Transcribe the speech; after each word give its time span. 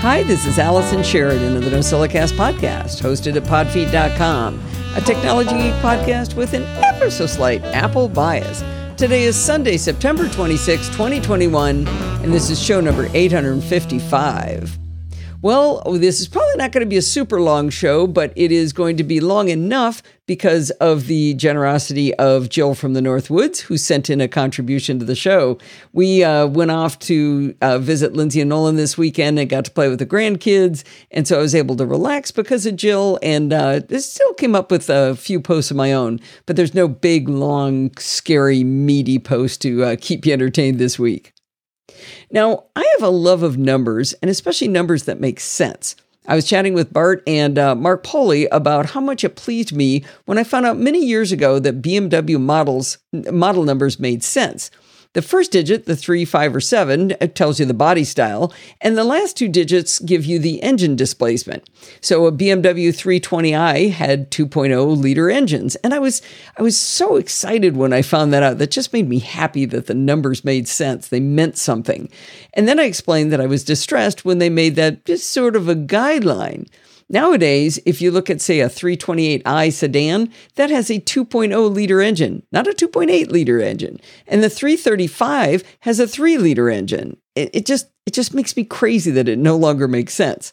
Hi, 0.00 0.22
this 0.22 0.46
is 0.46 0.60
Allison 0.60 1.02
Sheridan 1.02 1.56
of 1.56 1.64
the 1.64 1.70
NosillaCast 1.70 2.34
podcast, 2.36 3.02
hosted 3.02 3.34
at 3.34 3.42
podfeet.com, 3.42 4.62
a 4.94 5.00
technology 5.00 5.50
geek 5.50 5.74
podcast 5.82 6.34
with 6.36 6.54
an 6.54 6.62
ever 6.84 7.10
so 7.10 7.26
slight 7.26 7.64
Apple 7.64 8.08
bias. 8.08 8.62
Today 8.96 9.24
is 9.24 9.34
Sunday, 9.34 9.76
September 9.76 10.28
26, 10.28 10.86
2021, 10.90 11.88
and 11.88 12.32
this 12.32 12.48
is 12.48 12.62
show 12.62 12.80
number 12.80 13.08
855. 13.12 14.78
Well, 15.40 15.82
this 15.84 16.18
is 16.18 16.26
probably 16.26 16.56
not 16.56 16.72
going 16.72 16.84
to 16.84 16.90
be 16.90 16.96
a 16.96 17.02
super 17.02 17.40
long 17.40 17.70
show, 17.70 18.08
but 18.08 18.32
it 18.34 18.50
is 18.50 18.72
going 18.72 18.96
to 18.96 19.04
be 19.04 19.20
long 19.20 19.48
enough 19.48 20.02
because 20.26 20.70
of 20.72 21.06
the 21.06 21.34
generosity 21.34 22.12
of 22.16 22.48
Jill 22.48 22.74
from 22.74 22.94
the 22.94 23.00
North 23.00 23.30
Woods, 23.30 23.60
who 23.60 23.78
sent 23.78 24.10
in 24.10 24.20
a 24.20 24.26
contribution 24.26 24.98
to 24.98 25.04
the 25.04 25.14
show. 25.14 25.56
We 25.92 26.24
uh, 26.24 26.48
went 26.48 26.72
off 26.72 26.98
to 27.00 27.54
uh, 27.62 27.78
visit 27.78 28.14
Lindsay 28.14 28.40
and 28.40 28.50
Nolan 28.50 28.74
this 28.74 28.98
weekend 28.98 29.38
and 29.38 29.48
got 29.48 29.64
to 29.66 29.70
play 29.70 29.88
with 29.88 30.00
the 30.00 30.06
grandkids. 30.06 30.82
And 31.12 31.28
so 31.28 31.38
I 31.38 31.42
was 31.42 31.54
able 31.54 31.76
to 31.76 31.86
relax 31.86 32.32
because 32.32 32.66
of 32.66 32.74
Jill. 32.74 33.20
And 33.22 33.52
uh, 33.52 33.80
still 34.00 34.34
came 34.34 34.56
up 34.56 34.72
with 34.72 34.90
a 34.90 35.14
few 35.14 35.40
posts 35.40 35.70
of 35.70 35.76
my 35.76 35.92
own, 35.92 36.18
but 36.46 36.56
there's 36.56 36.74
no 36.74 36.88
big, 36.88 37.28
long, 37.28 37.96
scary, 37.96 38.64
meaty 38.64 39.20
post 39.20 39.62
to 39.62 39.84
uh, 39.84 39.96
keep 40.00 40.26
you 40.26 40.32
entertained 40.32 40.80
this 40.80 40.98
week. 40.98 41.32
Now, 42.30 42.64
I 42.76 42.88
have 42.98 43.06
a 43.06 43.10
love 43.12 43.42
of 43.42 43.58
numbers, 43.58 44.12
and 44.14 44.30
especially 44.30 44.68
numbers 44.68 45.04
that 45.04 45.20
make 45.20 45.40
sense. 45.40 45.96
I 46.26 46.34
was 46.34 46.44
chatting 46.44 46.74
with 46.74 46.92
Bart 46.92 47.22
and 47.26 47.58
uh, 47.58 47.74
Mark 47.74 48.04
Poley 48.04 48.46
about 48.46 48.90
how 48.90 49.00
much 49.00 49.24
it 49.24 49.34
pleased 49.34 49.74
me 49.74 50.04
when 50.26 50.36
I 50.36 50.44
found 50.44 50.66
out 50.66 50.78
many 50.78 51.04
years 51.04 51.32
ago 51.32 51.58
that 51.58 51.80
BMW 51.80 52.38
models 52.38 52.98
model 53.12 53.64
numbers 53.64 53.98
made 53.98 54.22
sense. 54.22 54.70
The 55.18 55.22
first 55.22 55.50
digit, 55.50 55.86
the 55.86 55.96
three, 55.96 56.24
five, 56.24 56.54
or 56.54 56.60
seven, 56.60 57.12
uh, 57.20 57.26
tells 57.26 57.58
you 57.58 57.66
the 57.66 57.74
body 57.74 58.04
style, 58.04 58.54
and 58.80 58.96
the 58.96 59.02
last 59.02 59.36
two 59.36 59.48
digits 59.48 59.98
give 59.98 60.24
you 60.24 60.38
the 60.38 60.62
engine 60.62 60.94
displacement. 60.94 61.68
So 62.00 62.26
a 62.26 62.30
BMW 62.30 62.90
320i 62.90 63.90
had 63.90 64.30
2.0 64.30 64.96
liter 64.96 65.28
engines, 65.28 65.74
and 65.74 65.92
I 65.92 65.98
was 65.98 66.22
I 66.56 66.62
was 66.62 66.78
so 66.78 67.16
excited 67.16 67.76
when 67.76 67.92
I 67.92 68.00
found 68.00 68.32
that 68.32 68.44
out. 68.44 68.58
That 68.58 68.70
just 68.70 68.92
made 68.92 69.08
me 69.08 69.18
happy 69.18 69.64
that 69.64 69.88
the 69.88 69.94
numbers 69.94 70.44
made 70.44 70.68
sense. 70.68 71.08
They 71.08 71.18
meant 71.18 71.58
something. 71.58 72.08
And 72.54 72.68
then 72.68 72.78
I 72.78 72.84
explained 72.84 73.32
that 73.32 73.40
I 73.40 73.46
was 73.46 73.64
distressed 73.64 74.24
when 74.24 74.38
they 74.38 74.48
made 74.48 74.76
that 74.76 75.04
just 75.04 75.30
sort 75.30 75.56
of 75.56 75.68
a 75.68 75.74
guideline. 75.74 76.68
Nowadays, 77.10 77.78
if 77.86 78.02
you 78.02 78.10
look 78.10 78.28
at, 78.28 78.40
say, 78.40 78.60
a 78.60 78.68
328i 78.68 79.72
sedan, 79.72 80.30
that 80.56 80.70
has 80.70 80.90
a 80.90 81.00
2.0 81.00 81.74
liter 81.74 82.02
engine, 82.02 82.42
not 82.52 82.66
a 82.66 82.72
2.8 82.72 83.30
liter 83.30 83.60
engine. 83.60 83.98
And 84.26 84.42
the 84.42 84.50
335 84.50 85.64
has 85.80 86.00
a 86.00 86.06
3 86.06 86.36
liter 86.36 86.68
engine. 86.68 87.16
It, 87.34 87.50
it, 87.54 87.66
just, 87.66 87.88
it 88.04 88.12
just 88.12 88.34
makes 88.34 88.56
me 88.56 88.64
crazy 88.64 89.10
that 89.12 89.28
it 89.28 89.38
no 89.38 89.56
longer 89.56 89.88
makes 89.88 90.12
sense. 90.12 90.52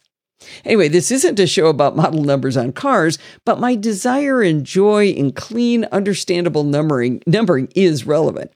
Anyway, 0.64 0.88
this 0.88 1.12
isn't 1.12 1.40
a 1.40 1.48
show 1.48 1.68
about 1.68 1.96
model 1.96 2.24
numbers 2.24 2.58
on 2.58 2.72
cars, 2.72 3.18
but 3.46 3.60
my 3.60 3.76
desire 3.76 4.42
and 4.42 4.66
joy 4.66 5.08
in 5.08 5.32
clean, 5.32 5.86
understandable 5.86 6.64
numbering, 6.64 7.22
numbering 7.26 7.70
is 7.76 8.06
relevant. 8.06 8.52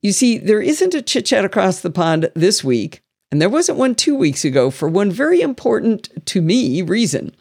You 0.00 0.12
see, 0.12 0.38
there 0.38 0.60
isn't 0.60 0.94
a 0.94 1.02
chit 1.02 1.26
chat 1.26 1.44
across 1.44 1.80
the 1.80 1.90
pond 1.90 2.30
this 2.34 2.62
week 2.62 3.02
and 3.30 3.40
there 3.40 3.48
wasn't 3.48 3.78
one 3.78 3.94
two 3.94 4.14
weeks 4.14 4.44
ago 4.44 4.70
for 4.70 4.88
one 4.88 5.10
very 5.10 5.40
important 5.40 6.08
to 6.26 6.40
me 6.40 6.82
reason. 6.82 7.34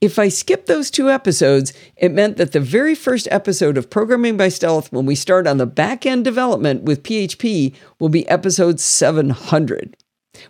If 0.00 0.18
I 0.18 0.28
skipped 0.28 0.66
those 0.66 0.90
two 0.90 1.08
episodes, 1.10 1.72
it 1.96 2.12
meant 2.12 2.36
that 2.36 2.52
the 2.52 2.60
very 2.60 2.94
first 2.94 3.26
episode 3.30 3.78
of 3.78 3.88
Programming 3.88 4.36
by 4.36 4.48
Stealth, 4.48 4.92
when 4.92 5.06
we 5.06 5.14
start 5.14 5.46
on 5.46 5.56
the 5.56 5.66
back 5.66 6.04
end 6.04 6.24
development 6.24 6.82
with 6.82 7.02
PHP, 7.02 7.74
will 7.98 8.10
be 8.10 8.28
episode 8.28 8.80
700. 8.80 9.96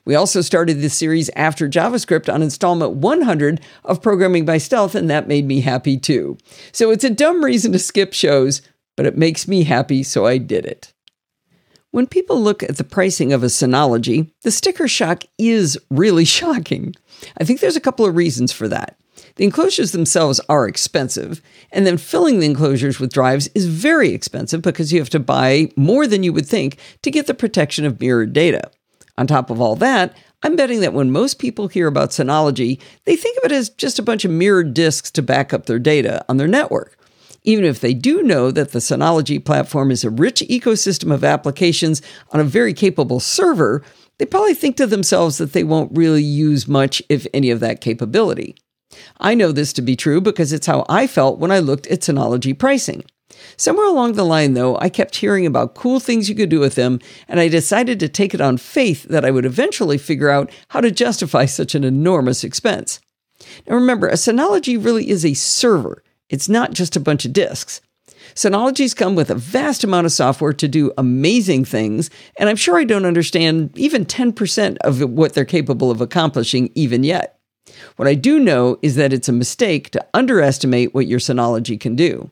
We 0.04 0.14
also 0.14 0.40
started 0.40 0.80
this 0.80 0.94
series 0.94 1.30
after 1.36 1.68
JavaScript 1.68 2.32
on 2.32 2.42
installment 2.42 2.92
100 2.94 3.60
of 3.84 4.02
Programming 4.02 4.44
by 4.44 4.58
Stealth, 4.58 4.94
and 4.94 5.08
that 5.10 5.28
made 5.28 5.46
me 5.46 5.60
happy 5.60 5.98
too. 5.98 6.38
So 6.72 6.90
it's 6.90 7.04
a 7.04 7.10
dumb 7.10 7.44
reason 7.44 7.70
to 7.72 7.78
skip 7.78 8.12
shows, 8.12 8.62
but 8.96 9.06
it 9.06 9.16
makes 9.16 9.46
me 9.46 9.64
happy, 9.64 10.02
so 10.02 10.26
I 10.26 10.38
did 10.38 10.64
it. 10.64 10.93
When 11.94 12.08
people 12.08 12.42
look 12.42 12.64
at 12.64 12.76
the 12.76 12.82
pricing 12.82 13.32
of 13.32 13.44
a 13.44 13.46
Synology, 13.46 14.28
the 14.42 14.50
sticker 14.50 14.88
shock 14.88 15.22
is 15.38 15.78
really 15.90 16.24
shocking. 16.40 16.92
I 17.38 17.44
think 17.44 17.60
there's 17.60 17.76
a 17.76 17.80
couple 17.80 18.04
of 18.04 18.16
reasons 18.16 18.50
for 18.50 18.66
that. 18.66 18.98
The 19.36 19.44
enclosures 19.44 19.92
themselves 19.92 20.40
are 20.48 20.66
expensive, 20.66 21.40
and 21.70 21.86
then 21.86 21.96
filling 21.96 22.40
the 22.40 22.46
enclosures 22.46 22.98
with 22.98 23.12
drives 23.12 23.48
is 23.54 23.66
very 23.66 24.08
expensive 24.08 24.60
because 24.60 24.92
you 24.92 24.98
have 24.98 25.10
to 25.10 25.20
buy 25.20 25.68
more 25.76 26.08
than 26.08 26.24
you 26.24 26.32
would 26.32 26.46
think 26.46 26.78
to 27.02 27.12
get 27.12 27.28
the 27.28 27.32
protection 27.32 27.84
of 27.84 28.00
mirrored 28.00 28.32
data. 28.32 28.72
On 29.16 29.28
top 29.28 29.48
of 29.48 29.60
all 29.60 29.76
that, 29.76 30.16
I'm 30.42 30.56
betting 30.56 30.80
that 30.80 30.94
when 30.94 31.12
most 31.12 31.38
people 31.38 31.68
hear 31.68 31.86
about 31.86 32.10
Synology, 32.10 32.80
they 33.04 33.14
think 33.14 33.38
of 33.38 33.44
it 33.44 33.52
as 33.54 33.68
just 33.68 34.00
a 34.00 34.02
bunch 34.02 34.24
of 34.24 34.32
mirrored 34.32 34.74
disks 34.74 35.12
to 35.12 35.22
back 35.22 35.52
up 35.52 35.66
their 35.66 35.78
data 35.78 36.24
on 36.28 36.38
their 36.38 36.48
network 36.48 36.98
even 37.44 37.64
if 37.64 37.78
they 37.80 37.94
do 37.94 38.22
know 38.22 38.50
that 38.50 38.72
the 38.72 38.78
Synology 38.78 39.42
platform 39.42 39.90
is 39.90 40.02
a 40.02 40.10
rich 40.10 40.40
ecosystem 40.48 41.12
of 41.12 41.22
applications 41.22 42.02
on 42.30 42.40
a 42.40 42.44
very 42.44 42.72
capable 42.72 43.20
server, 43.20 43.82
they 44.18 44.24
probably 44.24 44.54
think 44.54 44.76
to 44.76 44.86
themselves 44.86 45.38
that 45.38 45.52
they 45.52 45.64
won't 45.64 45.96
really 45.96 46.22
use 46.22 46.66
much, 46.66 47.02
if 47.08 47.26
any, 47.34 47.50
of 47.50 47.60
that 47.60 47.80
capability. 47.80 48.56
I 49.18 49.34
know 49.34 49.52
this 49.52 49.72
to 49.74 49.82
be 49.82 49.96
true 49.96 50.20
because 50.20 50.52
it's 50.52 50.66
how 50.66 50.86
I 50.88 51.06
felt 51.06 51.38
when 51.38 51.50
I 51.50 51.58
looked 51.58 51.86
at 51.88 52.00
Synology 52.00 52.58
pricing. 52.58 53.04
Somewhere 53.56 53.86
along 53.86 54.12
the 54.12 54.24
line, 54.24 54.54
though, 54.54 54.78
I 54.78 54.88
kept 54.88 55.16
hearing 55.16 55.44
about 55.44 55.74
cool 55.74 55.98
things 56.00 56.28
you 56.28 56.34
could 56.34 56.48
do 56.48 56.60
with 56.60 56.76
them, 56.76 57.00
and 57.28 57.40
I 57.40 57.48
decided 57.48 57.98
to 58.00 58.08
take 58.08 58.32
it 58.32 58.40
on 58.40 58.56
faith 58.56 59.04
that 59.04 59.24
I 59.24 59.30
would 59.30 59.44
eventually 59.44 59.98
figure 59.98 60.30
out 60.30 60.50
how 60.68 60.80
to 60.80 60.90
justify 60.90 61.44
such 61.44 61.74
an 61.74 61.84
enormous 61.84 62.44
expense. 62.44 63.00
Now 63.66 63.74
remember, 63.74 64.08
a 64.08 64.14
Synology 64.14 64.82
really 64.82 65.10
is 65.10 65.24
a 65.24 65.34
server. 65.34 66.02
It's 66.34 66.48
not 66.48 66.72
just 66.72 66.96
a 66.96 67.00
bunch 67.00 67.24
of 67.24 67.32
disks. 67.32 67.80
Synologies 68.34 68.96
come 68.96 69.14
with 69.14 69.30
a 69.30 69.36
vast 69.36 69.84
amount 69.84 70.04
of 70.04 70.10
software 70.10 70.52
to 70.52 70.66
do 70.66 70.92
amazing 70.98 71.64
things, 71.64 72.10
and 72.36 72.48
I'm 72.48 72.56
sure 72.56 72.76
I 72.76 72.82
don't 72.82 73.06
understand 73.06 73.70
even 73.78 74.04
10% 74.04 74.76
of 74.78 75.00
what 75.10 75.34
they're 75.34 75.44
capable 75.44 75.92
of 75.92 76.00
accomplishing 76.00 76.72
even 76.74 77.04
yet. 77.04 77.38
What 77.94 78.08
I 78.08 78.14
do 78.14 78.40
know 78.40 78.80
is 78.82 78.96
that 78.96 79.12
it's 79.12 79.28
a 79.28 79.32
mistake 79.32 79.90
to 79.90 80.04
underestimate 80.12 80.92
what 80.92 81.06
your 81.06 81.20
Synology 81.20 81.78
can 81.78 81.94
do. 81.94 82.28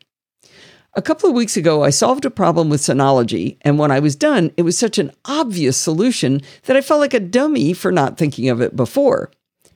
A 0.94 1.02
couple 1.02 1.30
of 1.30 1.36
weeks 1.36 1.56
ago, 1.56 1.84
I 1.84 1.90
solved 1.90 2.24
a 2.24 2.30
problem 2.30 2.70
with 2.70 2.80
Synology, 2.80 3.56
and 3.60 3.78
when 3.78 3.92
I 3.92 4.00
was 4.00 4.16
done, 4.16 4.50
it 4.56 4.62
was 4.62 4.76
such 4.76 4.98
an 4.98 5.12
obvious 5.26 5.76
solution 5.76 6.40
that 6.64 6.76
I 6.76 6.80
felt 6.80 6.98
like 6.98 7.14
a 7.14 7.20
dummy 7.20 7.72
for 7.72 7.92
not 7.92 8.18
thinking 8.18 8.48
of 8.48 8.60
it 8.60 8.74
before. 8.74 9.30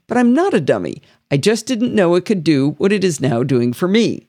But 0.07 0.17
I'm 0.17 0.33
not 0.33 0.53
a 0.53 0.61
dummy. 0.61 1.01
I 1.29 1.37
just 1.37 1.65
didn't 1.65 1.93
know 1.93 2.15
it 2.15 2.25
could 2.25 2.43
do 2.43 2.71
what 2.77 2.91
it 2.91 3.03
is 3.03 3.19
now 3.19 3.43
doing 3.43 3.73
for 3.73 3.87
me. 3.87 4.27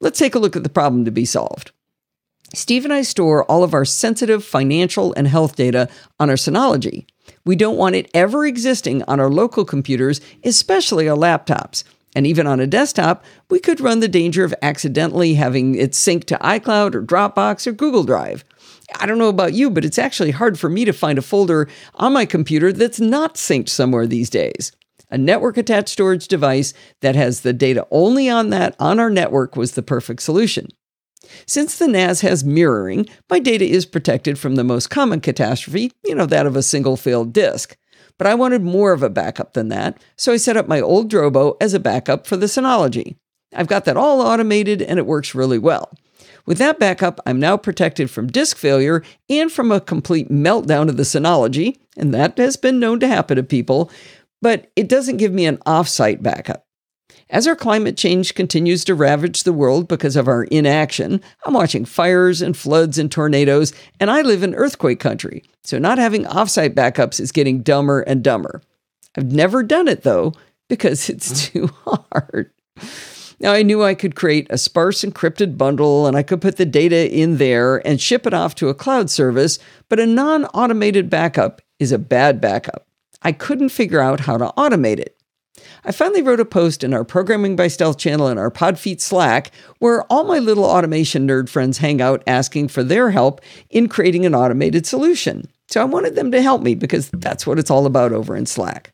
Let's 0.00 0.18
take 0.18 0.34
a 0.34 0.38
look 0.38 0.54
at 0.54 0.62
the 0.62 0.68
problem 0.68 1.04
to 1.04 1.10
be 1.10 1.24
solved. 1.24 1.72
Steve 2.54 2.84
and 2.84 2.94
I 2.94 3.02
store 3.02 3.44
all 3.44 3.62
of 3.62 3.74
our 3.74 3.84
sensitive 3.84 4.44
financial 4.44 5.12
and 5.16 5.28
health 5.28 5.56
data 5.56 5.88
on 6.18 6.30
our 6.30 6.36
Synology. 6.36 7.06
We 7.44 7.56
don't 7.56 7.76
want 7.76 7.94
it 7.94 8.10
ever 8.14 8.46
existing 8.46 9.02
on 9.02 9.20
our 9.20 9.28
local 9.28 9.64
computers, 9.64 10.20
especially 10.44 11.08
our 11.08 11.16
laptops. 11.16 11.84
And 12.16 12.26
even 12.26 12.46
on 12.46 12.58
a 12.58 12.66
desktop, 12.66 13.24
we 13.50 13.58
could 13.58 13.80
run 13.80 14.00
the 14.00 14.08
danger 14.08 14.44
of 14.44 14.54
accidentally 14.62 15.34
having 15.34 15.74
it 15.74 15.94
sync 15.94 16.24
to 16.26 16.38
iCloud 16.38 16.94
or 16.94 17.02
Dropbox 17.02 17.66
or 17.66 17.72
Google 17.72 18.04
Drive. 18.04 18.44
I 18.98 19.04
don't 19.04 19.18
know 19.18 19.28
about 19.28 19.52
you, 19.52 19.68
but 19.68 19.84
it's 19.84 19.98
actually 19.98 20.30
hard 20.30 20.58
for 20.58 20.70
me 20.70 20.86
to 20.86 20.92
find 20.92 21.18
a 21.18 21.22
folder 21.22 21.68
on 21.96 22.14
my 22.14 22.24
computer 22.24 22.72
that's 22.72 22.98
not 22.98 23.34
synced 23.34 23.68
somewhere 23.68 24.06
these 24.06 24.30
days. 24.30 24.72
A 25.10 25.18
network 25.18 25.56
attached 25.56 25.88
storage 25.88 26.28
device 26.28 26.74
that 27.00 27.16
has 27.16 27.40
the 27.40 27.52
data 27.52 27.86
only 27.90 28.28
on 28.28 28.50
that 28.50 28.76
on 28.78 29.00
our 29.00 29.10
network 29.10 29.56
was 29.56 29.72
the 29.72 29.82
perfect 29.82 30.22
solution. 30.22 30.68
Since 31.46 31.78
the 31.78 31.88
NAS 31.88 32.20
has 32.20 32.44
mirroring, 32.44 33.06
my 33.30 33.38
data 33.38 33.64
is 33.64 33.86
protected 33.86 34.38
from 34.38 34.54
the 34.54 34.64
most 34.64 34.90
common 34.90 35.20
catastrophe, 35.20 35.92
you 36.04 36.14
know, 36.14 36.26
that 36.26 36.46
of 36.46 36.56
a 36.56 36.62
single 36.62 36.96
failed 36.96 37.32
disk. 37.32 37.76
But 38.18 38.26
I 38.26 38.34
wanted 38.34 38.62
more 38.62 38.92
of 38.92 39.02
a 39.02 39.10
backup 39.10 39.54
than 39.54 39.68
that, 39.68 40.02
so 40.16 40.32
I 40.32 40.36
set 40.36 40.56
up 40.56 40.68
my 40.68 40.80
old 40.80 41.10
Drobo 41.10 41.56
as 41.60 41.74
a 41.74 41.80
backup 41.80 42.26
for 42.26 42.36
the 42.36 42.46
Synology. 42.46 43.16
I've 43.54 43.68
got 43.68 43.84
that 43.86 43.96
all 43.96 44.20
automated 44.20 44.82
and 44.82 44.98
it 44.98 45.06
works 45.06 45.34
really 45.34 45.58
well. 45.58 45.92
With 46.44 46.58
that 46.58 46.78
backup, 46.78 47.20
I'm 47.26 47.38
now 47.38 47.56
protected 47.56 48.10
from 48.10 48.28
disk 48.28 48.56
failure 48.56 49.02
and 49.28 49.52
from 49.52 49.70
a 49.70 49.80
complete 49.80 50.30
meltdown 50.30 50.88
of 50.88 50.96
the 50.96 51.02
Synology, 51.02 51.76
and 51.96 52.12
that 52.14 52.38
has 52.38 52.56
been 52.56 52.80
known 52.80 53.00
to 53.00 53.08
happen 53.08 53.36
to 53.36 53.42
people, 53.42 53.90
but 54.40 54.70
it 54.76 54.88
doesn't 54.88 55.16
give 55.16 55.32
me 55.32 55.46
an 55.46 55.58
offsite 55.58 56.22
backup. 56.22 56.64
As 57.30 57.46
our 57.46 57.56
climate 57.56 57.96
change 57.96 58.34
continues 58.34 58.84
to 58.84 58.94
ravage 58.94 59.42
the 59.42 59.52
world 59.52 59.86
because 59.86 60.16
of 60.16 60.28
our 60.28 60.44
inaction, 60.44 61.20
I'm 61.44 61.52
watching 61.52 61.84
fires 61.84 62.40
and 62.40 62.56
floods 62.56 62.98
and 62.98 63.12
tornadoes, 63.12 63.74
and 64.00 64.10
I 64.10 64.22
live 64.22 64.42
in 64.42 64.54
earthquake 64.54 64.98
country, 64.98 65.44
so 65.62 65.78
not 65.78 65.98
having 65.98 66.24
offsite 66.24 66.74
backups 66.74 67.20
is 67.20 67.32
getting 67.32 67.62
dumber 67.62 68.00
and 68.00 68.24
dumber. 68.24 68.62
I've 69.16 69.30
never 69.30 69.62
done 69.62 69.88
it 69.88 70.02
though, 70.04 70.32
because 70.68 71.10
it's 71.10 71.48
too 71.48 71.68
hard. 71.84 72.50
Now, 73.40 73.52
I 73.52 73.62
knew 73.62 73.84
I 73.84 73.94
could 73.94 74.16
create 74.16 74.48
a 74.50 74.58
sparse 74.58 75.02
encrypted 75.02 75.56
bundle 75.56 76.08
and 76.08 76.16
I 76.16 76.24
could 76.24 76.40
put 76.40 76.56
the 76.56 76.66
data 76.66 77.08
in 77.12 77.36
there 77.36 77.86
and 77.86 78.00
ship 78.00 78.26
it 78.26 78.34
off 78.34 78.56
to 78.56 78.68
a 78.68 78.74
cloud 78.74 79.10
service, 79.10 79.60
but 79.88 80.00
a 80.00 80.06
non 80.06 80.46
automated 80.46 81.08
backup 81.08 81.62
is 81.78 81.92
a 81.92 81.98
bad 81.98 82.40
backup. 82.40 82.87
I 83.22 83.32
couldn't 83.32 83.70
figure 83.70 84.00
out 84.00 84.20
how 84.20 84.36
to 84.36 84.52
automate 84.56 84.98
it. 84.98 85.18
I 85.84 85.92
finally 85.92 86.22
wrote 86.22 86.40
a 86.40 86.44
post 86.44 86.84
in 86.84 86.94
our 86.94 87.04
Programming 87.04 87.56
by 87.56 87.68
Stealth 87.68 87.98
channel 87.98 88.28
in 88.28 88.38
our 88.38 88.50
Podfeet 88.50 89.00
Slack 89.00 89.50
where 89.78 90.02
all 90.04 90.24
my 90.24 90.38
little 90.38 90.64
automation 90.64 91.26
nerd 91.26 91.48
friends 91.48 91.78
hang 91.78 92.00
out 92.00 92.22
asking 92.26 92.68
for 92.68 92.82
their 92.82 93.10
help 93.10 93.40
in 93.70 93.88
creating 93.88 94.24
an 94.24 94.34
automated 94.34 94.86
solution. 94.86 95.48
So 95.68 95.80
I 95.80 95.84
wanted 95.84 96.14
them 96.14 96.30
to 96.30 96.42
help 96.42 96.62
me 96.62 96.74
because 96.74 97.10
that's 97.10 97.46
what 97.46 97.58
it's 97.58 97.70
all 97.70 97.86
about 97.86 98.12
over 98.12 98.36
in 98.36 98.46
Slack. 98.46 98.92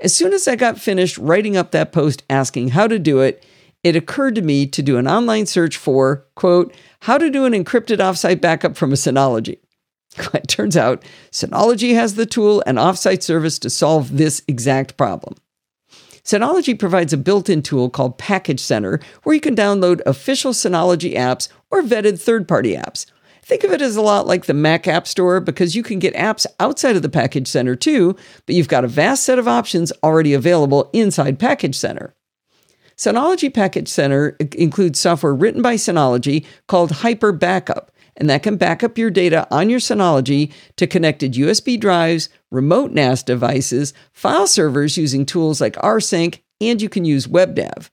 As 0.00 0.14
soon 0.14 0.32
as 0.32 0.48
I 0.48 0.56
got 0.56 0.80
finished 0.80 1.18
writing 1.18 1.56
up 1.56 1.72
that 1.72 1.92
post 1.92 2.22
asking 2.30 2.68
how 2.68 2.86
to 2.86 2.98
do 2.98 3.20
it, 3.20 3.44
it 3.84 3.94
occurred 3.94 4.34
to 4.36 4.42
me 4.42 4.66
to 4.66 4.82
do 4.82 4.96
an 4.96 5.06
online 5.06 5.46
search 5.46 5.76
for, 5.76 6.26
quote, 6.34 6.74
how 7.00 7.18
to 7.18 7.30
do 7.30 7.44
an 7.44 7.52
encrypted 7.52 7.98
offsite 7.98 8.40
backup 8.40 8.76
from 8.76 8.92
a 8.92 8.96
Synology. 8.96 9.58
It 10.34 10.48
turns 10.48 10.76
out 10.76 11.04
Synology 11.30 11.94
has 11.94 12.14
the 12.14 12.26
tool 12.26 12.62
and 12.66 12.78
offsite 12.78 13.22
service 13.22 13.58
to 13.60 13.70
solve 13.70 14.16
this 14.16 14.42
exact 14.48 14.96
problem. 14.96 15.34
Synology 16.24 16.78
provides 16.78 17.12
a 17.12 17.16
built 17.16 17.48
in 17.48 17.62
tool 17.62 17.88
called 17.88 18.18
Package 18.18 18.60
Center 18.60 19.00
where 19.22 19.34
you 19.34 19.40
can 19.40 19.56
download 19.56 20.02
official 20.04 20.52
Synology 20.52 21.14
apps 21.14 21.48
or 21.70 21.82
vetted 21.82 22.20
third 22.20 22.46
party 22.46 22.74
apps. 22.74 23.06
Think 23.42 23.64
of 23.64 23.72
it 23.72 23.80
as 23.80 23.96
a 23.96 24.02
lot 24.02 24.26
like 24.26 24.44
the 24.44 24.52
Mac 24.52 24.86
App 24.86 25.06
Store 25.06 25.40
because 25.40 25.74
you 25.74 25.82
can 25.82 25.98
get 25.98 26.12
apps 26.14 26.44
outside 26.60 26.96
of 26.96 27.02
the 27.02 27.08
Package 27.08 27.48
Center 27.48 27.74
too, 27.74 28.14
but 28.44 28.54
you've 28.54 28.68
got 28.68 28.84
a 28.84 28.88
vast 28.88 29.24
set 29.24 29.38
of 29.38 29.48
options 29.48 29.90
already 30.02 30.34
available 30.34 30.90
inside 30.92 31.38
Package 31.38 31.74
Center. 31.74 32.14
Synology 32.94 33.52
Package 33.52 33.88
Center 33.88 34.36
includes 34.56 35.00
software 35.00 35.34
written 35.34 35.62
by 35.62 35.76
Synology 35.76 36.44
called 36.66 36.90
Hyper 36.90 37.32
Backup 37.32 37.90
and 38.18 38.28
that 38.28 38.42
can 38.42 38.56
back 38.56 38.84
up 38.84 38.98
your 38.98 39.10
data 39.10 39.46
on 39.50 39.70
your 39.70 39.80
Synology 39.80 40.52
to 40.76 40.86
connected 40.86 41.32
USB 41.32 41.80
drives, 41.80 42.28
remote 42.50 42.90
NAS 42.90 43.22
devices, 43.22 43.94
file 44.12 44.46
servers 44.46 44.98
using 44.98 45.24
tools 45.24 45.60
like 45.60 45.76
rsync, 45.76 46.40
and 46.60 46.82
you 46.82 46.88
can 46.88 47.06
use 47.06 47.26
WebDAV. 47.26 47.88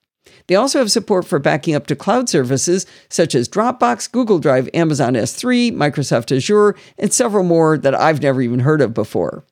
They 0.48 0.56
also 0.56 0.80
have 0.80 0.92
support 0.92 1.25
for 1.25 1.39
backing 1.39 1.75
up 1.75 1.88
to 1.88 1.95
cloud 1.95 2.30
services 2.30 2.86
such 3.10 3.33
as 3.33 3.50
Dropbox, 3.50 4.12
Google 4.12 4.39
Drive, 4.39 4.69
Amazon 4.74 5.13
S3, 5.13 5.72
Microsoft 5.72 6.36
Azure, 6.36 6.75
and 6.98 7.13
several 7.13 7.44
more 7.44 7.78
that 7.78 7.95
I've 7.95 8.21
never 8.21 8.42
even 8.42 8.60
heard 8.60 8.81
of 8.81 8.94
before. 8.94 9.45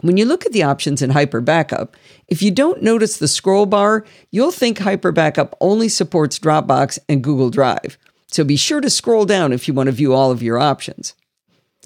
When 0.00 0.16
you 0.16 0.24
look 0.24 0.44
at 0.44 0.52
the 0.52 0.62
options 0.62 1.02
in 1.02 1.10
Hyper 1.10 1.40
Backup, 1.40 1.96
if 2.28 2.42
you 2.42 2.50
don't 2.50 2.82
notice 2.82 3.16
the 3.16 3.28
scroll 3.28 3.64
bar, 3.64 4.04
you'll 4.30 4.50
think 4.50 4.78
Hyper 4.78 5.12
Backup 5.12 5.56
only 5.60 5.88
supports 5.88 6.38
Dropbox 6.38 6.98
and 7.08 7.24
Google 7.24 7.50
Drive. 7.50 7.96
So 8.34 8.42
be 8.42 8.56
sure 8.56 8.80
to 8.80 8.90
scroll 8.90 9.26
down 9.26 9.52
if 9.52 9.68
you 9.68 9.74
want 9.74 9.86
to 9.86 9.92
view 9.92 10.12
all 10.12 10.32
of 10.32 10.42
your 10.42 10.58
options. 10.58 11.14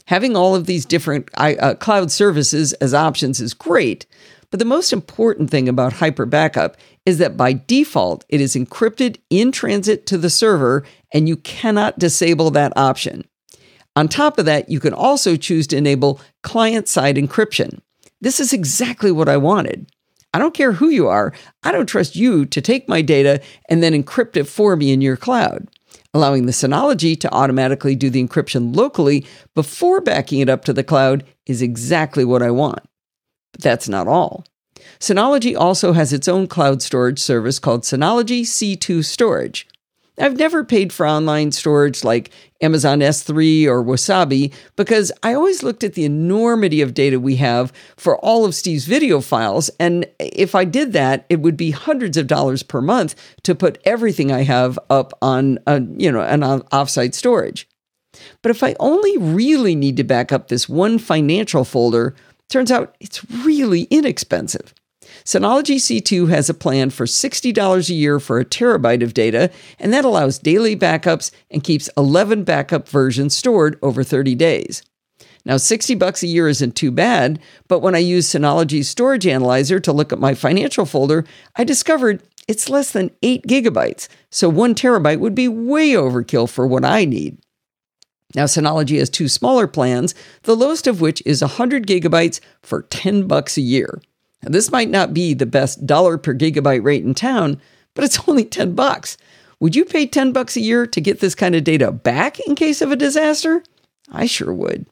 Having 0.07 0.35
all 0.35 0.55
of 0.55 0.65
these 0.65 0.87
different 0.87 1.29
uh, 1.37 1.75
cloud 1.75 2.11
services 2.11 2.73
as 2.73 2.95
options 2.95 3.39
is 3.39 3.53
great, 3.53 4.07
but 4.51 4.59
the 4.59 4.65
most 4.65 4.91
important 4.91 5.51
thing 5.51 5.69
about 5.69 5.93
Hyper 5.93 6.25
Backup 6.25 6.79
is 7.05 7.19
that 7.19 7.37
by 7.37 7.53
default, 7.53 8.25
it 8.31 8.41
is 8.41 8.57
encrypted 8.57 9.19
in 9.29 9.53
transit 9.53 10.07
to 10.07 10.17
the 10.17 10.31
server 10.31 10.87
and 11.13 11.29
you 11.29 11.37
cannot 11.37 11.99
disable 11.99 12.51
that 12.53 12.73
option. 12.77 13.29
On 13.95 14.09
top 14.09 14.39
of 14.39 14.47
that, 14.47 14.71
you 14.71 14.81
can 14.81 14.95
also 14.95 15.37
choose 15.37 15.67
to 15.67 15.77
enable 15.77 16.19
client 16.43 16.89
side 16.89 17.17
encryption. 17.17 17.81
This 18.23 18.41
is 18.41 18.55
exactly 18.55 19.13
what 19.13 19.29
I 19.29 19.37
wanted. 19.37 19.93
I 20.33 20.39
don't 20.39 20.55
care 20.55 20.73
who 20.73 20.89
you 20.89 21.09
are, 21.09 21.35
I 21.63 21.73
don't 21.73 21.85
trust 21.85 22.17
you 22.17 22.47
to 22.47 22.63
take 22.63 22.89
my 22.89 23.03
data 23.03 23.43
and 23.69 23.83
then 23.83 23.93
encrypt 23.93 24.39
it 24.39 24.45
for 24.45 24.77
me 24.77 24.93
in 24.93 25.03
your 25.03 25.19
cloud. 25.19 25.69
Allowing 26.15 26.47
the 26.47 26.53
Synology 26.53 27.19
to 27.21 27.33
automatically 27.33 27.95
do 27.95 28.09
the 28.09 28.27
encryption 28.27 28.75
locally 28.75 29.27
before 29.55 30.01
backing 30.01 30.41
it 30.41 30.49
up 30.49 30.65
to 30.65 30.73
the 30.73 30.85
cloud 30.85 31.25
is 31.47 31.61
exactly 31.61 32.25
what 32.25 32.43
I 32.43 32.51
want. 32.51 32.81
But 33.53 33.63
that's 33.63 33.89
not 33.89 34.09
all. 34.09 34.45
Synology 34.99 35.57
also 35.57 35.93
has 35.93 36.13
its 36.13 36.27
own 36.27 36.47
cloud 36.47 36.81
storage 36.81 37.19
service 37.19 37.59
called 37.59 37.83
Synology 37.83 38.43
C2 38.43 39.05
Storage. 39.05 39.69
I've 40.21 40.37
never 40.37 40.65
paid 40.65 40.93
for 40.93 41.07
online 41.07 41.53
storage 41.53 42.05
like 42.05 42.31
Amazon 42.61 43.01
S3 43.01 43.67
or 43.67 43.83
Wasabi 43.85 44.53
because 44.77 45.13
I 45.23 45.35
always 45.35 45.63
looked 45.63 45.85
at 45.85 45.95
the 45.95 46.05
enormity 46.05 46.81
of 46.81 46.95
data 46.95 47.21
we 47.21 47.37
have 47.37 47.73
for 47.97 48.19
all 48.19 48.45
of 48.45 48.55
Steve's 48.55 48.87
video 48.87 49.21
files. 49.21 49.71
And 49.79 50.07
if 50.19 50.55
I 50.55 50.65
did 50.65 50.93
that, 50.93 51.25
it 51.29 51.41
would 51.41 51.57
be 51.57 51.71
hundreds 51.71 52.17
of 52.17 52.27
dollars 52.27 52.63
per 52.63 52.81
month 52.81 53.15
to 53.45 53.55
put 53.55 53.79
everything 53.85 54.33
I 54.33 54.43
have 54.43 54.79
up 54.91 55.13
on, 55.23 55.59
a, 55.67 55.81
you 55.97 56.11
know, 56.11 56.21
an 56.21 56.41
offsite 56.41 57.15
storage. 57.15 57.69
But 58.43 58.51
if 58.51 58.63
I 58.63 58.75
only 58.81 59.17
really 59.19 59.75
need 59.75 59.97
to 59.99 60.05
back 60.05 60.33
up 60.33 60.49
this 60.49 60.69
one 60.69 60.99
financial 60.99 61.65
folder, 61.65 62.15
turns 62.49 62.71
out 62.71 62.97
it's 63.01 63.25
really 63.31 63.83
inexpensive. 63.83 64.75
Synology 65.29 65.77
C2 65.77 66.31
has 66.31 66.49
a 66.49 66.55
plan 66.55 66.89
for 66.89 67.05
$60 67.05 67.91
a 67.91 67.93
year 67.93 68.19
for 68.19 68.41
a 68.41 68.47
terabyte 68.47 69.03
of 69.03 69.13
data, 69.13 69.51
and 69.79 69.93
that 69.93 70.07
allows 70.07 70.39
daily 70.39 70.75
backups 70.75 71.31
and 71.51 71.63
keeps 71.63 71.91
11 71.99 72.45
backup 72.45 72.89
versions 72.89 73.37
stored 73.37 73.79
over 73.83 74.03
30 74.03 74.35
days. 74.37 74.83
Now, 75.45 75.59
60 75.59 75.97
bucks 75.97 76.23
a 76.23 76.27
year 76.27 76.49
isn't 76.49 76.77
too 76.77 76.91
bad, 76.91 77.41
but 77.69 77.81
when 77.81 77.95
I 77.95 77.99
used 77.99 78.35
Synology's 78.35 78.89
storage 78.89 79.27
analyzer 79.27 79.79
to 79.81 79.93
look 79.93 80.15
at 80.15 80.19
my 80.19 80.33
financial 80.33 80.87
folder, 80.87 81.27
I 81.57 81.65
discovered 81.65 82.23
it's 82.49 82.71
less 82.71 82.93
than 82.93 83.11
8 83.23 83.47
gigabytes, 83.47 84.09
so 84.31 84.49
1 84.49 84.75
terabyte 84.75 85.21
would 85.21 85.35
be 85.35 85.47
way 85.47 85.91
overkill 85.91 86.49
for 86.49 86.67
what 86.67 86.87
I 86.87 87.05
need. 87.05 87.37
Now, 88.35 88.45
Synology 88.45 88.99
has 88.99 89.11
two 89.11 89.29
smaller 89.29 89.67
plans, 89.67 90.15
the 90.45 90.57
lowest 90.57 90.87
of 90.87 91.03
which 91.03 91.23
is 91.27 91.43
100 91.43 91.87
gigabytes 91.87 92.41
for 92.63 92.85
10 92.85 93.27
bucks 93.27 93.59
a 93.59 93.61
year. 93.61 94.01
Now, 94.43 94.51
this 94.51 94.71
might 94.71 94.91
not 94.91 95.15
be 95.15 95.35
the 95.35 95.47
best 95.47 95.87
dollar 95.87 96.19
per 96.19 96.35
gigabyte 96.35 96.85
rate 96.85 97.05
in 97.05 97.15
town, 97.15 97.61
but 97.95 98.05
it's 98.05 98.21
only 98.29 98.45
10 98.45 98.75
bucks. 98.75 99.17
Would 99.61 99.75
you 99.75 99.85
pay 99.85 100.07
10 100.07 100.33
bucks 100.33 100.57
a 100.57 100.61
year 100.61 100.87
to 100.87 101.01
get 101.01 101.21
this 101.21 101.35
kind 101.35 101.55
of 101.55 101.65
data 101.65 101.91
back 101.91 102.39
in 102.41 102.55
case 102.55 102.81
of 102.81 102.93
a 102.93 102.97
disaster? 102.97 103.63
I 104.11 104.27
sure 104.27 104.53
would. 104.53 104.87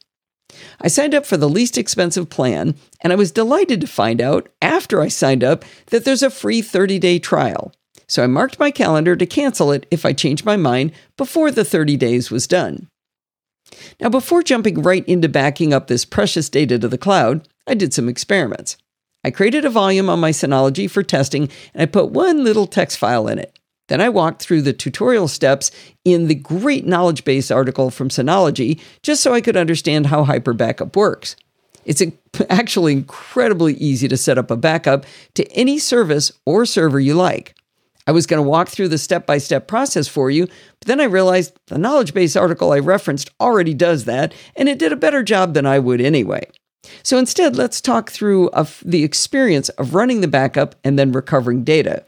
I 0.80 0.88
signed 0.88 1.14
up 1.14 1.26
for 1.26 1.36
the 1.36 1.48
least 1.48 1.78
expensive 1.78 2.28
plan, 2.28 2.74
and 3.00 3.12
I 3.12 3.16
was 3.16 3.32
delighted 3.32 3.80
to 3.80 3.86
find 3.86 4.20
out 4.20 4.48
after 4.60 5.00
I 5.00 5.08
signed 5.08 5.44
up 5.44 5.64
that 5.86 6.04
there's 6.04 6.22
a 6.22 6.30
free 6.30 6.62
30 6.62 6.98
day 6.98 7.18
trial. 7.18 7.72
So 8.08 8.22
I 8.22 8.28
marked 8.28 8.58
my 8.58 8.70
calendar 8.70 9.16
to 9.16 9.26
cancel 9.26 9.72
it 9.72 9.86
if 9.90 10.06
I 10.06 10.12
changed 10.12 10.44
my 10.44 10.56
mind 10.56 10.92
before 11.16 11.50
the 11.50 11.64
30 11.64 11.96
days 11.96 12.30
was 12.30 12.46
done. 12.46 12.88
Now, 14.00 14.08
before 14.08 14.42
jumping 14.42 14.82
right 14.82 15.06
into 15.08 15.28
backing 15.28 15.72
up 15.72 15.88
this 15.88 16.04
precious 16.04 16.48
data 16.48 16.78
to 16.78 16.88
the 16.88 16.98
cloud, 16.98 17.48
I 17.66 17.74
did 17.74 17.92
some 17.92 18.08
experiments. 18.08 18.76
I 19.26 19.32
created 19.32 19.64
a 19.64 19.70
volume 19.70 20.08
on 20.08 20.20
my 20.20 20.30
Synology 20.30 20.88
for 20.88 21.02
testing 21.02 21.48
and 21.74 21.82
I 21.82 21.86
put 21.86 22.12
one 22.12 22.44
little 22.44 22.68
text 22.68 22.96
file 22.96 23.26
in 23.26 23.40
it. 23.40 23.58
Then 23.88 24.00
I 24.00 24.08
walked 24.08 24.40
through 24.40 24.62
the 24.62 24.72
tutorial 24.72 25.26
steps 25.26 25.72
in 26.04 26.28
the 26.28 26.36
great 26.36 26.86
knowledge 26.86 27.24
base 27.24 27.50
article 27.50 27.90
from 27.90 28.08
Synology 28.08 28.80
just 29.02 29.24
so 29.24 29.34
I 29.34 29.40
could 29.40 29.56
understand 29.56 30.06
how 30.06 30.22
Hyper 30.22 30.52
Backup 30.52 30.94
works. 30.94 31.34
It's 31.84 32.00
actually 32.48 32.92
incredibly 32.92 33.74
easy 33.74 34.06
to 34.06 34.16
set 34.16 34.38
up 34.38 34.48
a 34.48 34.56
backup 34.56 35.04
to 35.34 35.50
any 35.50 35.80
service 35.80 36.30
or 36.44 36.64
server 36.64 37.00
you 37.00 37.14
like. 37.14 37.56
I 38.06 38.12
was 38.12 38.26
going 38.26 38.40
to 38.40 38.48
walk 38.48 38.68
through 38.68 38.90
the 38.90 38.96
step 38.96 39.26
by 39.26 39.38
step 39.38 39.66
process 39.66 40.06
for 40.06 40.30
you, 40.30 40.46
but 40.46 40.86
then 40.86 41.00
I 41.00 41.04
realized 41.04 41.58
the 41.66 41.78
knowledge 41.78 42.14
base 42.14 42.36
article 42.36 42.70
I 42.70 42.78
referenced 42.78 43.30
already 43.40 43.74
does 43.74 44.04
that, 44.04 44.32
and 44.54 44.68
it 44.68 44.78
did 44.78 44.92
a 44.92 44.96
better 44.96 45.24
job 45.24 45.54
than 45.54 45.66
I 45.66 45.80
would 45.80 46.00
anyway. 46.00 46.48
So 47.02 47.18
instead, 47.18 47.56
let's 47.56 47.80
talk 47.80 48.10
through 48.10 48.50
the 48.84 49.04
experience 49.04 49.68
of 49.70 49.94
running 49.94 50.20
the 50.20 50.28
backup 50.28 50.74
and 50.84 50.98
then 50.98 51.12
recovering 51.12 51.64
data. 51.64 52.04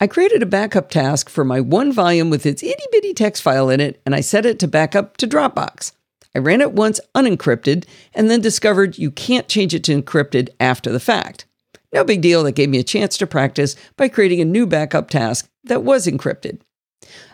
I 0.00 0.06
created 0.08 0.42
a 0.42 0.46
backup 0.46 0.90
task 0.90 1.28
for 1.28 1.44
my 1.44 1.60
one 1.60 1.92
volume 1.92 2.28
with 2.28 2.44
its 2.44 2.62
itty 2.62 2.84
bitty 2.90 3.14
text 3.14 3.42
file 3.42 3.70
in 3.70 3.80
it, 3.80 4.00
and 4.04 4.14
I 4.14 4.20
set 4.20 4.44
it 4.44 4.58
to 4.58 4.66
backup 4.66 5.16
to 5.18 5.28
Dropbox. 5.28 5.92
I 6.34 6.38
ran 6.38 6.60
it 6.60 6.72
once 6.72 6.98
unencrypted 7.14 7.84
and 8.14 8.30
then 8.30 8.40
discovered 8.40 8.98
you 8.98 9.10
can't 9.10 9.48
change 9.48 9.74
it 9.74 9.84
to 9.84 10.02
encrypted 10.02 10.48
after 10.58 10.90
the 10.90 10.98
fact. 10.98 11.44
No 11.92 12.04
big 12.04 12.22
deal, 12.22 12.42
that 12.42 12.52
gave 12.52 12.70
me 12.70 12.78
a 12.78 12.84
chance 12.84 13.18
to 13.18 13.26
practice 13.26 13.76
by 13.96 14.08
creating 14.08 14.40
a 14.40 14.46
new 14.46 14.66
backup 14.66 15.10
task 15.10 15.48
that 15.64 15.84
was 15.84 16.06
encrypted. 16.06 16.60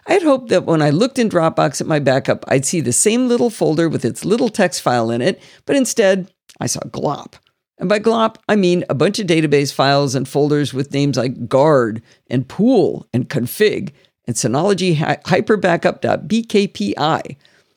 I 0.08 0.14
had 0.14 0.22
hoped 0.22 0.48
that 0.48 0.64
when 0.64 0.80
I 0.80 0.88
looked 0.88 1.18
in 1.18 1.28
Dropbox 1.28 1.82
at 1.82 1.86
my 1.86 1.98
backup, 1.98 2.46
I'd 2.48 2.64
see 2.64 2.80
the 2.80 2.94
same 2.94 3.28
little 3.28 3.50
folder 3.50 3.90
with 3.90 4.06
its 4.06 4.24
little 4.24 4.48
text 4.48 4.80
file 4.80 5.10
in 5.10 5.20
it, 5.20 5.38
but 5.66 5.76
instead, 5.76 6.32
I 6.58 6.66
saw 6.66 6.80
glop. 6.80 7.34
And 7.76 7.90
by 7.90 8.00
glop, 8.00 8.36
I 8.48 8.56
mean 8.56 8.86
a 8.88 8.94
bunch 8.94 9.18
of 9.18 9.26
database 9.26 9.70
files 9.72 10.14
and 10.14 10.26
folders 10.26 10.72
with 10.72 10.94
names 10.94 11.18
like 11.18 11.46
guard 11.46 12.00
and 12.28 12.48
pool 12.48 13.06
and 13.12 13.28
config 13.28 13.90
and 14.26 14.34
Synology 14.34 14.96
hyperbackup.bkpi. 14.96 17.36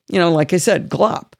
You 0.10 0.20
know, 0.20 0.32
like 0.32 0.54
I 0.54 0.58
said, 0.58 0.90
glop. 0.90 1.34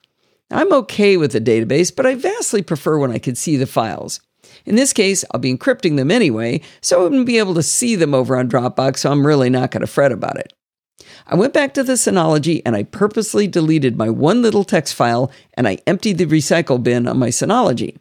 I'm 0.52 0.74
okay 0.74 1.16
with 1.16 1.32
the 1.32 1.40
database, 1.40 1.96
but 1.96 2.06
I 2.06 2.16
vastly 2.16 2.62
prefer 2.62 2.98
when 2.98 3.12
I 3.12 3.18
can 3.18 3.36
see 3.36 3.56
the 3.56 3.66
files. 3.66 4.20
In 4.66 4.76
this 4.76 4.92
case, 4.92 5.24
I'll 5.32 5.40
be 5.40 5.56
encrypting 5.56 5.96
them 5.96 6.12
anyway, 6.12 6.60
so 6.82 7.00
I 7.00 7.04
wouldn't 7.04 7.26
be 7.26 7.38
able 7.38 7.54
to 7.54 7.64
see 7.64 7.96
them 7.96 8.14
over 8.14 8.36
on 8.36 8.50
Dropbox, 8.50 8.98
so 8.98 9.10
I'm 9.10 9.26
really 9.26 9.50
not 9.50 9.72
going 9.72 9.82
to 9.82 9.88
fret 9.88 10.12
about 10.12 10.38
it. 10.38 10.52
I 11.28 11.36
went 11.36 11.54
back 11.54 11.74
to 11.74 11.84
the 11.84 11.94
Synology 11.94 12.62
and 12.66 12.76
I 12.76 12.84
purposely 12.84 13.48
deleted 13.48 13.98
my 13.98 14.10
one 14.10 14.42
little 14.42 14.64
text 14.64 14.94
file 14.94 15.32
and 15.56 15.68
I 15.68 15.80
emptied 15.88 16.18
the 16.18 16.26
recycle 16.26 16.82
bin 16.82 17.08
on 17.08 17.20
my 17.20 17.30
Synology. 17.30 17.98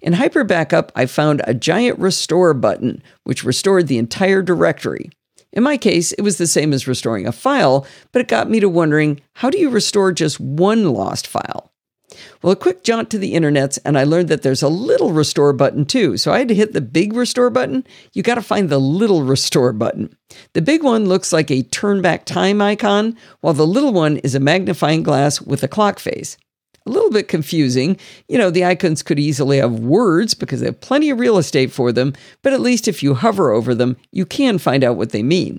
In 0.00 0.14
Hyper 0.14 0.44
Backup, 0.44 0.92
I 0.94 1.06
found 1.06 1.42
a 1.44 1.54
giant 1.54 1.98
restore 1.98 2.54
button, 2.54 3.02
which 3.24 3.44
restored 3.44 3.88
the 3.88 3.98
entire 3.98 4.42
directory. 4.42 5.10
In 5.52 5.62
my 5.62 5.76
case, 5.76 6.12
it 6.12 6.22
was 6.22 6.38
the 6.38 6.46
same 6.46 6.72
as 6.72 6.88
restoring 6.88 7.26
a 7.26 7.32
file, 7.32 7.86
but 8.12 8.20
it 8.20 8.28
got 8.28 8.50
me 8.50 8.60
to 8.60 8.68
wondering 8.68 9.20
how 9.34 9.50
do 9.50 9.58
you 9.58 9.70
restore 9.70 10.12
just 10.12 10.40
one 10.40 10.92
lost 10.92 11.26
file? 11.26 11.72
Well, 12.42 12.52
a 12.52 12.56
quick 12.56 12.84
jaunt 12.84 13.10
to 13.10 13.18
the 13.18 13.34
internets, 13.34 13.78
and 13.84 13.98
I 13.98 14.04
learned 14.04 14.28
that 14.28 14.42
there's 14.42 14.62
a 14.62 14.68
little 14.68 15.12
restore 15.12 15.52
button 15.52 15.84
too. 15.84 16.16
So 16.16 16.32
I 16.32 16.38
had 16.38 16.48
to 16.48 16.54
hit 16.54 16.72
the 16.72 16.80
big 16.80 17.12
restore 17.12 17.50
button. 17.50 17.86
You 18.12 18.22
got 18.22 18.36
to 18.36 18.42
find 18.42 18.68
the 18.68 18.78
little 18.78 19.22
restore 19.24 19.72
button. 19.72 20.16
The 20.52 20.62
big 20.62 20.82
one 20.82 21.06
looks 21.06 21.32
like 21.32 21.50
a 21.50 21.62
turn 21.62 22.02
back 22.02 22.24
time 22.24 22.60
icon, 22.60 23.16
while 23.40 23.54
the 23.54 23.66
little 23.66 23.92
one 23.92 24.18
is 24.18 24.34
a 24.34 24.40
magnifying 24.40 25.02
glass 25.02 25.40
with 25.40 25.62
a 25.62 25.68
clock 25.68 25.98
face. 25.98 26.36
A 26.86 26.90
little 26.90 27.10
bit 27.10 27.28
confusing. 27.28 27.96
You 28.28 28.36
know, 28.36 28.50
the 28.50 28.64
icons 28.64 29.02
could 29.02 29.18
easily 29.18 29.58
have 29.58 29.80
words 29.80 30.34
because 30.34 30.60
they 30.60 30.66
have 30.66 30.80
plenty 30.80 31.08
of 31.08 31.18
real 31.18 31.38
estate 31.38 31.72
for 31.72 31.92
them, 31.92 32.12
but 32.42 32.52
at 32.52 32.60
least 32.60 32.88
if 32.88 33.02
you 33.02 33.14
hover 33.14 33.52
over 33.52 33.74
them, 33.74 33.96
you 34.12 34.26
can 34.26 34.58
find 34.58 34.84
out 34.84 34.96
what 34.96 35.10
they 35.10 35.22
mean. 35.22 35.58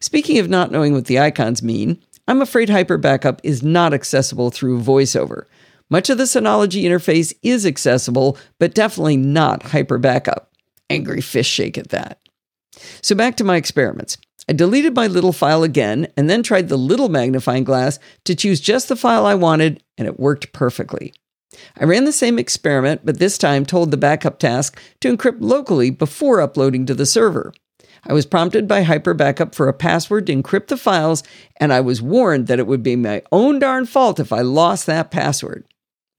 Speaking 0.00 0.38
of 0.38 0.48
not 0.48 0.72
knowing 0.72 0.94
what 0.94 1.04
the 1.04 1.20
icons 1.20 1.62
mean, 1.62 2.02
I'm 2.26 2.42
afraid 2.42 2.70
Hyper 2.70 2.98
Backup 2.98 3.40
is 3.44 3.62
not 3.62 3.94
accessible 3.94 4.50
through 4.50 4.80
VoiceOver. 4.80 5.44
Much 5.90 6.10
of 6.10 6.18
the 6.18 6.24
Synology 6.24 6.84
interface 6.84 7.34
is 7.42 7.66
accessible, 7.66 8.38
but 8.58 8.74
definitely 8.74 9.16
not 9.16 9.62
Hyper 9.62 9.98
Backup. 9.98 10.50
Angry 10.88 11.20
fish 11.20 11.48
shake 11.48 11.78
at 11.78 11.88
that. 11.90 12.18
So 13.02 13.14
back 13.14 13.36
to 13.36 13.44
my 13.44 13.56
experiments. 13.56 14.16
I 14.48 14.52
deleted 14.52 14.96
my 14.96 15.06
little 15.06 15.32
file 15.32 15.62
again 15.62 16.08
and 16.16 16.28
then 16.28 16.42
tried 16.42 16.68
the 16.68 16.76
little 16.76 17.08
magnifying 17.08 17.64
glass 17.64 17.98
to 18.24 18.34
choose 18.34 18.60
just 18.60 18.88
the 18.88 18.96
file 18.96 19.24
I 19.24 19.34
wanted, 19.34 19.82
and 19.96 20.08
it 20.08 20.18
worked 20.18 20.52
perfectly. 20.52 21.12
I 21.78 21.84
ran 21.84 22.04
the 22.04 22.12
same 22.12 22.38
experiment, 22.38 23.02
but 23.04 23.18
this 23.18 23.38
time 23.38 23.64
told 23.64 23.90
the 23.90 23.96
backup 23.96 24.38
task 24.38 24.80
to 25.00 25.14
encrypt 25.14 25.38
locally 25.40 25.90
before 25.90 26.40
uploading 26.40 26.86
to 26.86 26.94
the 26.94 27.06
server. 27.06 27.52
I 28.04 28.14
was 28.14 28.26
prompted 28.26 28.66
by 28.66 28.82
Hyper 28.82 29.14
Backup 29.14 29.54
for 29.54 29.68
a 29.68 29.72
password 29.72 30.26
to 30.26 30.34
encrypt 30.34 30.68
the 30.68 30.76
files, 30.76 31.22
and 31.58 31.72
I 31.72 31.80
was 31.80 32.02
warned 32.02 32.48
that 32.48 32.58
it 32.58 32.66
would 32.66 32.82
be 32.82 32.96
my 32.96 33.22
own 33.30 33.60
darn 33.60 33.86
fault 33.86 34.18
if 34.18 34.32
I 34.32 34.40
lost 34.40 34.86
that 34.86 35.10
password. 35.12 35.64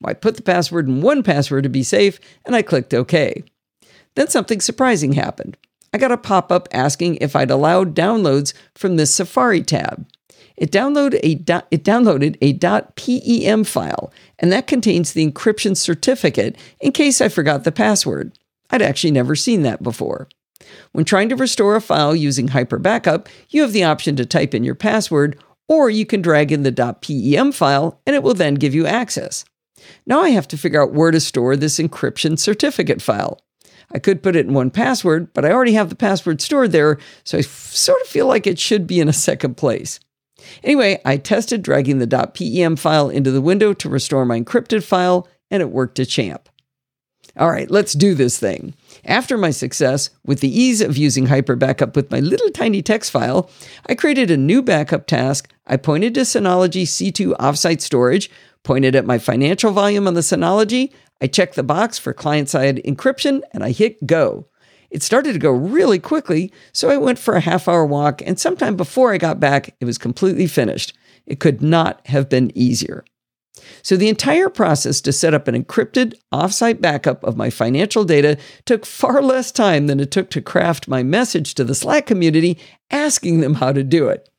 I 0.06 0.14
put 0.14 0.36
the 0.36 0.42
password 0.42 0.88
in 0.88 1.02
1Password 1.02 1.64
to 1.64 1.70
be 1.70 1.84
safe, 1.84 2.20
and 2.46 2.56
I 2.56 2.62
clicked 2.62 2.94
OK. 2.94 3.44
Then 4.16 4.28
something 4.28 4.62
surprising 4.62 5.14
happened. 5.14 5.58
I 5.94 5.98
got 5.98 6.12
a 6.12 6.18
pop 6.18 6.52
up 6.52 6.68
asking 6.72 7.18
if 7.18 7.36
I'd 7.36 7.52
allowed 7.52 7.96
downloads 7.96 8.54
from 8.76 8.96
this 8.96 9.14
Safari 9.14 9.62
tab. 9.62 10.08
It 10.56 10.72
downloaded 10.72 11.16
a 11.24 11.64
it 11.72 11.84
downloaded 11.84 12.38
a 12.42 12.54
.pem 13.44 13.64
file, 13.64 14.12
and 14.40 14.52
that 14.52 14.68
contains 14.68 15.14
the 15.14 15.30
encryption 15.30 15.76
certificate 15.76 16.58
in 16.80 16.92
case 16.92 17.22
I 17.22 17.30
forgot 17.30 17.64
the 17.64 17.72
password. 17.72 18.38
I'd 18.70 18.82
actually 18.82 19.12
never 19.12 19.36
seen 19.36 19.64
that 19.64 19.84
before. 19.84 20.28
When 20.92 21.06
trying 21.06 21.30
to 21.30 21.36
restore 21.36 21.76
a 21.76 21.82
file 21.82 22.16
using 22.16 22.50
Hyper 22.50 22.80
Backup, 22.80 23.30
you 23.50 23.62
have 23.62 23.74
the 23.74 23.84
option 23.84 24.16
to 24.16 24.26
type 24.26 24.54
in 24.54 24.64
your 24.64 24.76
password, 24.76 25.40
or 25.68 25.90
you 25.90 26.06
can 26.06 26.22
drag 26.22 26.52
in 26.52 26.64
the 26.64 26.72
.pem 26.72 27.52
file 27.52 28.00
and 28.06 28.16
it 28.16 28.24
will 28.24 28.34
then 28.34 28.56
give 28.56 28.76
you 28.76 28.86
access. 28.86 29.46
Now 30.06 30.22
I 30.22 30.30
have 30.30 30.48
to 30.50 30.58
figure 30.58 30.82
out 30.82 30.94
where 30.94 31.12
to 31.12 31.20
store 31.20 31.56
this 31.56 31.80
encryption 31.80 32.38
certificate 32.38 33.02
file. 33.02 33.40
I 33.92 34.00
could 34.00 34.24
put 34.24 34.36
it 34.36 34.48
in 34.48 34.54
1Password, 34.54 35.30
but 35.34 35.46
I 35.46 35.52
already 35.52 35.74
have 35.74 35.90
the 35.90 35.96
password 35.96 36.42
stored 36.42 36.72
there, 36.72 36.98
so 37.24 37.38
I 37.38 37.42
sort 37.42 38.02
of 38.02 38.08
feel 38.08 38.28
like 38.28 38.48
it 38.48 38.60
should 38.60 38.88
be 38.88 39.00
in 39.00 39.08
a 39.08 39.14
second 39.14 39.56
place. 39.56 40.00
Anyway, 40.64 41.00
I 41.06 41.18
tested 41.18 41.62
dragging 41.62 42.00
the 42.00 42.32
.pem 42.34 42.76
file 42.76 43.10
into 43.10 43.32
the 43.32 43.42
window 43.42 43.74
to 43.74 43.90
restore 43.90 44.26
my 44.26 44.40
encrypted 44.40 44.84
file, 44.84 45.28
and 45.52 45.62
it 45.62 45.70
worked 45.70 46.00
a 46.00 46.06
champ. 46.06 46.50
All 47.38 47.50
right, 47.50 47.70
let's 47.72 47.94
do 47.94 48.14
this 48.14 48.38
thing. 48.38 48.76
After 49.06 49.38
my 49.38 49.50
success, 49.50 50.12
with 50.24 50.40
the 50.40 50.60
ease 50.60 50.82
of 50.82 50.98
using 50.98 51.26
Hyper 51.26 51.56
Backup 51.56 51.96
with 51.96 52.12
my 52.12 52.20
little 52.20 52.50
tiny 52.50 52.84
text 52.84 53.10
file, 53.10 53.50
I 53.88 53.96
created 53.96 54.30
a 54.30 54.38
new 54.38 54.62
backup 54.62 55.08
task. 55.08 55.52
I 55.66 55.78
pointed 55.78 56.14
to 56.16 56.22
Synology 56.22 56.84
C2 56.84 57.36
offsite 57.38 57.82
storage, 57.82 58.30
pointed 58.64 58.96
at 58.96 59.06
my 59.06 59.18
financial 59.18 59.72
volume 59.72 60.08
on 60.08 60.14
the 60.14 60.22
Synology, 60.22 60.92
I 61.22 61.28
checked 61.28 61.56
the 61.56 61.64
box 61.64 61.98
for 61.98 62.14
client 62.14 62.50
side 62.50 62.82
encryption 62.86 63.42
and 63.52 63.64
I 63.64 63.72
hit 63.72 64.06
go. 64.06 64.48
It 64.90 65.02
started 65.02 65.34
to 65.34 65.40
go 65.40 65.52
really 65.52 66.00
quickly, 66.00 66.54
so 66.72 66.90
I 66.90 66.98
went 66.98 67.18
for 67.18 67.34
a 67.34 67.42
half 67.42 67.68
hour 67.68 67.84
walk, 67.84 68.22
and 68.24 68.40
sometime 68.40 68.76
before 68.76 69.12
I 69.12 69.18
got 69.18 69.40
back, 69.40 69.76
it 69.80 69.86
was 69.86 69.98
completely 69.98 70.46
finished. 70.46 70.94
It 71.26 71.40
could 71.40 71.64
not 71.64 72.06
have 72.08 72.30
been 72.30 72.56
easier. 72.56 73.04
So, 73.82 73.96
the 73.96 74.10
entire 74.10 74.50
process 74.50 75.02
to 75.02 75.14
set 75.14 75.34
up 75.34 75.48
an 75.48 75.62
encrypted 75.62 76.16
offsite 76.34 76.82
backup 76.82 77.24
of 77.24 77.38
my 77.38 77.50
financial 77.50 78.04
data 78.04 78.38
took 78.66 78.86
far 78.86 79.22
less 79.22 79.52
time 79.52 79.88
than 79.88 80.00
it 80.00 80.12
took 80.12 80.30
to 80.32 80.42
craft 80.42 80.88
my 80.88 81.02
message 81.02 81.54
to 81.56 81.64
the 81.64 81.76
Slack 81.76 82.06
community 82.06 82.58
asking 82.92 83.42
them 83.42 83.56
how 83.56 83.72
to 83.72 83.84
do 83.84 84.10
it. 84.10 84.30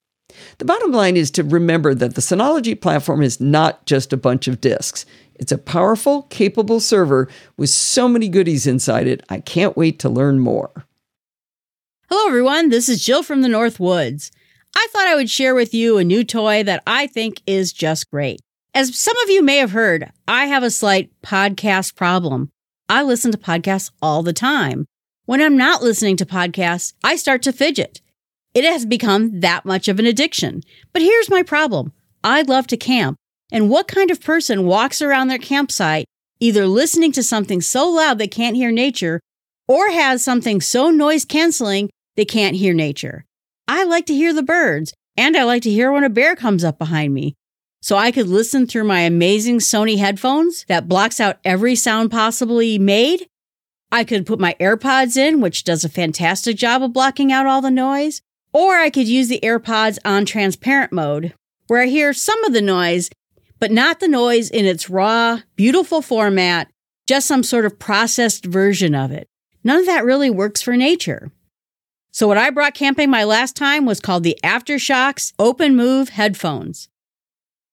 The 0.59 0.64
bottom 0.64 0.93
line 0.93 1.17
is 1.17 1.31
to 1.33 1.43
remember 1.43 1.95
that 1.95 2.14
the 2.14 2.21
Synology 2.21 2.81
platform 2.81 3.23
is 3.23 3.41
not 3.41 3.85
just 3.87 4.12
a 4.12 4.17
bunch 4.17 4.49
of 4.49 4.61
disks. 4.61 5.07
It's 5.35 5.53
a 5.53 5.59
powerful, 5.59 6.23
capable 6.23 6.81
server 6.81 7.29
with 7.57 7.71
so 7.71 8.09
many 8.09 8.29
goodies 8.29 8.67
inside 8.67 9.07
it. 9.07 9.25
I 9.29 9.41
can't 9.41 9.76
wait 9.76 9.99
to 10.00 10.09
learn 10.09 10.38
more. 10.38 10.87
Hello, 12.09 12.29
everyone. 12.29 12.69
This 12.69 12.88
is 12.88 13.05
Jill 13.05 13.23
from 13.23 13.43
the 13.43 13.49
North 13.49 13.81
Woods. 13.81 14.31
I 14.76 14.87
thought 14.91 15.07
I 15.07 15.14
would 15.14 15.31
share 15.31 15.55
with 15.55 15.75
you 15.75 15.99
a 15.99 16.05
new 16.05 16.25
toy 16.25 16.62
that 16.62 16.83
I 16.87 17.07
think 17.07 17.41
is 17.47 17.73
just 17.73 18.11
great. 18.11 18.41
As 18.75 18.99
some 18.99 19.17
of 19.19 19.31
you 19.31 19.43
may 19.43 19.57
have 19.59 19.71
heard, 19.71 20.11
I 20.26 20.47
have 20.47 20.62
a 20.62 20.71
slight 20.71 21.11
podcast 21.23 21.95
problem. 21.95 22.50
I 22.88 23.03
listen 23.03 23.33
to 23.33 23.38
podcasts 23.38 23.91
all 24.03 24.23
the 24.23 24.33
time. 24.33 24.87
When 25.26 25.41
I'm 25.41 25.57
not 25.57 25.83
listening 25.83 26.17
to 26.19 26.26
podcasts, 26.26 26.93
I 27.03 27.17
start 27.17 27.43
to 27.43 27.53
fidget. 27.53 28.00
It 28.54 28.64
has 28.64 28.87
become 28.87 29.40
that 29.40 29.64
much 29.64 29.88
of 29.88 29.99
an 29.99 30.06
addiction. 30.06 30.62
But 30.92 31.02
here's 31.02 31.28
my 31.28 31.42
problem 31.42 31.92
I 32.23 32.42
love 32.42 32.66
to 32.68 32.76
camp. 32.76 33.16
And 33.52 33.68
what 33.68 33.88
kind 33.88 34.11
of 34.11 34.23
person 34.23 34.64
walks 34.64 35.02
around 35.02 35.28
their 35.28 35.38
campsite 35.38 36.06
either 36.40 36.66
listening 36.66 37.12
to 37.12 37.23
something 37.23 37.61
so 37.61 37.88
loud 37.88 38.18
they 38.18 38.28
can't 38.28 38.56
hear 38.56 38.73
nature 38.73 39.20
or 39.68 39.90
has 39.90 40.25
something 40.25 40.61
so 40.61 40.90
noise 40.90 41.25
canceling 41.25 41.90
they 42.16 42.25
can't 42.25 42.56
hear 42.56 42.73
nature? 42.73 43.25
I 43.66 43.84
like 43.84 44.06
to 44.06 44.14
hear 44.14 44.32
the 44.32 44.42
birds 44.42 44.94
and 45.16 45.37
I 45.37 45.44
like 45.44 45.62
to 45.62 45.70
hear 45.70 45.92
when 45.92 46.04
a 46.04 46.11
bear 46.11 46.37
comes 46.37 46.64
up 46.64 46.78
behind 46.78 47.12
me. 47.14 47.34
So 47.82 47.96
I 47.96 48.12
could 48.12 48.28
listen 48.28 48.66
through 48.66 48.84
my 48.84 49.00
amazing 49.00 49.58
Sony 49.58 49.99
headphones 49.99 50.64
that 50.68 50.88
blocks 50.88 51.20
out 51.20 51.38
every 51.44 51.75
sound 51.75 52.11
possibly 52.11 52.78
made. 52.78 53.26
I 53.92 54.04
could 54.04 54.26
put 54.26 54.40
my 54.40 54.56
AirPods 54.58 55.16
in, 55.16 55.40
which 55.40 55.64
does 55.64 55.84
a 55.84 55.88
fantastic 55.88 56.56
job 56.56 56.82
of 56.82 56.92
blocking 56.92 57.30
out 57.30 57.46
all 57.46 57.61
the 57.61 57.70
noise. 57.70 58.23
Or 58.54 58.76
I 58.76 58.88
could 58.88 59.08
use 59.08 59.28
the 59.28 59.40
AirPods 59.42 59.99
on 60.04 60.25
transparent 60.25 60.92
mode, 60.92 61.34
where 61.66 61.82
I 61.82 61.87
hear 61.87 62.12
some 62.12 62.42
of 62.44 62.52
the 62.52 62.62
noise, 62.62 63.11
but 63.58 63.73
not 63.73 63.99
the 63.99 64.06
noise 64.06 64.49
in 64.49 64.64
its 64.64 64.88
raw, 64.88 65.40
beautiful 65.56 66.00
format, 66.00 66.70
just 67.08 67.26
some 67.26 67.42
sort 67.42 67.66
of 67.66 67.80
processed 67.80 68.46
version 68.46 68.94
of 68.94 69.11
it. 69.11 69.26
None 69.64 69.80
of 69.80 69.87
that 69.87 70.04
really 70.04 70.30
works 70.30 70.62
for 70.62 70.76
nature. 70.76 71.32
So, 72.12 72.28
what 72.28 72.38
I 72.38 72.50
brought 72.50 72.75
camping 72.75 73.11
my 73.11 73.25
last 73.25 73.56
time 73.56 73.87
was 73.87 74.00
called 74.00 74.23
the 74.23 74.38
AfterShokz 74.44 75.32
Open 75.37 75.75
Move 75.75 76.11
headphones. 76.11 76.88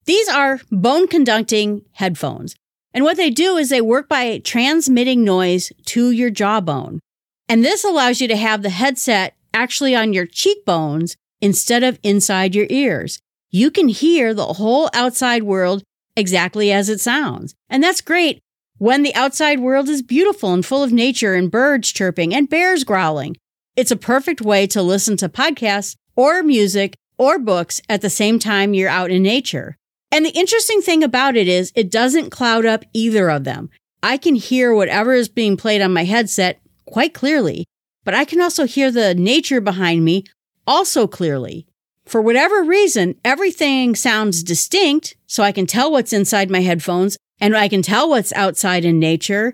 These 0.06 0.28
are 0.30 0.62
bone 0.72 1.08
conducting 1.08 1.84
headphones. 1.92 2.56
And 2.92 3.04
what 3.04 3.18
they 3.18 3.30
do 3.30 3.56
is 3.58 3.70
they 3.70 3.82
work 3.82 4.10
by 4.10 4.40
transmitting 4.40 5.24
noise 5.24 5.72
to 5.86 6.10
your 6.10 6.32
jawbone. 6.32 7.00
And 7.48 7.64
this 7.64 7.84
allows 7.84 8.20
you 8.20 8.28
to 8.30 8.36
have 8.36 8.64
the 8.64 8.72
headset 8.72 9.36
actually 9.54 9.96
on 9.96 10.14
your 10.14 10.26
cheekbones 10.26 11.16
instead 11.42 11.84
of 11.84 12.00
inside 12.04 12.56
your 12.56 12.68
ears. 12.70 13.20
You 13.50 13.72
can 13.72 13.90
hear 13.90 14.34
the 14.34 14.54
whole 14.54 14.90
outside 14.94 15.44
world 15.44 15.84
exactly 16.16 16.72
as 16.72 16.90
it 16.90 17.02
sounds. 17.02 17.56
And 17.70 17.84
that's 17.84 18.02
great 18.02 18.40
when 18.78 19.04
the 19.04 19.14
outside 19.16 19.60
world 19.60 19.90
is 19.90 20.02
beautiful 20.02 20.54
and 20.54 20.66
full 20.66 20.84
of 20.84 20.92
nature 20.92 21.34
and 21.34 21.52
birds 21.52 21.92
chirping 21.92 22.34
and 22.34 22.50
bears 22.50 22.84
growling. 22.84 23.38
It's 23.76 23.92
a 23.92 23.96
perfect 23.96 24.42
way 24.42 24.68
to 24.68 24.82
listen 24.82 25.18
to 25.18 25.30
podcasts 25.30 25.96
or 26.16 26.44
music 26.44 26.96
or 27.18 27.40
books 27.40 27.82
at 27.88 28.02
the 28.02 28.10
same 28.10 28.40
time 28.40 28.74
you're 28.74 28.90
out 28.90 29.12
in 29.12 29.24
nature. 29.24 29.78
And 30.12 30.26
the 30.26 30.32
interesting 30.32 30.82
thing 30.82 31.04
about 31.04 31.38
it 31.38 31.48
is 31.48 31.72
it 31.76 31.92
doesn't 31.92 32.32
cloud 32.32 32.66
up 32.66 32.84
either 32.94 33.30
of 33.30 33.44
them. 33.44 33.70
I 34.04 34.18
can 34.18 34.36
hear 34.36 34.74
whatever 34.74 35.14
is 35.14 35.30
being 35.30 35.58
played 35.58 35.82
on 35.82 35.94
my 35.94 36.04
headset 36.04 36.60
quite 36.86 37.14
clearly 37.14 37.66
but 38.04 38.14
I 38.14 38.26
can 38.26 38.42
also 38.42 38.66
hear 38.66 38.92
the 38.92 39.16
nature 39.16 39.62
behind 39.62 40.04
me 40.04 40.26
also 40.68 41.08
clearly. 41.08 41.68
For 42.06 42.22
whatever 42.22 42.64
reason, 42.64 43.16
everything 43.24 43.96
sounds 43.96 44.44
distinct, 44.44 45.16
so 45.28 45.44
I 45.44 45.52
can 45.52 45.68
tell 45.68 45.92
what's 45.92 46.14
inside 46.14 46.50
my 46.50 46.62
headphones 46.62 47.18
and 47.40 47.56
I 47.56 47.68
can 47.68 47.82
tell 47.82 48.10
what's 48.10 48.34
outside 48.34 48.86
in 48.86 49.00
nature. 49.00 49.54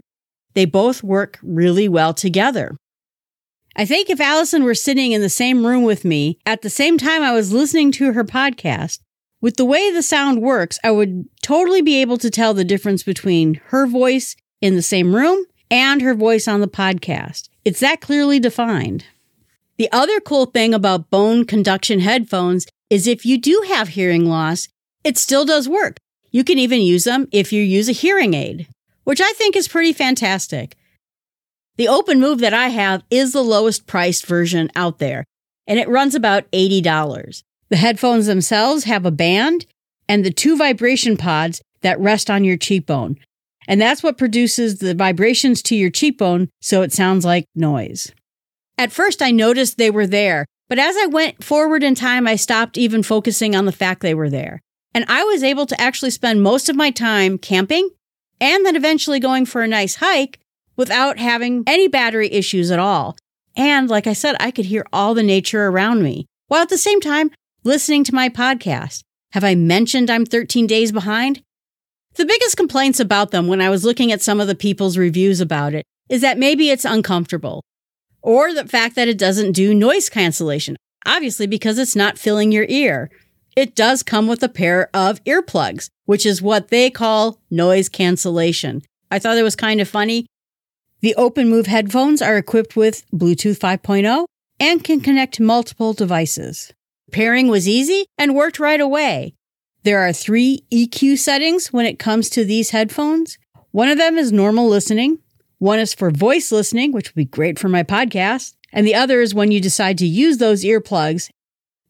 They 0.54 0.66
both 0.66 1.04
work 1.04 1.40
really 1.44 1.88
well 1.88 2.14
together. 2.14 2.76
I 3.76 3.86
think 3.86 4.10
if 4.10 4.20
Allison 4.20 4.64
were 4.64 4.74
sitting 4.74 5.12
in 5.12 5.22
the 5.22 5.30
same 5.30 5.66
room 5.66 5.84
with 5.84 6.04
me 6.04 6.40
at 6.46 6.64
the 6.64 6.70
same 6.70 6.98
time 6.98 7.22
I 7.22 7.34
was 7.34 7.54
listening 7.54 7.92
to 7.94 8.14
her 8.14 8.24
podcast, 8.24 9.00
with 9.40 9.58
the 9.58 9.66
way 9.66 9.92
the 9.92 10.02
sound 10.02 10.42
works, 10.42 10.80
I 10.84 10.90
would 10.90 11.26
totally 11.44 11.84
be 11.84 12.02
able 12.02 12.18
to 12.18 12.32
tell 12.32 12.56
the 12.56 12.66
difference 12.66 13.04
between 13.04 13.62
her 13.66 13.86
voice 13.86 14.36
in 14.62 14.76
the 14.76 14.82
same 14.82 15.16
room 15.16 15.46
and 15.70 16.02
her 16.02 16.16
voice 16.16 16.48
on 16.48 16.60
the 16.60 16.68
podcast. 16.68 17.50
It's 17.68 17.82
that 17.82 18.00
clearly 18.00 18.40
defined. 18.40 19.04
The 19.76 19.92
other 19.92 20.22
cool 20.22 20.46
thing 20.46 20.74
about 20.74 21.10
bone 21.10 21.44
conduction 21.44 22.00
headphones 22.00 22.66
is 22.90 23.08
if 23.08 23.26
you 23.26 23.38
do 23.38 23.62
have 23.68 23.90
hearing 23.90 24.26
loss, 24.26 24.70
it 25.04 25.18
still 25.18 25.44
does 25.44 25.68
work. 25.68 25.98
You 26.32 26.46
can 26.46 26.60
even 26.60 26.80
use 26.80 27.04
them 27.04 27.28
if 27.34 27.52
you 27.52 27.62
use 27.62 27.90
a 27.90 27.92
hearing 27.92 28.34
aid, 28.34 28.70
which 29.04 29.20
I 29.20 29.34
think 29.34 29.58
is 29.58 29.68
pretty 29.68 29.92
fantastic. 29.92 30.78
The 31.76 31.90
open 31.90 32.22
move 32.22 32.40
that 32.40 32.54
I 32.54 32.70
have 32.70 33.04
is 33.10 33.34
the 33.34 33.44
lowest 33.44 33.86
priced 33.86 34.26
version 34.26 34.72
out 34.74 35.00
there, 35.00 35.26
and 35.68 35.78
it 35.78 35.90
runs 35.90 36.16
about 36.16 36.50
$80. 36.52 37.44
The 37.68 37.76
headphones 37.76 38.28
themselves 38.28 38.86
have 38.86 39.06
a 39.06 39.12
band 39.12 39.66
and 40.08 40.24
the 40.24 40.32
two 40.32 40.56
vibration 40.56 41.18
pods 41.18 41.62
that 41.82 42.00
rest 42.00 42.30
on 42.30 42.46
your 42.46 42.56
cheekbone. 42.56 43.18
And 43.68 43.82
that's 43.82 44.02
what 44.02 44.18
produces 44.18 44.80
the 44.80 44.96
vibrations 44.96 45.62
to 45.64 45.76
your 45.76 45.90
cheekbone 45.90 46.50
so 46.62 46.82
it 46.82 46.94
sounds 46.94 47.26
like 47.26 47.46
noise. 47.54 48.12
At 48.78 48.92
first, 48.92 49.22
I 49.22 49.32
noticed 49.32 49.78
they 49.78 49.92
were 49.92 50.08
there, 50.08 50.46
but 50.70 50.80
as 50.80 50.96
I 50.98 51.08
went 51.08 51.44
forward 51.44 51.84
in 51.84 51.96
time, 51.96 52.28
I 52.28 52.36
stopped 52.36 52.78
even 52.78 53.04
focusing 53.04 53.56
on 53.56 53.66
the 53.66 53.72
fact 53.72 54.02
they 54.02 54.14
were 54.14 54.30
there. 54.30 54.62
And 54.94 55.06
I 55.08 55.24
was 55.24 55.44
able 55.44 55.66
to 55.66 55.82
actually 55.82 56.12
spend 56.12 56.42
most 56.42 56.70
of 56.70 56.76
my 56.76 56.92
time 56.92 57.38
camping 57.38 57.90
and 58.40 58.66
then 58.66 58.76
eventually 58.76 59.20
going 59.20 59.46
for 59.46 59.62
a 59.62 59.68
nice 59.68 59.96
hike 59.96 60.40
without 60.76 61.18
having 61.18 61.64
any 61.68 61.88
battery 61.88 62.32
issues 62.32 62.72
at 62.72 62.80
all. 62.80 63.18
And 63.56 63.90
like 63.90 64.08
I 64.08 64.14
said, 64.14 64.36
I 64.40 64.52
could 64.52 64.66
hear 64.66 64.86
all 64.94 65.14
the 65.14 65.24
nature 65.24 65.68
around 65.68 66.04
me 66.04 66.28
while 66.48 66.62
at 66.62 66.70
the 66.70 66.78
same 66.78 67.02
time 67.02 67.32
listening 67.64 68.04
to 68.06 68.16
my 68.16 68.30
podcast. 68.30 69.02
Have 69.32 69.44
I 69.44 69.56
mentioned 69.56 70.10
I'm 70.10 70.26
13 70.26 70.68
days 70.68 70.92
behind? 70.92 71.42
The 72.18 72.26
biggest 72.26 72.58
complaints 72.58 73.00
about 73.00 73.30
them 73.30 73.46
when 73.46 73.62
I 73.62 73.70
was 73.70 73.86
looking 73.86 74.12
at 74.12 74.24
some 74.24 74.42
of 74.42 74.48
the 74.48 74.56
people's 74.56 74.98
reviews 74.98 75.40
about 75.40 75.76
it 75.76 75.86
is 76.10 76.22
that 76.22 76.40
maybe 76.40 76.72
it's 76.72 76.84
uncomfortable 76.84 77.64
or 78.24 78.56
the 78.56 78.66
fact 78.66 78.96
that 78.96 79.08
it 79.08 79.20
doesn't 79.20 79.52
do 79.52 79.72
noise 79.72 80.10
cancellation, 80.10 80.78
obviously 81.06 81.46
because 81.46 81.78
it's 81.78 81.96
not 81.96 82.18
filling 82.18 82.52
your 82.52 82.66
ear. 82.70 83.12
It 83.56 83.76
does 83.76 84.02
come 84.02 84.26
with 84.26 84.42
a 84.42 84.50
pair 84.50 84.90
of 84.96 85.24
earplugs, 85.26 85.90
which 86.06 86.26
is 86.26 86.42
what 86.42 86.70
they 86.70 86.90
call 86.90 87.40
noise 87.52 87.88
cancellation. 87.88 88.82
I 89.12 89.20
thought 89.20 89.38
it 89.38 89.44
was 89.44 89.56
kind 89.56 89.80
of 89.80 89.88
funny. 89.88 90.26
The 91.02 91.14
Open 91.16 91.48
Move 91.48 91.68
headphones 91.68 92.24
are 92.24 92.38
equipped 92.38 92.76
with 92.76 93.06
Bluetooth 93.12 93.60
5.0 93.60 94.26
and 94.60 94.84
can 94.84 95.02
connect 95.02 95.40
multiple 95.40 95.94
devices. 95.94 96.74
Pairing 97.12 97.48
was 97.48 97.68
easy 97.68 98.08
and 98.18 98.34
worked 98.34 98.58
right 98.58 98.82
away. 98.82 99.36
There 99.88 100.06
are 100.06 100.12
three 100.12 100.66
EQ 100.70 101.18
settings 101.18 101.72
when 101.72 101.86
it 101.86 101.98
comes 101.98 102.30
to 102.32 102.44
these 102.44 102.72
headphones. 102.72 103.38
One 103.72 103.88
of 103.88 103.98
them 103.98 104.18
is 104.18 104.34
normal 104.34 104.68
listening, 104.68 105.20
one 105.60 105.80
is 105.80 105.94
for 105.94 106.12
voice 106.12 106.52
listening, 106.52 106.92
which 106.92 107.08
would 107.08 107.16
be 107.16 107.24
great 107.24 107.58
for 107.58 107.70
my 107.70 107.84
podcast. 107.84 108.56
And 108.74 108.86
the 108.86 108.96
other 108.96 109.22
is 109.22 109.34
when 109.34 109.50
you 109.50 109.62
decide 109.62 109.98
to 110.00 110.06
use 110.06 110.40
those 110.40 110.66
earplugs. 110.66 111.30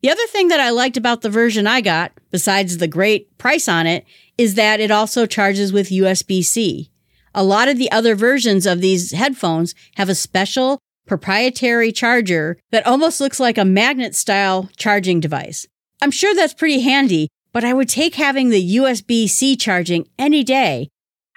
The 0.03 0.11
other 0.11 0.27
thing 0.27 0.49
that 0.49 0.59
I 0.59 0.69
liked 0.69 0.95
about 0.95 1.21
the 1.21 1.31
version 1.31 1.65
I 1.65 1.81
got, 1.81 2.11
besides 2.29 2.77
the 2.77 2.87
great 2.87 3.35
price 3.39 3.67
on 3.67 3.87
it, 3.87 4.05
is 4.37 4.53
that 4.53 4.79
it 4.79 4.91
also 4.91 5.25
charges 5.25 5.73
with 5.73 5.89
USB 5.89 6.45
C. 6.45 6.91
A 7.33 7.43
lot 7.43 7.67
of 7.67 7.79
the 7.79 7.91
other 7.91 8.13
versions 8.13 8.67
of 8.67 8.79
these 8.79 9.11
headphones 9.11 9.73
have 9.95 10.07
a 10.07 10.13
special 10.13 10.77
proprietary 11.07 11.91
charger 11.91 12.59
that 12.69 12.85
almost 12.85 13.19
looks 13.19 13.39
like 13.39 13.57
a 13.57 13.65
magnet 13.65 14.13
style 14.13 14.69
charging 14.77 15.19
device. 15.19 15.65
I'm 15.99 16.11
sure 16.11 16.35
that's 16.35 16.53
pretty 16.53 16.81
handy, 16.81 17.29
but 17.51 17.63
I 17.63 17.73
would 17.73 17.89
take 17.89 18.15
having 18.15 18.49
the 18.49 18.77
USB 18.77 19.27
C 19.27 19.55
charging 19.55 20.07
any 20.17 20.43
day 20.43 20.89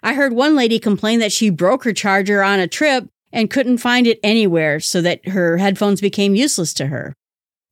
I 0.03 0.15
heard 0.15 0.33
one 0.33 0.57
lady 0.57 0.79
complain 0.79 1.21
that 1.21 1.33
she 1.33 1.51
broke 1.51 1.85
her 1.85 1.93
charger 1.93 2.43
on 2.43 2.59
a 2.59 2.67
trip 2.67 3.09
and 3.33 3.51
couldn't 3.51 3.79
find 3.79 4.07
it 4.07 4.19
anywhere 4.23 4.81
so 4.81 5.01
that 5.03 5.29
her 5.29 5.59
headphones 5.59 6.01
became 6.01 6.35
useless 6.35 6.73
to 6.75 6.87
her. 6.87 7.15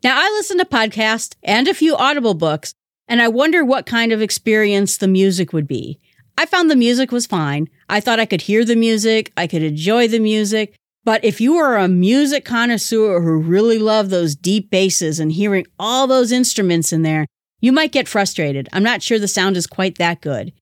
Now, 0.05 0.17
I 0.17 0.29
listen 0.31 0.59
to 0.59 0.65
podcasts 0.65 1.35
and 1.43 1.67
a 1.67 1.75
few 1.75 1.97
Audible 1.97 2.35
books, 2.35 2.75
and 3.09 3.21
I 3.21 3.29
wonder 3.29 3.65
what 3.65 3.87
kind 3.87 4.13
of 4.13 4.23
experience 4.23 4.97
the 4.97 5.09
music 5.09 5.53
would 5.53 5.67
be. 5.67 5.99
I 6.37 6.47
found 6.47 6.71
the 6.71 6.77
music 6.77 7.11
was 7.11 7.27
fine. 7.27 7.69
I 7.89 7.99
thought 7.99 8.21
I 8.21 8.27
could 8.27 8.43
hear 8.43 8.65
the 8.65 8.77
music, 8.77 9.33
I 9.37 9.47
could 9.47 9.63
enjoy 9.63 10.07
the 10.07 10.21
music. 10.21 10.77
But 11.05 11.25
if 11.25 11.41
you 11.41 11.57
are 11.57 11.79
a 11.79 11.89
music 11.89 12.45
connoisseur 12.45 13.23
who 13.23 13.41
really 13.41 13.79
love 13.79 14.11
those 14.11 14.37
deep 14.37 14.71
basses 14.71 15.19
and 15.19 15.33
hearing 15.33 15.67
all 15.79 16.07
those 16.07 16.31
instruments 16.31 16.93
in 16.93 17.03
there, 17.03 17.27
you 17.61 17.73
might 17.73 17.93
get 17.93 18.09
frustrated. 18.09 18.69
I'm 18.73 18.83
not 18.83 19.03
sure 19.03 19.19
the 19.19 19.29
sound 19.29 19.57
is 19.57 19.67
quite 19.67 19.99
that 19.99 20.21
good. 20.21 20.53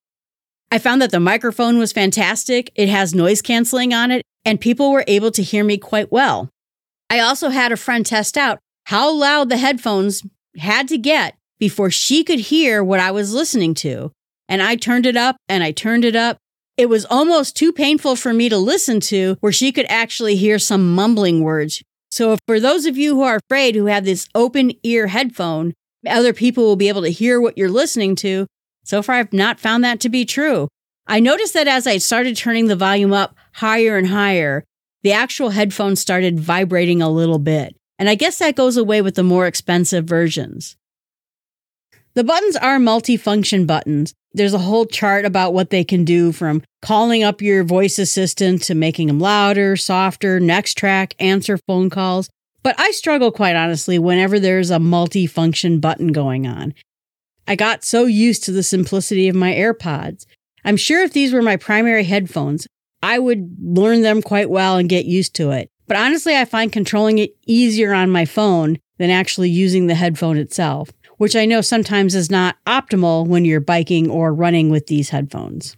I 0.70 0.78
found 0.78 1.00
that 1.00 1.10
the 1.10 1.20
microphone 1.20 1.78
was 1.78 1.92
fantastic. 1.92 2.72
It 2.74 2.88
has 2.88 3.14
noise 3.14 3.40
canceling 3.40 3.94
on 3.94 4.10
it, 4.10 4.22
and 4.44 4.60
people 4.60 4.90
were 4.90 5.04
able 5.06 5.30
to 5.32 5.42
hear 5.42 5.62
me 5.62 5.78
quite 5.78 6.10
well. 6.10 6.50
I 7.08 7.20
also 7.20 7.50
had 7.50 7.70
a 7.72 7.76
friend 7.76 8.04
test 8.04 8.36
out 8.36 8.58
how 8.84 9.12
loud 9.12 9.48
the 9.48 9.56
headphones 9.56 10.22
had 10.58 10.88
to 10.88 10.98
get 10.98 11.36
before 11.58 11.90
she 11.90 12.24
could 12.24 12.40
hear 12.40 12.82
what 12.82 13.00
I 13.00 13.10
was 13.10 13.32
listening 13.32 13.74
to. 13.74 14.12
And 14.48 14.62
I 14.62 14.76
turned 14.76 15.06
it 15.06 15.16
up 15.16 15.36
and 15.48 15.62
I 15.62 15.72
turned 15.72 16.04
it 16.04 16.16
up. 16.16 16.38
It 16.76 16.88
was 16.88 17.06
almost 17.06 17.56
too 17.56 17.72
painful 17.72 18.16
for 18.16 18.32
me 18.32 18.48
to 18.48 18.58
listen 18.58 19.00
to 19.00 19.36
where 19.40 19.52
she 19.52 19.72
could 19.72 19.86
actually 19.88 20.36
hear 20.36 20.58
some 20.58 20.94
mumbling 20.94 21.42
words. 21.42 21.82
So 22.10 22.36
for 22.46 22.60
those 22.60 22.86
of 22.86 22.96
you 22.96 23.14
who 23.16 23.22
are 23.22 23.40
afraid 23.48 23.74
who 23.74 23.86
have 23.86 24.04
this 24.04 24.28
open 24.34 24.72
ear 24.82 25.08
headphone, 25.08 25.74
other 26.06 26.32
people 26.32 26.64
will 26.64 26.76
be 26.76 26.88
able 26.88 27.02
to 27.02 27.10
hear 27.10 27.40
what 27.40 27.56
you're 27.56 27.70
listening 27.70 28.16
to. 28.16 28.46
So 28.84 29.02
far, 29.02 29.16
I've 29.16 29.32
not 29.32 29.60
found 29.60 29.84
that 29.84 30.00
to 30.00 30.08
be 30.08 30.24
true. 30.24 30.68
I 31.06 31.20
noticed 31.20 31.54
that 31.54 31.68
as 31.68 31.86
I 31.86 31.98
started 31.98 32.36
turning 32.36 32.66
the 32.66 32.76
volume 32.76 33.12
up 33.12 33.36
higher 33.54 33.96
and 33.96 34.08
higher, 34.08 34.64
the 35.02 35.12
actual 35.12 35.50
headphones 35.50 36.00
started 36.00 36.40
vibrating 36.40 37.00
a 37.00 37.10
little 37.10 37.38
bit. 37.38 37.76
And 37.98 38.08
I 38.08 38.14
guess 38.14 38.38
that 38.38 38.56
goes 38.56 38.76
away 38.76 39.02
with 39.02 39.14
the 39.14 39.22
more 39.22 39.46
expensive 39.46 40.04
versions. 40.04 40.76
The 42.14 42.24
buttons 42.24 42.56
are 42.56 42.78
multifunction 42.78 43.66
buttons. 43.66 44.14
There's 44.32 44.54
a 44.54 44.58
whole 44.58 44.86
chart 44.86 45.24
about 45.24 45.54
what 45.54 45.70
they 45.70 45.84
can 45.84 46.04
do 46.04 46.32
from 46.32 46.62
calling 46.82 47.22
up 47.22 47.40
your 47.40 47.62
voice 47.62 47.98
assistant 47.98 48.62
to 48.64 48.74
making 48.74 49.08
them 49.08 49.20
louder, 49.20 49.76
softer, 49.76 50.40
next 50.40 50.76
track, 50.76 51.14
answer 51.18 51.58
phone 51.66 51.88
calls. 51.88 52.28
But 52.66 52.80
I 52.80 52.90
struggle 52.90 53.30
quite 53.30 53.54
honestly 53.54 53.96
whenever 53.96 54.40
there's 54.40 54.72
a 54.72 54.78
multifunction 54.78 55.80
button 55.80 56.08
going 56.08 56.48
on. 56.48 56.74
I 57.46 57.54
got 57.54 57.84
so 57.84 58.06
used 58.06 58.42
to 58.42 58.50
the 58.50 58.64
simplicity 58.64 59.28
of 59.28 59.36
my 59.36 59.54
AirPods. 59.54 60.26
I'm 60.64 60.76
sure 60.76 61.04
if 61.04 61.12
these 61.12 61.32
were 61.32 61.42
my 61.42 61.54
primary 61.54 62.02
headphones, 62.02 62.66
I 63.04 63.20
would 63.20 63.56
learn 63.62 64.02
them 64.02 64.20
quite 64.20 64.50
well 64.50 64.78
and 64.78 64.88
get 64.88 65.04
used 65.04 65.32
to 65.36 65.52
it. 65.52 65.70
But 65.86 65.96
honestly, 65.96 66.34
I 66.34 66.44
find 66.44 66.72
controlling 66.72 67.18
it 67.18 67.36
easier 67.46 67.94
on 67.94 68.10
my 68.10 68.24
phone 68.24 68.78
than 68.98 69.10
actually 69.10 69.50
using 69.50 69.86
the 69.86 69.94
headphone 69.94 70.36
itself, 70.36 70.90
which 71.18 71.36
I 71.36 71.46
know 71.46 71.60
sometimes 71.60 72.16
is 72.16 72.32
not 72.32 72.56
optimal 72.66 73.28
when 73.28 73.44
you're 73.44 73.60
biking 73.60 74.10
or 74.10 74.34
running 74.34 74.70
with 74.70 74.88
these 74.88 75.10
headphones. 75.10 75.76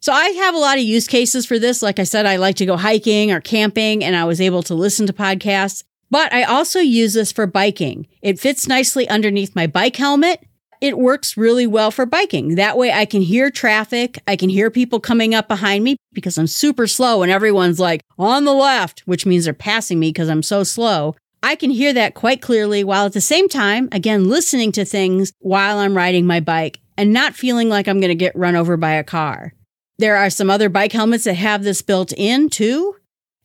So 0.00 0.14
I 0.14 0.28
have 0.28 0.54
a 0.54 0.58
lot 0.58 0.78
of 0.78 0.84
use 0.84 1.06
cases 1.06 1.44
for 1.44 1.58
this. 1.58 1.82
Like 1.82 1.98
I 1.98 2.04
said, 2.04 2.24
I 2.24 2.36
like 2.36 2.56
to 2.56 2.66
go 2.66 2.78
hiking 2.78 3.30
or 3.30 3.42
camping 3.42 4.02
and 4.02 4.16
I 4.16 4.24
was 4.24 4.40
able 4.40 4.62
to 4.62 4.74
listen 4.74 5.06
to 5.06 5.12
podcasts, 5.12 5.84
but 6.10 6.32
I 6.32 6.42
also 6.42 6.80
use 6.80 7.14
this 7.14 7.32
for 7.32 7.46
biking. 7.46 8.06
It 8.22 8.40
fits 8.40 8.66
nicely 8.66 9.08
underneath 9.08 9.54
my 9.54 9.66
bike 9.66 9.96
helmet 9.96 10.44
it 10.80 10.98
works 10.98 11.36
really 11.36 11.66
well 11.66 11.90
for 11.90 12.06
biking. 12.06 12.54
That 12.54 12.76
way 12.76 12.92
I 12.92 13.04
can 13.04 13.20
hear 13.22 13.50
traffic. 13.50 14.18
I 14.26 14.36
can 14.36 14.48
hear 14.48 14.70
people 14.70 15.00
coming 15.00 15.34
up 15.34 15.48
behind 15.48 15.84
me 15.84 15.96
because 16.12 16.38
I'm 16.38 16.46
super 16.46 16.86
slow 16.86 17.22
and 17.22 17.32
everyone's 17.32 17.80
like 17.80 18.02
on 18.18 18.44
the 18.44 18.52
left, 18.52 19.00
which 19.00 19.26
means 19.26 19.44
they're 19.44 19.54
passing 19.54 19.98
me 19.98 20.10
because 20.10 20.28
I'm 20.28 20.42
so 20.42 20.62
slow. 20.62 21.16
I 21.42 21.54
can 21.54 21.70
hear 21.70 21.92
that 21.94 22.14
quite 22.14 22.42
clearly 22.42 22.84
while 22.84 23.06
at 23.06 23.12
the 23.12 23.20
same 23.20 23.48
time, 23.48 23.88
again, 23.92 24.28
listening 24.28 24.72
to 24.72 24.84
things 24.84 25.32
while 25.38 25.78
I'm 25.78 25.96
riding 25.96 26.26
my 26.26 26.40
bike 26.40 26.80
and 26.96 27.12
not 27.12 27.34
feeling 27.34 27.68
like 27.68 27.88
I'm 27.88 28.00
going 28.00 28.08
to 28.08 28.14
get 28.14 28.36
run 28.36 28.56
over 28.56 28.76
by 28.76 28.92
a 28.92 29.04
car. 29.04 29.54
There 29.98 30.16
are 30.16 30.30
some 30.30 30.50
other 30.50 30.68
bike 30.68 30.92
helmets 30.92 31.24
that 31.24 31.34
have 31.34 31.64
this 31.64 31.82
built 31.82 32.12
in 32.16 32.50
too. 32.50 32.96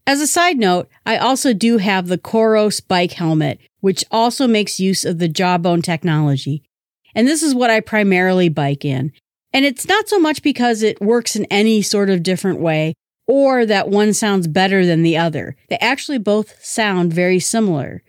As 0.06 0.20
a 0.20 0.28
side 0.28 0.58
note, 0.58 0.90
I 1.06 1.18
also 1.18 1.54
do 1.54 1.78
have 1.78 2.08
the 2.08 2.18
Coros 2.18 2.86
bike 2.86 3.14
helmet, 3.14 3.60
which 3.80 4.04
also 4.12 4.48
makes 4.48 4.80
use 4.80 5.06
of 5.06 5.18
the 5.18 5.30
jawbone 5.30 5.82
technology. 5.82 6.62
And 7.16 7.28
this 7.28 7.42
is 7.42 7.56
what 7.56 7.70
I 7.70 7.80
primarily 7.80 8.50
bike 8.50 8.84
in. 8.84 9.14
And 9.54 9.66
it's 9.66 9.88
not 9.88 10.10
so 10.10 10.20
much 10.20 10.42
because 10.42 10.82
it 10.82 11.00
works 11.02 11.36
in 11.36 11.46
any 11.46 11.82
sort 11.82 12.10
of 12.10 12.24
different 12.24 12.60
way 12.60 12.96
or 13.28 13.66
that 13.66 13.88
one 13.88 14.14
sounds 14.14 14.48
better 14.48 14.86
than 14.86 15.04
the 15.04 15.16
other. 15.16 15.56
They 15.70 15.78
actually 15.78 16.18
both 16.18 16.62
sound 16.64 17.14
very 17.14 17.40
similar. 17.40 18.04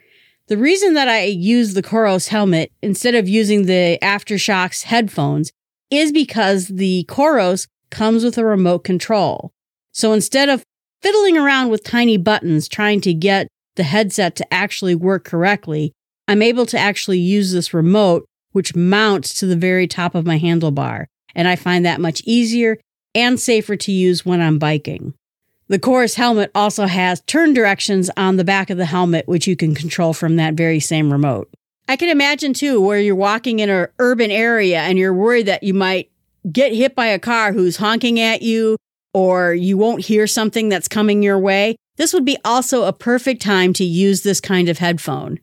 The 0.48 0.57
reason 0.59 0.94
that 0.94 1.09
I 1.09 1.24
use 1.24 1.74
the 1.74 1.83
Coros 1.83 2.28
helmet 2.28 2.72
instead 2.83 3.14
of 3.14 3.28
using 3.28 3.66
the 3.66 3.98
AfterShokz 4.02 4.85
headphones 4.85 5.52
is 5.90 6.11
because 6.11 6.68
the 6.68 7.04
Coros 7.09 7.68
comes 7.90 8.24
with 8.24 8.37
a 8.37 8.44
remote 8.44 8.80
control. 8.80 9.52
So 9.92 10.12
instead 10.12 10.48
of 10.48 10.64
fiddling 11.04 11.36
around 11.36 11.68
with 11.68 11.84
tiny 11.84 12.16
buttons 12.16 12.66
trying 12.66 12.98
to 12.98 13.12
get 13.12 13.46
the 13.76 13.82
headset 13.82 14.34
to 14.36 14.54
actually 14.54 14.94
work 14.94 15.22
correctly, 15.22 15.92
I'm 16.26 16.40
able 16.40 16.64
to 16.64 16.78
actually 16.78 17.18
use 17.18 17.52
this 17.52 17.74
remote 17.74 18.24
which 18.52 18.74
mounts 18.74 19.38
to 19.40 19.46
the 19.46 19.56
very 19.56 19.86
top 19.86 20.14
of 20.14 20.24
my 20.24 20.38
handlebar. 20.38 21.04
And 21.34 21.46
I 21.46 21.56
find 21.56 21.84
that 21.84 22.00
much 22.00 22.22
easier 22.24 22.78
and 23.14 23.38
safer 23.38 23.76
to 23.76 23.92
use 23.92 24.24
when 24.24 24.40
I'm 24.40 24.58
biking. 24.58 25.12
The 25.68 25.78
Coros 25.78 26.14
helmet 26.14 26.50
also 26.54 26.86
has 26.86 27.20
turn 27.26 27.52
directions 27.52 28.10
on 28.16 28.36
the 28.36 28.44
back 28.44 28.70
of 28.70 28.78
the 28.78 28.86
helmet, 28.86 29.28
which 29.28 29.46
you 29.46 29.56
can 29.56 29.74
control 29.74 30.14
from 30.14 30.36
that 30.36 30.54
very 30.54 30.80
same 30.80 31.12
remote. 31.12 31.50
I 31.86 31.96
can 31.96 32.08
imagine 32.08 32.54
too 32.54 32.80
where 32.80 33.00
you're 33.00 33.14
walking 33.14 33.58
in 33.58 33.68
an 33.68 33.88
urban 33.98 34.30
area 34.30 34.80
and 34.80 34.98
you're 34.98 35.12
worried 35.12 35.46
that 35.46 35.64
you 35.64 35.74
might 35.74 36.10
get 36.50 36.72
hit 36.72 36.94
by 36.94 37.06
a 37.06 37.18
car 37.18 37.52
who's 37.52 37.76
honking 37.76 38.18
at 38.20 38.40
you 38.40 38.78
or 39.14 39.55
you 39.55 39.79
won't 39.79 40.05
hear 40.05 40.27
something 40.27 40.68
that's 40.68 40.88
coming 40.88 41.22
your 41.22 41.38
way. 41.38 41.77
This 41.96 42.12
would 42.12 42.24
be 42.24 42.37
also 42.44 42.83
a 42.83 42.92
perfect 42.92 43.40
time 43.40 43.72
to 43.74 43.85
use 43.85 44.22
this 44.22 44.40
kind 44.40 44.68
of 44.68 44.79
headphone. 44.79 45.38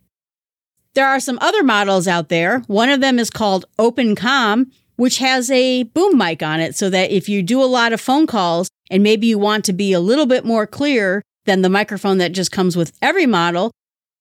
There 0.94 1.08
are 1.08 1.22
some 1.22 1.40
other 1.42 1.64
models 1.64 2.08
out 2.08 2.28
there. 2.28 2.60
One 2.68 2.90
of 2.90 3.00
them 3.00 3.18
is 3.18 3.30
called 3.30 3.66
OpenComm, 3.80 4.66
which 4.98 5.20
has 5.20 5.50
a 5.50 5.84
boom 5.84 6.18
mic 6.18 6.44
on 6.44 6.60
it 6.60 6.76
so 6.76 6.90
that 6.90 7.12
if 7.12 7.30
you 7.30 7.42
do 7.42 7.64
a 7.64 7.66
lot 7.66 7.94
of 7.94 8.02
phone 8.02 8.28
calls 8.28 8.70
and 8.90 9.02
maybe 9.02 9.28
you 9.28 9.40
want 9.40 9.64
to 9.66 9.74
be 9.74 9.94
a 9.94 10.02
little 10.02 10.26
bit 10.26 10.44
more 10.44 10.68
clear 10.68 11.24
than 11.46 11.62
the 11.62 11.70
microphone 11.70 12.18
that 12.18 12.34
just 12.34 12.52
comes 12.52 12.76
with 12.76 12.92
every 13.02 13.26
model, 13.26 13.72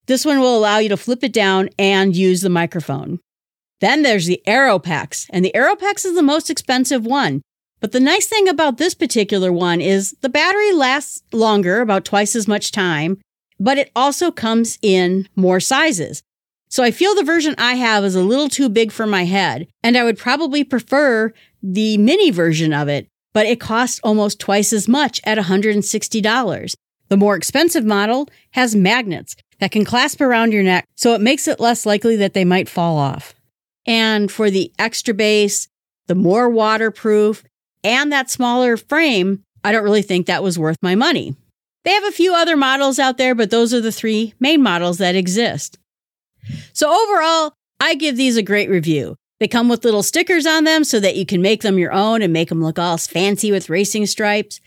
this 0.07 0.25
one 0.25 0.39
will 0.39 0.57
allow 0.57 0.79
you 0.79 0.89
to 0.89 0.97
flip 0.97 1.25
it 1.25 1.33
down 1.33 1.69
and 1.77 2.17
use 2.17 2.41
the 2.41 2.49
microphone. 2.49 3.19
Then 3.81 4.03
there's 4.03 4.27
the 4.27 4.43
Aeropex, 4.47 5.27
and 5.31 5.45
the 5.45 5.53
Aeropex 5.55 6.05
is 6.05 6.15
the 6.15 6.23
most 6.23 6.51
expensive 6.51 7.05
one. 7.05 7.43
But 7.81 7.93
the 7.93 8.01
nice 8.01 8.27
thing 8.27 8.49
about 8.49 8.77
this 8.77 8.95
particular 8.95 9.53
one 9.53 9.81
is 9.81 10.15
the 10.21 10.29
battery 10.29 10.73
lasts 10.73 11.23
longer, 11.33 11.81
about 11.81 12.05
twice 12.05 12.37
as 12.37 12.47
much 12.47 12.73
time, 12.73 13.19
but 13.59 13.79
it 13.79 13.91
also 13.97 14.31
comes 14.31 14.79
in 14.83 15.29
more 15.35 15.61
sizes. 15.61 16.23
So 16.69 16.85
I 16.85 16.91
feel 16.91 17.15
the 17.15 17.25
version 17.25 17.55
I 17.59 17.75
have 17.75 18.05
is 18.05 18.15
a 18.15 18.23
little 18.23 18.49
too 18.49 18.69
big 18.69 18.93
for 18.93 19.07
my 19.07 19.25
head, 19.25 19.67
and 19.83 19.97
I 19.97 20.05
would 20.05 20.19
probably 20.19 20.63
prefer 20.63 21.33
the 21.63 21.99
mini 21.99 22.31
version 22.31 22.73
of 22.73 22.89
it, 22.89 23.09
but 23.33 23.47
it 23.47 23.61
costs 23.61 23.99
almost 24.05 24.39
twice 24.39 24.73
as 24.73 24.87
much 24.87 25.21
at 25.25 25.39
$160. 25.39 26.75
The 27.09 27.17
more 27.17 27.35
expensive 27.35 27.85
model 27.85 28.29
has 28.53 28.77
magnets 28.77 29.35
that 29.59 29.73
can 29.73 29.85
clasp 29.85 30.21
around 30.21 30.53
your 30.53 30.63
neck, 30.63 30.87
so 30.95 31.15
it 31.15 31.21
makes 31.21 31.49
it 31.49 31.61
less 31.61 31.85
likely 31.85 32.15
that 32.17 32.35
they 32.35 32.45
might 32.45 32.69
fall 32.69 32.99
off. 32.99 33.35
And 33.85 34.31
for 34.31 34.49
the 34.49 34.73
extra 34.79 35.13
bass, 35.13 35.67
the 36.07 36.15
more 36.15 36.49
waterproof, 36.49 37.43
and 37.83 38.13
that 38.13 38.31
smaller 38.31 38.77
frame, 38.77 39.43
I 39.65 39.73
don't 39.73 39.85
really 39.85 40.03
think 40.03 40.27
that 40.27 40.43
was 40.43 40.59
worth 40.59 40.77
my 40.83 40.95
money. 40.95 41.37
They 41.85 41.93
have 41.93 42.05
a 42.05 42.13
few 42.13 42.35
other 42.35 42.57
models 42.57 42.99
out 42.99 43.17
there, 43.17 43.35
but 43.35 43.51
those 43.51 43.73
are 43.73 43.81
the 43.81 43.93
three 43.93 44.35
main 44.39 44.63
models 44.63 44.99
that 44.99 45.15
exist. 45.15 45.79
So 46.73 46.91
overall, 46.91 47.55
I 47.81 47.95
give 47.95 48.17
these 48.17 48.37
a 48.37 48.43
great 48.43 48.69
review. 48.69 49.17
They 49.39 49.49
come 49.49 49.69
with 49.71 49.85
little 49.85 50.03
stickers 50.03 50.47
on 50.47 50.65
them 50.65 50.85
so 50.85 51.01
that 51.01 51.17
you 51.17 51.25
can 51.25 51.41
make 51.41 51.63
them 51.63 51.79
your 51.79 51.93
own 51.93 52.21
and 52.21 52.33
make 52.33 52.51
them 52.51 52.63
look 52.63 52.79
all 52.79 52.99
fancy 52.99 53.51
with 53.51 53.71
racing 53.71 54.07
stripes. 54.07 54.61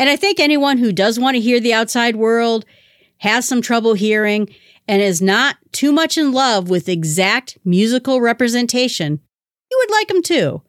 And 0.00 0.08
I 0.08 0.16
think 0.16 0.40
anyone 0.40 0.78
who 0.78 0.92
does 0.92 1.18
want 1.18 1.34
to 1.34 1.40
hear 1.40 1.60
the 1.60 1.74
outside 1.74 2.16
world, 2.16 2.64
has 3.18 3.46
some 3.46 3.62
trouble 3.62 3.94
hearing, 3.94 4.48
and 4.88 5.00
is 5.00 5.22
not 5.22 5.56
too 5.72 5.92
much 5.92 6.18
in 6.18 6.32
love 6.32 6.68
with 6.68 6.88
exact 6.88 7.58
musical 7.64 8.20
representation, 8.20 9.20
you 9.70 9.78
would 9.80 9.90
like 9.90 10.08
them 10.08 10.22
too. 10.22 10.62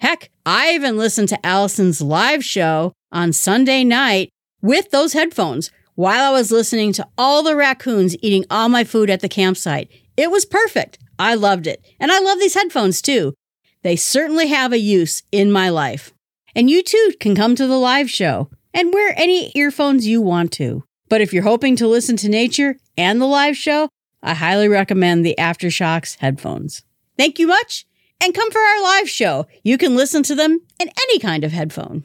Heck, 0.00 0.30
I 0.46 0.72
even 0.72 0.96
listened 0.96 1.28
to 1.28 1.46
Allison's 1.46 2.00
live 2.00 2.42
show 2.42 2.94
on 3.12 3.34
Sunday 3.34 3.84
night 3.84 4.30
with 4.62 4.90
those 4.90 5.12
headphones 5.12 5.70
while 5.94 6.32
I 6.32 6.36
was 6.36 6.50
listening 6.50 6.94
to 6.94 7.06
all 7.18 7.42
the 7.42 7.54
raccoons 7.54 8.16
eating 8.22 8.46
all 8.48 8.70
my 8.70 8.82
food 8.82 9.10
at 9.10 9.20
the 9.20 9.28
campsite. 9.28 9.90
It 10.16 10.30
was 10.30 10.46
perfect. 10.46 10.98
I 11.18 11.34
loved 11.34 11.66
it. 11.66 11.84
And 12.00 12.10
I 12.10 12.18
love 12.18 12.38
these 12.38 12.54
headphones 12.54 13.02
too. 13.02 13.34
They 13.82 13.94
certainly 13.94 14.48
have 14.48 14.72
a 14.72 14.78
use 14.78 15.22
in 15.32 15.52
my 15.52 15.68
life. 15.68 16.14
And 16.54 16.70
you 16.70 16.82
too 16.82 17.12
can 17.20 17.36
come 17.36 17.54
to 17.56 17.66
the 17.66 17.78
live 17.78 18.10
show 18.10 18.48
and 18.72 18.94
wear 18.94 19.12
any 19.18 19.52
earphones 19.54 20.06
you 20.06 20.22
want 20.22 20.50
to. 20.52 20.82
But 21.10 21.20
if 21.20 21.34
you're 21.34 21.42
hoping 21.42 21.76
to 21.76 21.86
listen 21.86 22.16
to 22.18 22.28
nature 22.30 22.76
and 22.96 23.20
the 23.20 23.26
live 23.26 23.56
show, 23.56 23.90
I 24.22 24.32
highly 24.32 24.68
recommend 24.68 25.26
the 25.26 25.34
AfterShokz 25.38 26.20
headphones. 26.20 26.84
Thank 27.18 27.38
you 27.38 27.46
much 27.46 27.84
and 28.20 28.34
come 28.34 28.50
for 28.50 28.60
our 28.60 28.82
live 28.82 29.08
show. 29.08 29.46
You 29.62 29.78
can 29.78 29.96
listen 29.96 30.22
to 30.24 30.34
them 30.34 30.60
in 30.78 30.88
any 30.88 31.18
kind 31.18 31.44
of 31.44 31.52
headphone. 31.52 32.04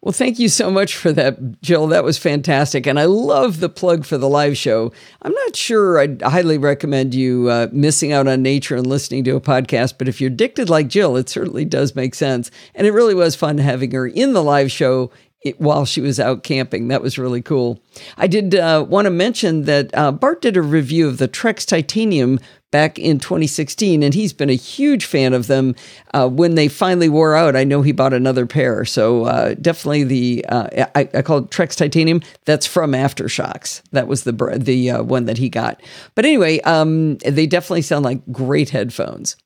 Well, 0.00 0.12
thank 0.12 0.38
you 0.38 0.48
so 0.48 0.70
much 0.70 0.94
for 0.94 1.12
that, 1.12 1.60
Jill. 1.60 1.88
That 1.88 2.04
was 2.04 2.18
fantastic. 2.18 2.86
And 2.86 3.00
I 3.00 3.06
love 3.06 3.58
the 3.58 3.68
plug 3.68 4.04
for 4.04 4.16
the 4.16 4.28
live 4.28 4.56
show. 4.56 4.92
I'm 5.22 5.32
not 5.32 5.56
sure 5.56 5.98
I'd 5.98 6.22
highly 6.22 6.56
recommend 6.56 7.16
you 7.16 7.50
uh, 7.50 7.66
missing 7.72 8.12
out 8.12 8.28
on 8.28 8.40
nature 8.40 8.76
and 8.76 8.86
listening 8.86 9.24
to 9.24 9.34
a 9.34 9.40
podcast, 9.40 9.94
but 9.98 10.06
if 10.06 10.20
you're 10.20 10.30
addicted 10.30 10.70
like 10.70 10.86
Jill, 10.86 11.16
it 11.16 11.28
certainly 11.28 11.64
does 11.64 11.96
make 11.96 12.14
sense. 12.14 12.48
And 12.76 12.86
it 12.86 12.92
really 12.92 13.14
was 13.14 13.34
fun 13.34 13.58
having 13.58 13.90
her 13.90 14.06
in 14.06 14.34
the 14.34 14.42
live 14.42 14.70
show 14.70 15.10
it, 15.42 15.60
while 15.60 15.84
she 15.84 16.00
was 16.00 16.20
out 16.20 16.44
camping. 16.44 16.88
That 16.88 17.02
was 17.02 17.18
really 17.18 17.42
cool. 17.42 17.82
I 18.16 18.28
did 18.28 18.54
uh, 18.54 18.86
want 18.88 19.06
to 19.06 19.10
mention 19.10 19.64
that 19.64 19.90
uh, 19.96 20.12
Bart 20.12 20.42
did 20.42 20.56
a 20.56 20.62
review 20.62 21.08
of 21.08 21.18
the 21.18 21.28
Trekz 21.28 21.66
Titanium 21.66 22.38
back 22.70 22.98
in 22.98 23.18
2016, 23.18 24.02
and 24.02 24.14
he's 24.14 24.32
been 24.32 24.50
a 24.50 24.54
huge 24.54 25.04
fan 25.04 25.32
of 25.32 25.46
them. 25.46 25.74
Uh, 26.12 26.28
when 26.28 26.54
they 26.54 26.68
finally 26.68 27.08
wore 27.08 27.34
out, 27.34 27.56
I 27.56 27.64
know 27.64 27.82
he 27.82 27.92
bought 27.92 28.12
another 28.12 28.46
pair. 28.46 28.84
So 28.84 29.24
uh, 29.24 29.54
definitely 29.54 30.04
the 30.04 30.44
uh, 30.48 30.86
I, 30.94 31.08
I 31.14 31.22
call 31.22 31.38
it 31.38 31.50
Trekz 31.50 31.76
Titanium. 31.76 32.22
That's 32.44 32.66
from 32.66 32.92
AfterShokz. 32.92 33.82
That 33.92 34.08
was 34.08 34.24
the 34.24 34.32
the 34.58 34.90
uh, 34.90 35.02
one 35.02 35.26
that 35.26 35.38
he 35.38 35.48
got. 35.48 35.80
But 36.14 36.24
anyway, 36.24 36.60
um, 36.60 37.16
they 37.18 37.46
definitely 37.46 37.82
sound 37.82 38.04
like 38.04 38.20
great 38.32 38.70
headphones. 38.70 39.36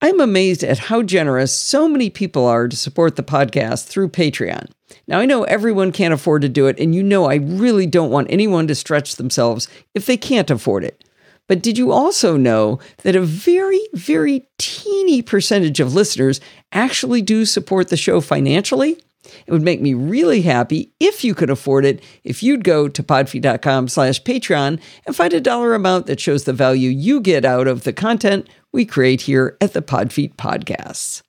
I'm 0.00 0.20
amazed 0.20 0.62
at 0.62 0.78
how 0.78 1.02
generous 1.02 1.52
so 1.52 1.88
many 1.88 2.08
people 2.10 2.46
are 2.46 2.68
to 2.68 2.76
support 2.76 3.16
the 3.16 3.24
podcast 3.24 3.88
through 3.88 4.10
Patreon. 4.10 4.70
Now, 5.08 5.18
I 5.18 5.26
know 5.26 5.42
everyone 5.44 5.90
can't 5.90 6.14
afford 6.14 6.42
to 6.42 6.48
do 6.48 6.68
it, 6.68 6.78
and 6.78 6.94
you 6.94 7.02
know 7.02 7.24
I 7.24 7.36
really 7.36 7.86
don't 7.86 8.10
want 8.10 8.30
anyone 8.30 8.68
to 8.68 8.76
stretch 8.76 9.16
themselves 9.16 9.68
if 9.94 10.06
they 10.06 10.16
can't 10.16 10.50
afford 10.50 10.84
it. 10.84 11.02
But 11.48 11.62
did 11.62 11.78
you 11.78 11.90
also 11.90 12.36
know 12.36 12.78
that 13.02 13.16
a 13.16 13.22
very, 13.22 13.80
very 13.94 14.46
teeny 14.58 15.22
percentage 15.22 15.80
of 15.80 15.94
listeners 15.94 16.40
actually 16.72 17.22
do 17.22 17.44
support 17.44 17.88
the 17.88 17.96
show 17.96 18.20
financially? 18.20 18.98
It 19.46 19.52
would 19.52 19.62
make 19.62 19.80
me 19.80 19.94
really 19.94 20.42
happy 20.42 20.92
if 21.00 21.24
you 21.24 21.34
could 21.34 21.50
afford 21.50 21.84
it 21.84 22.02
if 22.22 22.42
you'd 22.42 22.64
go 22.64 22.88
to 22.88 23.02
podfeet.com 23.02 23.88
slash 23.88 24.22
Patreon 24.22 24.80
and 25.06 25.16
find 25.16 25.32
a 25.32 25.40
dollar 25.40 25.74
amount 25.74 26.06
that 26.06 26.20
shows 26.20 26.44
the 26.44 26.52
value 26.52 26.90
you 26.90 27.20
get 27.20 27.44
out 27.44 27.66
of 27.66 27.84
the 27.84 27.92
content 27.92 28.48
we 28.72 28.84
create 28.84 29.22
here 29.22 29.56
at 29.60 29.72
the 29.72 29.82
Podfeet 29.82 30.36
Podcasts. 30.36 31.22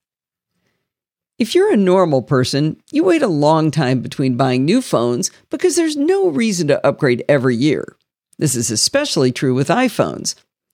If 1.37 1.55
you're 1.55 1.71
a 1.71 1.77
normal 1.77 2.21
person, 2.21 2.81
you 2.91 3.05
wait 3.05 3.21
a 3.21 3.27
long 3.27 3.71
time 3.71 4.01
between 4.01 4.35
buying 4.35 4.65
new 4.65 4.81
phones 4.81 5.31
because 5.49 5.77
there's 5.77 5.95
no 5.95 6.27
reason 6.27 6.67
to 6.67 6.85
upgrade 6.85 7.23
every 7.29 7.55
year. 7.55 7.95
This 8.39 8.55
is 8.55 8.71
especially 8.71 9.31
true 9.31 9.53
with 9.53 9.67
iPhones. 9.67 10.33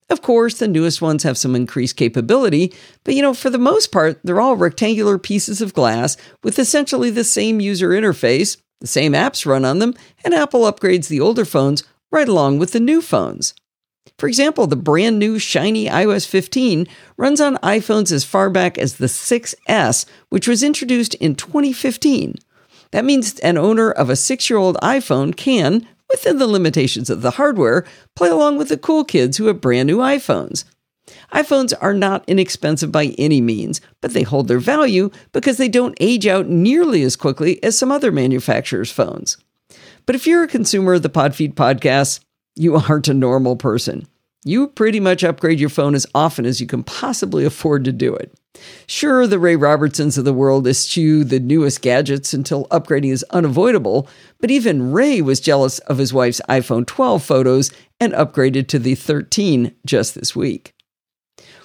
Of 0.09 0.21
course, 0.21 0.59
the 0.59 0.67
newest 0.67 1.01
ones 1.01 1.23
have 1.23 1.37
some 1.37 1.55
increased 1.55 1.97
capability, 1.97 2.71
but 3.03 3.15
you 3.15 3.23
know, 3.23 3.33
for 3.33 3.49
the 3.49 3.57
most 3.57 3.91
part, 3.91 4.19
they're 4.23 4.39
all 4.39 4.55
rectangular 4.55 5.17
pieces 5.17 5.61
of 5.61 5.73
glass 5.73 6.15
with 6.43 6.59
essentially 6.59 7.09
the 7.09 7.23
same 7.23 7.59
user 7.59 7.89
interface, 7.89 8.57
the 8.81 8.87
same 8.87 9.13
apps 9.13 9.47
run 9.47 9.65
on 9.65 9.79
them, 9.79 9.95
and 10.23 10.33
Apple 10.33 10.61
upgrades 10.61 11.07
the 11.07 11.19
older 11.19 11.43
phones 11.43 11.83
right 12.11 12.27
along 12.27 12.59
with 12.59 12.71
the 12.71 12.79
new 12.79 13.01
phones. 13.01 13.55
For 14.19 14.27
example, 14.27 14.67
the 14.67 14.75
brand 14.75 15.17
new 15.17 15.39
shiny 15.39 15.87
iOS 15.87 16.27
15 16.27 16.87
runs 17.17 17.41
on 17.41 17.57
iPhones 17.57 18.11
as 18.11 18.23
far 18.23 18.51
back 18.51 18.77
as 18.77 18.97
the 18.97 19.07
6S, 19.07 20.05
which 20.29 20.47
was 20.47 20.61
introduced 20.61 21.15
in 21.15 21.33
2015. 21.33 22.35
That 22.91 23.05
means 23.05 23.39
an 23.39 23.57
owner 23.57 23.91
of 23.91 24.11
a 24.11 24.15
six 24.15 24.49
year 24.49 24.59
old 24.59 24.77
iPhone 24.77 25.35
can, 25.35 25.87
within 26.15 26.37
the 26.37 26.47
limitations 26.47 27.09
of 27.09 27.21
the 27.21 27.31
hardware, 27.31 27.83
play 28.15 28.29
along 28.29 28.57
with 28.57 28.69
the 28.69 28.77
cool 28.77 29.03
kids 29.03 29.35
who 29.35 29.47
have 29.47 29.59
brand 29.59 29.85
new 29.85 29.97
iPhones. 29.97 30.63
iPhones 31.33 31.73
are 31.81 31.93
not 31.93 32.23
inexpensive 32.25 32.89
by 32.89 33.07
any 33.17 33.41
means, 33.41 33.81
but 33.99 34.13
they 34.13 34.23
hold 34.23 34.47
their 34.47 34.59
value 34.59 35.09
because 35.33 35.57
they 35.57 35.67
don't 35.67 35.97
age 35.99 36.25
out 36.25 36.47
nearly 36.47 37.03
as 37.03 37.17
quickly 37.17 37.61
as 37.61 37.77
some 37.77 37.91
other 37.91 38.13
manufacturers' 38.13 38.93
phones. 38.93 39.35
But 40.05 40.15
if 40.15 40.25
you're 40.25 40.43
a 40.43 40.47
consumer 40.47 40.93
of 40.93 41.01
the 41.01 41.09
Podfeet 41.09 41.53
podcast, 41.53 42.21
you 42.55 42.77
aren't 42.77 43.09
a 43.09 43.13
normal 43.13 43.57
person. 43.57 44.07
You 44.45 44.67
pretty 44.67 45.01
much 45.01 45.21
upgrade 45.21 45.59
your 45.59 45.67
phone 45.67 45.95
as 45.95 46.07
often 46.15 46.45
as 46.45 46.61
you 46.61 46.67
can 46.67 46.83
possibly 46.83 47.43
afford 47.43 47.83
to 47.83 47.91
do 47.91 48.15
it. 48.15 48.33
Sure, 48.87 49.27
the 49.27 49.39
Ray 49.39 49.55
Robertsons 49.55 50.17
of 50.17 50.25
the 50.25 50.33
world 50.33 50.67
eschew 50.67 51.23
the 51.23 51.39
newest 51.39 51.81
gadgets 51.81 52.33
until 52.33 52.67
upgrading 52.67 53.11
is 53.11 53.25
unavoidable, 53.31 54.07
but 54.39 54.51
even 54.51 54.91
Ray 54.91 55.21
was 55.21 55.39
jealous 55.39 55.79
of 55.79 55.97
his 55.97 56.13
wife's 56.13 56.41
iPhone 56.47 56.85
12 56.85 57.23
photos 57.23 57.71
and 57.99 58.13
upgraded 58.13 58.67
to 58.69 58.79
the 58.79 58.95
13 58.95 59.73
just 59.85 60.15
this 60.15 60.35
week. 60.35 60.73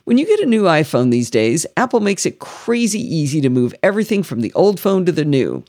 When 0.04 0.18
you 0.18 0.26
get 0.26 0.40
a 0.40 0.46
new 0.46 0.62
iPhone 0.62 1.10
these 1.10 1.30
days, 1.30 1.66
Apple 1.76 2.00
makes 2.00 2.24
it 2.24 2.38
crazy 2.38 3.00
easy 3.00 3.40
to 3.42 3.50
move 3.50 3.74
everything 3.82 4.22
from 4.22 4.40
the 4.40 4.52
old 4.54 4.80
phone 4.80 5.04
to 5.04 5.12
the 5.12 5.24
new. 5.24 5.64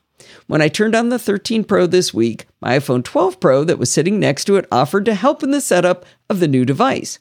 When 0.47 0.61
I 0.61 0.67
turned 0.67 0.95
on 0.95 1.09
the 1.09 1.19
13 1.19 1.63
Pro 1.63 1.85
this 1.85 2.13
week, 2.13 2.45
my 2.61 2.79
iPhone 2.79 3.03
12 3.03 3.39
Pro 3.39 3.63
that 3.63 3.79
was 3.79 3.91
sitting 3.91 4.19
next 4.19 4.45
to 4.45 4.55
it 4.55 4.67
offered 4.71 5.05
to 5.05 5.15
help 5.15 5.43
in 5.43 5.51
the 5.51 5.61
setup 5.61 6.05
of 6.29 6.39
the 6.39 6.47
new 6.47 6.65
device. 6.65 7.19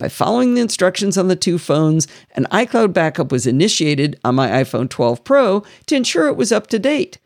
By 0.00 0.08
following 0.08 0.54
the 0.54 0.62
instructions 0.62 1.18
on 1.18 1.28
the 1.28 1.36
two 1.36 1.58
phones, 1.58 2.08
an 2.34 2.46
iCloud 2.50 2.94
backup 2.94 3.30
was 3.30 3.46
initiated 3.46 4.18
on 4.24 4.34
my 4.34 4.48
iPhone 4.48 4.88
12 4.88 5.22
Pro 5.24 5.62
to 5.86 5.94
ensure 5.94 6.26
it 6.26 6.38
was 6.38 6.50
up 6.50 6.68
to 6.68 6.78
date. 6.78 7.18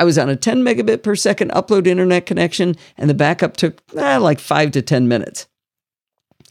I 0.00 0.04
was 0.04 0.18
on 0.18 0.28
a 0.28 0.34
10 0.34 0.64
megabit 0.64 1.04
per 1.04 1.14
second 1.14 1.52
upload 1.52 1.86
internet 1.86 2.26
connection, 2.26 2.74
and 2.96 3.08
the 3.08 3.14
backup 3.14 3.56
took 3.56 3.80
eh, 3.96 4.16
like 4.16 4.40
5 4.40 4.72
to 4.72 4.82
10 4.82 5.06
minutes. 5.06 5.46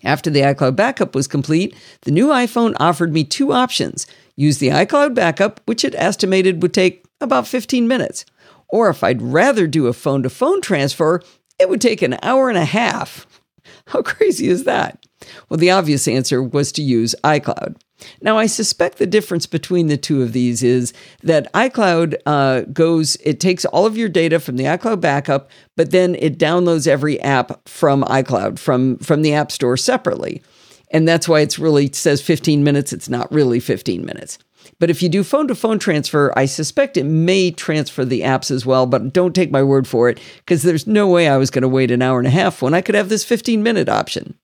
After 0.06 0.30
the 0.30 0.40
iCloud 0.40 0.78
backup 0.78 1.14
was 1.14 1.28
complete, 1.28 1.76
the 2.04 2.12
new 2.12 2.28
iPhone 2.28 2.74
offered 2.80 3.12
me 3.12 3.26
two 3.26 3.52
options 3.52 4.08
use 4.38 4.60
the 4.60 4.70
iCloud 4.70 5.16
backup, 5.16 5.60
which 5.66 5.84
it 5.84 5.96
estimated 5.96 6.62
would 6.62 6.74
take 6.74 7.04
about 7.20 7.48
15 7.48 7.88
minutes, 7.90 8.24
or 8.70 8.88
if 8.88 9.04
I'd 9.04 9.22
rather 9.22 9.68
do 9.68 9.88
a 9.88 9.94
phone 9.94 10.24
to 10.24 10.30
phone 10.30 10.62
transfer, 10.62 11.22
it 11.60 11.68
would 11.68 11.82
take 11.82 12.02
an 12.02 12.18
hour 12.22 12.48
and 12.48 12.58
a 12.58 12.64
half. 12.64 13.37
How 13.88 14.02
crazy 14.02 14.48
is 14.48 14.64
that? 14.66 15.06
Well, 15.50 15.58
the 15.58 15.72
obvious 15.72 16.08
answer 16.08 16.42
was 16.44 16.72
to 16.74 16.82
use 16.82 17.16
iCloud. 17.24 17.78
Now, 18.22 18.38
I 18.38 18.46
suspect 18.46 19.00
the 19.00 19.08
difference 19.08 19.48
between 19.48 19.88
the 19.88 19.98
two 19.98 20.22
of 20.22 20.32
these 20.34 20.62
is 20.62 20.94
that 21.24 21.52
iCloud 21.54 22.16
uh, 22.28 22.62
goes, 22.72 23.16
it 23.24 23.40
takes 23.40 23.66
all 23.66 23.88
of 23.88 23.98
your 23.98 24.10
data 24.10 24.40
from 24.40 24.58
the 24.58 24.66
iCloud 24.66 25.02
backup, 25.02 25.50
but 25.76 25.92
then 25.92 26.16
it 26.16 26.38
downloads 26.38 26.88
every 26.88 27.20
app 27.22 27.68
from 27.68 28.04
iCloud, 28.04 28.60
from, 28.60 28.98
from 29.00 29.24
the 29.24 29.34
App 29.34 29.52
Store 29.52 29.78
separately. 29.78 30.44
And 30.92 31.08
that's 31.08 31.28
why 31.28 31.42
it's 31.42 31.60
really 31.60 31.92
says 31.92 32.22
15 32.22 32.64
minutes. 32.64 32.94
It's 32.94 33.10
not 33.10 33.32
really 33.32 33.60
15 33.60 34.06
minutes. 34.06 34.38
But 34.80 34.90
if 34.90 35.02
you 35.02 35.10
do 35.10 35.24
phone 35.24 35.48
to 35.48 35.56
phone 35.56 35.80
transfer, 35.80 36.34
I 36.36 36.46
suspect 36.46 36.98
it 36.98 37.06
may 37.06 37.52
transfer 37.52 38.06
the 38.06 38.22
apps 38.22 38.52
as 38.52 38.66
well, 38.66 38.86
but 38.86 39.14
don't 39.14 39.36
take 39.36 39.52
my 39.52 39.64
word 39.64 39.88
for 39.88 40.10
it 40.10 40.20
because 40.38 40.64
there's 40.64 40.88
no 40.88 41.08
way 41.08 41.28
I 41.28 41.38
was 41.38 41.50
going 41.50 41.64
to 41.64 41.68
wait 41.68 41.92
an 41.92 42.02
hour 42.02 42.20
and 42.20 42.28
a 42.28 42.32
half 42.32 42.62
when 42.62 42.74
I 42.74 42.82
could 42.82 42.96
have 42.96 43.10
this 43.10 43.24
15 43.24 43.64
minute 43.64 43.90
option. 43.90 44.38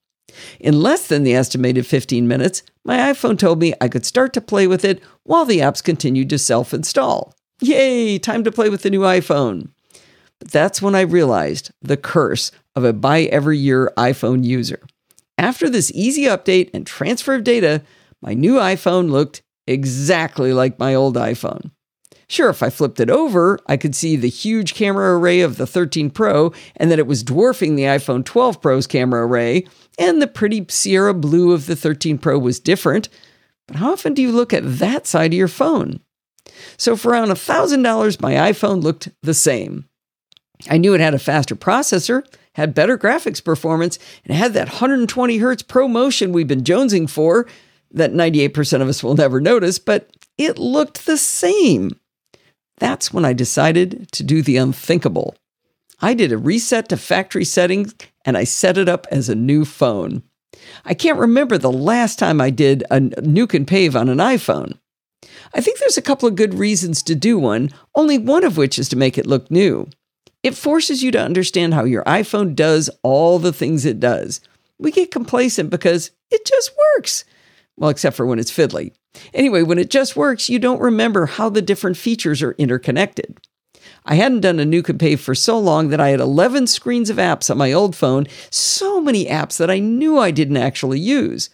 In 0.60 0.82
less 0.82 1.08
than 1.08 1.24
the 1.24 1.36
estimated 1.36 1.86
15 1.86 2.28
minutes, 2.28 2.64
my 2.84 2.98
iPhone 3.14 3.38
told 3.38 3.60
me 3.60 3.74
I 3.80 3.88
could 3.88 4.06
start 4.06 4.34
to 4.34 4.42
play 4.42 4.68
with 4.68 4.84
it 4.84 5.02
while 5.24 5.46
the 5.46 5.60
apps 5.60 5.84
continued 5.84 6.30
to 6.32 6.40
self 6.40 6.74
install. 6.74 7.34
Yay, 7.62 8.20
time 8.20 8.44
to 8.44 8.52
play 8.52 8.70
with 8.70 8.82
the 8.82 8.90
new 8.90 9.02
iPhone. 9.02 9.70
But 10.40 10.52
that's 10.52 10.82
when 10.82 10.96
I 10.96 11.02
realized 11.02 11.72
the 11.82 11.98
curse 11.98 12.52
of 12.76 12.84
a 12.84 12.94
buy 12.94 13.22
every 13.24 13.58
year 13.58 13.94
iPhone 13.96 14.44
user. 14.44 14.82
After 15.38 15.70
this 15.70 15.92
easy 15.94 16.24
update 16.24 16.70
and 16.74 16.86
transfer 16.86 17.36
of 17.36 17.44
data, 17.44 17.84
my 18.22 18.34
new 18.34 18.56
iPhone 18.56 19.10
looked 19.10 19.42
exactly 19.68 20.54
like 20.54 20.80
my 20.80 20.96
old 20.96 21.16
iPhone. 21.16 21.72
Sure, 22.28 22.50
if 22.50 22.64
I 22.64 22.70
flipped 22.70 23.00
it 23.00 23.10
over, 23.10 23.60
I 23.68 23.78
could 23.78 23.94
see 23.94 24.16
the 24.16 24.30
huge 24.30 24.74
camera 24.74 25.18
array 25.18 25.42
of 25.42 25.58
the 25.58 25.68
13 25.68 26.10
Pro 26.10 26.52
and 26.76 26.90
that 26.90 27.00
it 27.00 27.08
was 27.08 27.24
dwarfing 27.24 27.76
the 27.76 27.84
iPhone 27.84 28.26
12 28.26 28.62
Pro's 28.62 28.88
camera 28.88 29.28
array, 29.28 29.68
and 30.00 30.22
the 30.22 30.28
pretty 30.28 30.66
Sierra 30.70 31.14
blue 31.14 31.52
of 31.52 31.66
the 31.66 31.76
13 31.76 32.18
Pro 32.18 32.40
was 32.40 32.60
different. 32.60 33.10
But 33.68 33.78
how 33.78 33.94
often 33.94 34.14
do 34.14 34.22
you 34.22 34.32
look 34.32 34.54
at 34.54 34.64
that 34.80 35.06
side 35.06 35.34
of 35.34 35.38
your 35.38 35.48
phone? 35.48 36.00
So 36.78 36.96
for 36.96 37.12
around 37.12 37.30
$1,000, 37.30 38.22
my 38.22 38.34
iPhone 38.34 38.82
looked 38.82 39.10
the 39.22 39.34
same. 39.34 39.88
I 40.70 40.78
knew 40.78 40.94
it 40.94 41.02
had 41.02 41.14
a 41.14 41.20
faster 41.20 41.56
processor, 41.56 42.24
had 42.56 42.74
better 42.74 42.98
graphics 42.98 43.44
performance, 43.44 44.00
and 44.26 44.36
had 44.36 44.54
that 44.54 44.70
120 44.70 45.38
hertz 45.38 45.64
ProMotion 45.64 46.32
we've 46.32 46.48
been 46.48 46.64
jonesing 46.64 47.10
for 47.10 47.46
that 47.94 48.14
98% 48.14 48.82
of 48.82 48.88
us 48.88 49.04
will 49.04 49.16
never 49.16 49.40
notice, 49.40 49.80
but 49.80 50.10
it 50.38 50.58
looked 50.58 51.06
the 51.06 51.18
same. 51.18 51.92
That's 52.78 53.14
when 53.14 53.24
I 53.24 53.34
decided 53.34 54.12
to 54.14 54.24
do 54.24 54.42
the 54.42 54.58
unthinkable. 54.58 55.36
I 56.02 56.14
did 56.14 56.32
a 56.32 56.38
reset 56.38 56.90
to 56.90 56.98
factory 56.98 57.46
settings 57.46 57.96
and 58.26 58.38
I 58.38 58.44
set 58.44 58.78
it 58.78 58.90
up 58.90 59.08
as 59.12 59.30
a 59.30 59.36
new 59.36 59.64
phone. 59.64 60.24
I 60.86 60.94
can't 60.94 61.20
remember 61.20 61.58
the 61.58 61.72
last 61.72 62.20
time 62.20 62.42
I 62.42 62.50
did 62.50 62.84
a 62.90 63.00
nuke 63.00 63.54
and 63.54 63.68
pave 63.68 63.96
on 63.96 64.10
an 64.10 64.18
iPhone. 64.18 64.78
I 65.54 65.62
think 65.62 65.80
there's 65.80 65.98
a 65.98 66.02
couple 66.02 66.28
of 66.28 66.36
good 66.36 66.56
reasons 66.56 67.04
to 67.04 67.16
do 67.16 67.38
one, 67.38 67.70
only 67.96 68.18
one 68.18 68.44
of 68.44 68.58
which 68.58 68.80
is 68.80 68.90
to 68.90 68.96
make 68.96 69.18
it 69.18 69.28
look 69.28 69.50
new. 69.52 69.88
It 70.42 70.56
forces 70.56 71.04
you 71.04 71.12
to 71.12 71.22
understand 71.22 71.74
how 71.74 71.86
your 71.86 72.04
iPhone 72.04 72.56
does 72.56 72.90
all 73.02 73.40
the 73.40 73.54
things 73.54 73.86
it 73.86 74.00
does. 74.00 74.42
We 74.78 74.92
get 74.92 75.12
complacent 75.12 75.70
because 75.70 76.12
it 76.30 76.46
just 76.46 76.72
works. 76.98 77.24
Well, 77.78 77.90
except 77.90 78.16
for 78.16 78.26
when 78.26 78.40
it's 78.40 78.52
fiddly. 78.52 78.94
Anyway, 79.34 79.64
when 79.64 79.80
it 79.80 79.90
just 79.90 80.16
works, 80.16 80.50
you 80.50 80.60
don't 80.60 80.82
remember 80.82 81.26
how 81.26 81.50
the 81.50 81.62
different 81.62 81.98
features 81.98 82.42
are 82.42 82.54
interconnected. 82.54 83.40
I 84.06 84.16
hadn't 84.16 84.42
done 84.42 84.60
a 84.60 84.64
and 84.64 85.00
pave 85.00 85.22
for 85.22 85.36
so 85.36 85.58
long 85.58 85.90
that 85.90 86.02
I 86.02 86.10
had 86.10 86.20
11 86.20 86.68
screens 86.68 87.10
of 87.10 87.18
apps 87.18 87.50
on 87.50 87.58
my 87.58 87.72
old 87.72 87.96
phone, 87.96 88.28
so 88.50 89.00
many 89.00 89.26
apps 89.26 89.58
that 89.58 89.70
I 89.70 89.80
knew 89.80 90.18
I 90.18 90.32
didn't 90.32 90.58
actually 90.58 91.00
use. 91.00 91.50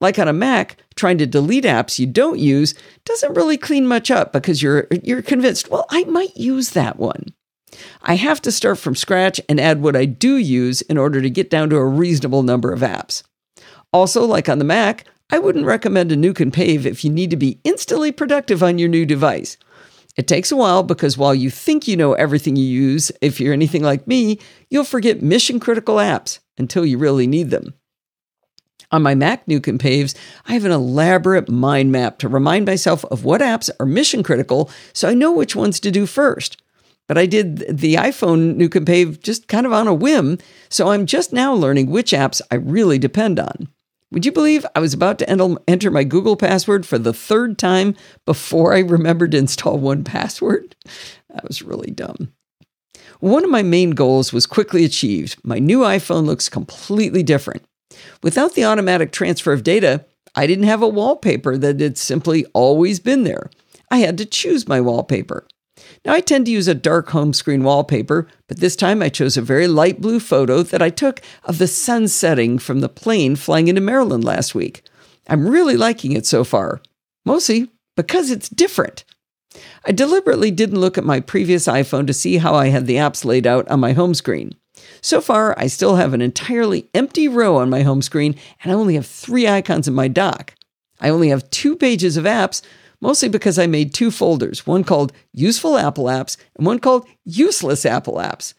Like 0.00 0.18
on 0.18 0.26
a 0.26 0.32
Mac, 0.32 0.78
trying 0.96 1.18
to 1.18 1.26
delete 1.26 1.64
apps 1.64 1.98
you 1.98 2.06
don't 2.06 2.38
use 2.38 2.74
doesn't 3.04 3.34
really 3.34 3.56
clean 3.56 3.86
much 3.86 4.10
up 4.10 4.32
because 4.32 4.62
you're 4.62 4.88
you're 5.02 5.22
convinced, 5.22 5.70
well, 5.70 5.86
I 5.90 6.04
might 6.04 6.36
use 6.36 6.70
that 6.70 6.98
one. 6.98 7.26
I 8.02 8.16
have 8.16 8.42
to 8.42 8.52
start 8.52 8.78
from 8.78 8.96
scratch 8.96 9.40
and 9.48 9.60
add 9.60 9.80
what 9.80 9.96
I 9.96 10.04
do 10.04 10.36
use 10.36 10.80
in 10.82 10.98
order 10.98 11.22
to 11.22 11.30
get 11.30 11.50
down 11.50 11.70
to 11.70 11.76
a 11.76 11.86
reasonable 11.86 12.42
number 12.42 12.72
of 12.72 12.80
apps. 12.80 13.22
Also, 13.92 14.24
like 14.24 14.48
on 14.48 14.58
the 14.58 14.64
Mac, 14.64 15.04
I 15.32 15.38
wouldn't 15.38 15.64
recommend 15.64 16.12
a 16.12 16.16
nuke 16.16 16.40
and 16.40 16.52
pave 16.52 16.84
if 16.84 17.02
you 17.02 17.10
need 17.10 17.30
to 17.30 17.36
be 17.36 17.58
instantly 17.64 18.12
productive 18.12 18.62
on 18.62 18.78
your 18.78 18.90
new 18.90 19.06
device. 19.06 19.56
It 20.14 20.28
takes 20.28 20.52
a 20.52 20.56
while 20.56 20.82
because 20.82 21.16
while 21.16 21.34
you 21.34 21.48
think 21.48 21.88
you 21.88 21.96
know 21.96 22.12
everything 22.12 22.54
you 22.54 22.66
use, 22.66 23.10
if 23.22 23.40
you're 23.40 23.54
anything 23.54 23.82
like 23.82 24.06
me, 24.06 24.38
you'll 24.68 24.84
forget 24.84 25.22
mission 25.22 25.58
critical 25.58 25.96
apps 25.96 26.40
until 26.58 26.84
you 26.84 26.98
really 26.98 27.26
need 27.26 27.48
them. 27.48 27.72
On 28.90 29.02
my 29.02 29.14
Mac 29.14 29.46
Nuke 29.46 29.68
and 29.68 29.80
Paves, 29.80 30.14
I 30.44 30.52
have 30.52 30.66
an 30.66 30.70
elaborate 30.70 31.48
mind 31.48 31.90
map 31.90 32.18
to 32.18 32.28
remind 32.28 32.66
myself 32.66 33.02
of 33.06 33.24
what 33.24 33.40
apps 33.40 33.70
are 33.80 33.86
mission 33.86 34.22
critical 34.22 34.70
so 34.92 35.08
I 35.08 35.14
know 35.14 35.32
which 35.32 35.56
ones 35.56 35.80
to 35.80 35.90
do 35.90 36.04
first. 36.04 36.62
But 37.08 37.16
I 37.16 37.24
did 37.24 37.78
the 37.78 37.94
iPhone 37.94 38.56
Nuke 38.56 38.76
and 38.76 38.86
Pave 38.86 39.22
just 39.22 39.48
kind 39.48 39.64
of 39.64 39.72
on 39.72 39.88
a 39.88 39.94
whim, 39.94 40.36
so 40.68 40.90
I'm 40.90 41.06
just 41.06 41.32
now 41.32 41.54
learning 41.54 41.86
which 41.90 42.12
apps 42.12 42.42
I 42.50 42.56
really 42.56 42.98
depend 42.98 43.40
on. 43.40 43.68
Would 44.12 44.26
you 44.26 44.32
believe 44.32 44.66
I 44.74 44.80
was 44.80 44.92
about 44.92 45.18
to 45.20 45.58
enter 45.66 45.90
my 45.90 46.04
Google 46.04 46.36
password 46.36 46.84
for 46.84 46.98
the 46.98 47.14
third 47.14 47.58
time 47.58 47.96
before 48.26 48.74
I 48.74 48.80
remembered 48.80 49.30
to 49.30 49.38
install 49.38 49.78
1Password? 49.78 50.74
That 51.30 51.48
was 51.48 51.62
really 51.62 51.90
dumb. 51.90 52.34
One 53.20 53.42
of 53.42 53.50
my 53.50 53.62
main 53.62 53.92
goals 53.92 54.30
was 54.30 54.44
quickly 54.44 54.84
achieved. 54.84 55.38
My 55.42 55.58
new 55.58 55.78
iPhone 55.78 56.26
looks 56.26 56.50
completely 56.50 57.22
different. 57.22 57.64
Without 58.22 58.54
the 58.54 58.66
automatic 58.66 59.12
transfer 59.12 59.52
of 59.52 59.62
data, 59.62 60.04
I 60.34 60.46
didn't 60.46 60.64
have 60.64 60.82
a 60.82 60.88
wallpaper 60.88 61.56
that 61.56 61.80
had 61.80 61.96
simply 61.96 62.44
always 62.52 63.00
been 63.00 63.24
there. 63.24 63.50
I 63.90 63.98
had 63.98 64.18
to 64.18 64.26
choose 64.26 64.68
my 64.68 64.80
wallpaper. 64.82 65.46
Now, 66.04 66.14
I 66.14 66.20
tend 66.20 66.46
to 66.46 66.52
use 66.52 66.66
a 66.66 66.74
dark 66.74 67.10
home 67.10 67.32
screen 67.32 67.62
wallpaper, 67.62 68.26
but 68.48 68.58
this 68.58 68.74
time 68.74 69.02
I 69.02 69.08
chose 69.08 69.36
a 69.36 69.42
very 69.42 69.68
light 69.68 70.00
blue 70.00 70.18
photo 70.18 70.62
that 70.64 70.82
I 70.82 70.90
took 70.90 71.20
of 71.44 71.58
the 71.58 71.68
sun 71.68 72.08
setting 72.08 72.58
from 72.58 72.80
the 72.80 72.88
plane 72.88 73.36
flying 73.36 73.68
into 73.68 73.80
Maryland 73.80 74.24
last 74.24 74.54
week. 74.54 74.82
I'm 75.28 75.48
really 75.48 75.76
liking 75.76 76.12
it 76.12 76.26
so 76.26 76.42
far, 76.42 76.82
mostly 77.24 77.70
because 77.96 78.30
it's 78.30 78.48
different. 78.48 79.04
I 79.84 79.92
deliberately 79.92 80.50
didn't 80.50 80.80
look 80.80 80.98
at 80.98 81.04
my 81.04 81.20
previous 81.20 81.66
iPhone 81.66 82.06
to 82.08 82.12
see 82.12 82.38
how 82.38 82.54
I 82.54 82.68
had 82.68 82.86
the 82.86 82.96
apps 82.96 83.24
laid 83.24 83.46
out 83.46 83.68
on 83.68 83.78
my 83.78 83.92
home 83.92 84.14
screen. 84.14 84.54
So 85.00 85.20
far, 85.20 85.56
I 85.58 85.68
still 85.68 85.96
have 85.96 86.14
an 86.14 86.22
entirely 86.22 86.88
empty 86.94 87.28
row 87.28 87.56
on 87.56 87.70
my 87.70 87.82
home 87.82 88.02
screen, 88.02 88.34
and 88.62 88.72
I 88.72 88.74
only 88.74 88.94
have 88.94 89.06
three 89.06 89.46
icons 89.46 89.86
in 89.86 89.94
my 89.94 90.08
dock. 90.08 90.54
I 91.00 91.10
only 91.10 91.28
have 91.28 91.50
two 91.50 91.76
pages 91.76 92.16
of 92.16 92.24
apps, 92.24 92.62
mostly 93.02 93.28
because 93.28 93.58
I 93.58 93.66
made 93.66 93.92
two 93.92 94.10
folders 94.10 94.66
one 94.66 94.84
called 94.84 95.12
Useful 95.34 95.76
Apple 95.76 96.04
Apps 96.04 96.38
and 96.56 96.64
one 96.64 96.78
called 96.78 97.06
Useless 97.24 97.84
Apple 97.84 98.14
Apps. 98.14 98.54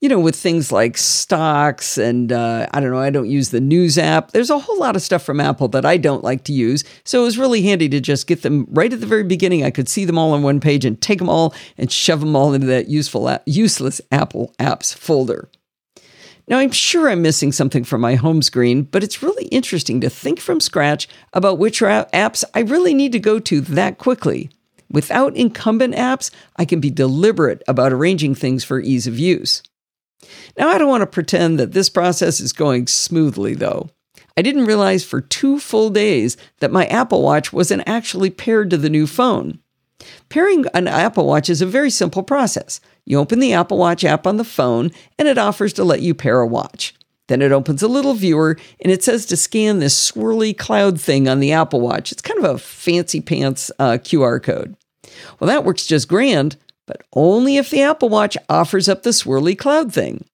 You 0.00 0.10
know, 0.10 0.20
with 0.20 0.36
things 0.36 0.70
like 0.70 0.98
stocks 0.98 1.96
and 1.96 2.30
uh, 2.30 2.66
I 2.72 2.80
don't 2.80 2.90
know, 2.90 2.98
I 2.98 3.08
don't 3.08 3.30
use 3.30 3.48
the 3.48 3.60
news 3.60 3.96
app. 3.96 4.32
There's 4.32 4.50
a 4.50 4.58
whole 4.58 4.78
lot 4.78 4.96
of 4.96 5.02
stuff 5.02 5.22
from 5.22 5.40
Apple 5.40 5.68
that 5.68 5.86
I 5.86 5.96
don't 5.96 6.22
like 6.22 6.44
to 6.44 6.52
use. 6.52 6.84
So 7.04 7.22
it 7.22 7.24
was 7.24 7.38
really 7.38 7.62
handy 7.62 7.88
to 7.88 8.00
just 8.00 8.26
get 8.26 8.42
them 8.42 8.66
right 8.68 8.92
at 8.92 9.00
the 9.00 9.06
very 9.06 9.24
beginning. 9.24 9.64
I 9.64 9.70
could 9.70 9.88
see 9.88 10.04
them 10.04 10.18
all 10.18 10.34
on 10.34 10.42
one 10.42 10.60
page 10.60 10.84
and 10.84 11.00
take 11.00 11.20
them 11.20 11.30
all 11.30 11.54
and 11.78 11.90
shove 11.90 12.20
them 12.20 12.36
all 12.36 12.52
into 12.52 12.66
that 12.66 12.88
useful, 12.88 13.38
useless 13.46 14.02
Apple 14.12 14.54
apps 14.58 14.94
folder. 14.94 15.48
Now, 16.46 16.58
I'm 16.58 16.72
sure 16.72 17.08
I'm 17.08 17.22
missing 17.22 17.52
something 17.52 17.84
from 17.84 18.02
my 18.02 18.16
home 18.16 18.42
screen, 18.42 18.82
but 18.82 19.02
it's 19.02 19.22
really 19.22 19.46
interesting 19.46 20.00
to 20.02 20.10
think 20.10 20.40
from 20.40 20.60
scratch 20.60 21.08
about 21.32 21.58
which 21.58 21.80
apps 21.80 22.44
I 22.52 22.60
really 22.60 22.92
need 22.92 23.12
to 23.12 23.18
go 23.18 23.38
to 23.38 23.60
that 23.62 23.98
quickly. 23.98 24.50
Without 24.90 25.34
incumbent 25.34 25.94
apps, 25.94 26.30
I 26.56 26.66
can 26.66 26.80
be 26.80 26.90
deliberate 26.90 27.62
about 27.66 27.92
arranging 27.92 28.34
things 28.34 28.62
for 28.62 28.78
ease 28.78 29.06
of 29.06 29.18
use. 29.18 29.62
Now, 30.58 30.68
I 30.68 30.78
don't 30.78 30.88
want 30.88 31.00
to 31.00 31.06
pretend 31.06 31.58
that 31.58 31.72
this 31.72 31.88
process 31.88 32.40
is 32.40 32.52
going 32.52 32.86
smoothly, 32.86 33.54
though. 33.54 33.88
I 34.36 34.42
didn't 34.42 34.66
realize 34.66 35.04
for 35.04 35.20
two 35.20 35.58
full 35.58 35.90
days 35.90 36.36
that 36.60 36.72
my 36.72 36.86
Apple 36.86 37.22
Watch 37.22 37.52
wasn't 37.52 37.84
actually 37.86 38.30
paired 38.30 38.68
to 38.70 38.76
the 38.76 38.90
new 38.90 39.06
phone. 39.06 39.60
Pairing 40.28 40.64
an 40.74 40.88
Apple 40.88 41.26
Watch 41.26 41.48
is 41.48 41.62
a 41.62 41.66
very 41.66 41.90
simple 41.90 42.22
process. 42.22 42.80
You 43.04 43.18
open 43.18 43.38
the 43.38 43.52
Apple 43.52 43.78
Watch 43.78 44.04
app 44.04 44.26
on 44.26 44.36
the 44.36 44.44
phone, 44.44 44.90
and 45.18 45.28
it 45.28 45.38
offers 45.38 45.72
to 45.74 45.84
let 45.84 46.02
you 46.02 46.14
pair 46.14 46.40
a 46.40 46.46
watch. 46.46 46.94
Then 47.28 47.40
it 47.40 47.52
opens 47.52 47.82
a 47.82 47.88
little 47.88 48.14
viewer 48.14 48.58
and 48.80 48.92
it 48.92 49.02
says 49.02 49.24
to 49.26 49.36
scan 49.36 49.78
this 49.78 50.10
swirly 50.10 50.56
cloud 50.56 51.00
thing 51.00 51.26
on 51.26 51.40
the 51.40 51.52
Apple 51.52 51.80
Watch. 51.80 52.12
It's 52.12 52.22
kind 52.22 52.38
of 52.38 52.44
a 52.44 52.58
fancy 52.58 53.20
pants 53.20 53.70
uh, 53.78 53.92
QR 53.92 54.42
code. 54.42 54.76
Well, 55.38 55.48
that 55.48 55.64
works 55.64 55.86
just 55.86 56.08
grand, 56.08 56.56
but 56.86 57.02
only 57.14 57.56
if 57.56 57.70
the 57.70 57.82
Apple 57.82 58.10
Watch 58.10 58.36
offers 58.48 58.88
up 58.88 59.02
the 59.02 59.10
swirly 59.10 59.56
cloud 59.56 59.92
thing. 59.92 60.26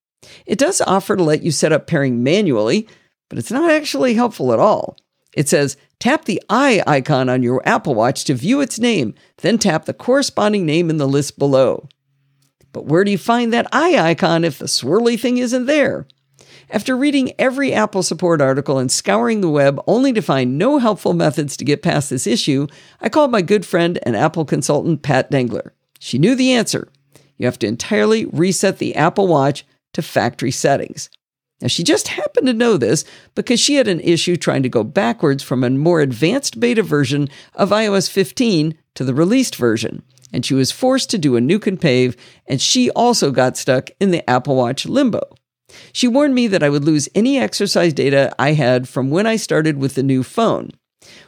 It 0.46 0.58
does 0.58 0.80
offer 0.80 1.16
to 1.16 1.22
let 1.22 1.42
you 1.42 1.50
set 1.50 1.72
up 1.72 1.86
pairing 1.86 2.22
manually, 2.22 2.88
but 3.28 3.38
it's 3.38 3.52
not 3.52 3.70
actually 3.70 4.14
helpful 4.14 4.52
at 4.52 4.58
all. 4.58 4.96
It 5.32 5.48
says 5.48 5.76
tap 5.98 6.24
the 6.24 6.42
i 6.48 6.82
icon 6.86 7.28
on 7.28 7.42
your 7.42 7.62
Apple 7.66 7.94
Watch 7.94 8.24
to 8.24 8.34
view 8.34 8.60
its 8.60 8.78
name, 8.78 9.14
then 9.38 9.58
tap 9.58 9.84
the 9.84 9.94
corresponding 9.94 10.66
name 10.66 10.90
in 10.90 10.96
the 10.96 11.08
list 11.08 11.38
below. 11.38 11.88
But 12.72 12.86
where 12.86 13.04
do 13.04 13.10
you 13.10 13.18
find 13.18 13.52
that 13.52 13.66
i 13.72 13.98
icon 14.10 14.44
if 14.44 14.58
the 14.58 14.66
swirly 14.66 15.18
thing 15.18 15.38
isn't 15.38 15.66
there? 15.66 16.06
After 16.72 16.96
reading 16.96 17.32
every 17.36 17.72
Apple 17.72 18.04
support 18.04 18.40
article 18.40 18.78
and 18.78 18.92
scouring 18.92 19.40
the 19.40 19.50
web 19.50 19.82
only 19.88 20.12
to 20.12 20.22
find 20.22 20.56
no 20.56 20.78
helpful 20.78 21.14
methods 21.14 21.56
to 21.56 21.64
get 21.64 21.82
past 21.82 22.10
this 22.10 22.28
issue, 22.28 22.68
I 23.00 23.08
called 23.08 23.32
my 23.32 23.42
good 23.42 23.66
friend 23.66 23.98
and 24.04 24.16
Apple 24.16 24.44
consultant 24.44 25.02
Pat 25.02 25.32
Dengler. 25.32 25.72
She 25.98 26.16
knew 26.16 26.36
the 26.36 26.52
answer. 26.52 26.88
You 27.36 27.46
have 27.46 27.58
to 27.60 27.66
entirely 27.66 28.26
reset 28.26 28.78
the 28.78 28.94
Apple 28.94 29.26
Watch 29.26 29.66
to 29.94 30.02
factory 30.02 30.52
settings. 30.52 31.10
Now, 31.60 31.68
she 31.68 31.84
just 31.84 32.08
happened 32.08 32.46
to 32.46 32.52
know 32.52 32.76
this 32.76 33.04
because 33.34 33.60
she 33.60 33.74
had 33.74 33.86
an 33.86 34.00
issue 34.00 34.36
trying 34.36 34.62
to 34.62 34.68
go 34.68 34.82
backwards 34.82 35.42
from 35.42 35.62
a 35.62 35.70
more 35.70 36.00
advanced 36.00 36.58
beta 36.58 36.82
version 36.82 37.28
of 37.54 37.70
iOS 37.70 38.08
15 38.10 38.74
to 38.94 39.04
the 39.04 39.14
released 39.14 39.56
version, 39.56 40.02
and 40.32 40.44
she 40.44 40.54
was 40.54 40.72
forced 40.72 41.10
to 41.10 41.18
do 41.18 41.36
a 41.36 41.40
nuke 41.40 41.66
and 41.66 41.80
pave, 41.80 42.16
and 42.46 42.60
she 42.60 42.90
also 42.90 43.30
got 43.30 43.56
stuck 43.56 43.90
in 44.00 44.10
the 44.10 44.28
Apple 44.28 44.56
Watch 44.56 44.86
limbo. 44.86 45.20
She 45.92 46.08
warned 46.08 46.34
me 46.34 46.46
that 46.46 46.62
I 46.62 46.68
would 46.68 46.84
lose 46.84 47.08
any 47.14 47.38
exercise 47.38 47.92
data 47.92 48.34
I 48.38 48.52
had 48.52 48.88
from 48.88 49.10
when 49.10 49.26
I 49.26 49.36
started 49.36 49.78
with 49.78 49.94
the 49.94 50.02
new 50.02 50.22
phone. 50.22 50.70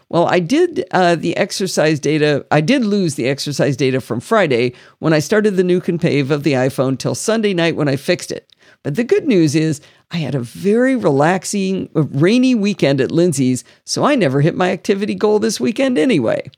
Well, 0.09 0.27
I 0.27 0.41
did 0.41 0.85
uh, 0.91 1.15
the 1.15 1.37
exercise 1.37 1.99
data. 1.99 2.45
I 2.51 2.61
did 2.61 2.85
lose 2.85 3.15
the 3.15 3.29
exercise 3.29 3.77
data 3.77 4.01
from 4.01 4.21
Friday 4.21 4.75
when 4.99 5.15
I 5.15 5.21
started 5.21 5.57
the 5.57 5.63
nuke 5.63 5.89
and 5.89 6.01
pave 6.01 6.31
of 6.31 6.43
the 6.43 6.53
iPhone 6.53 6.99
till 6.99 7.15
Sunday 7.15 7.55
night 7.55 7.77
when 7.77 7.89
I 7.89 7.97
fixed 7.97 8.31
it. 8.31 8.47
But 8.83 8.97
the 8.97 9.05
good 9.05 9.27
news 9.27 9.55
is 9.55 9.81
I 10.11 10.19
had 10.19 10.35
a 10.35 10.41
very 10.41 10.97
relaxing, 10.97 11.89
uh, 11.95 12.03
rainy 12.03 12.55
weekend 12.55 13.01
at 13.01 13.13
Lindsay's, 13.13 13.65
so 13.85 14.05
I 14.05 14.15
never 14.15 14.41
hit 14.41 14.57
my 14.57 14.71
activity 14.71 15.15
goal 15.15 15.39
this 15.39 15.61
weekend 15.61 15.99
anyway. 15.99 16.51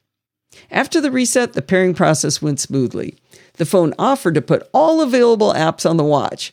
After 0.70 1.00
the 1.00 1.10
reset, 1.10 1.52
the 1.52 1.62
pairing 1.62 1.94
process 1.94 2.40
went 2.40 2.60
smoothly. 2.60 3.16
The 3.54 3.66
phone 3.66 3.94
offered 3.98 4.34
to 4.34 4.42
put 4.42 4.68
all 4.72 5.00
available 5.00 5.52
apps 5.52 5.88
on 5.88 5.96
the 5.96 6.04
watch. 6.04 6.52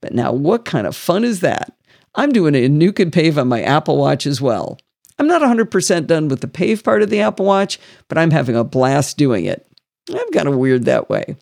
But 0.00 0.14
now, 0.14 0.32
what 0.32 0.64
kind 0.64 0.86
of 0.86 0.96
fun 0.96 1.24
is 1.24 1.40
that? 1.40 1.72
I'm 2.14 2.32
doing 2.32 2.54
a 2.54 2.68
nuke 2.68 2.98
and 2.98 3.12
pave 3.12 3.38
on 3.38 3.48
my 3.48 3.62
Apple 3.62 3.96
Watch 3.96 4.26
as 4.26 4.40
well. 4.40 4.78
I'm 5.18 5.26
not 5.26 5.42
100% 5.42 6.06
done 6.06 6.28
with 6.28 6.40
the 6.40 6.48
pave 6.48 6.82
part 6.82 7.02
of 7.02 7.10
the 7.10 7.20
Apple 7.20 7.44
Watch, 7.44 7.78
but 8.08 8.16
I'm 8.16 8.30
having 8.30 8.56
a 8.56 8.64
blast 8.64 9.16
doing 9.18 9.44
it. 9.44 9.66
I'm 10.10 10.30
kind 10.32 10.48
of 10.48 10.56
weird 10.56 10.84
that 10.86 11.10
way. 11.10 11.36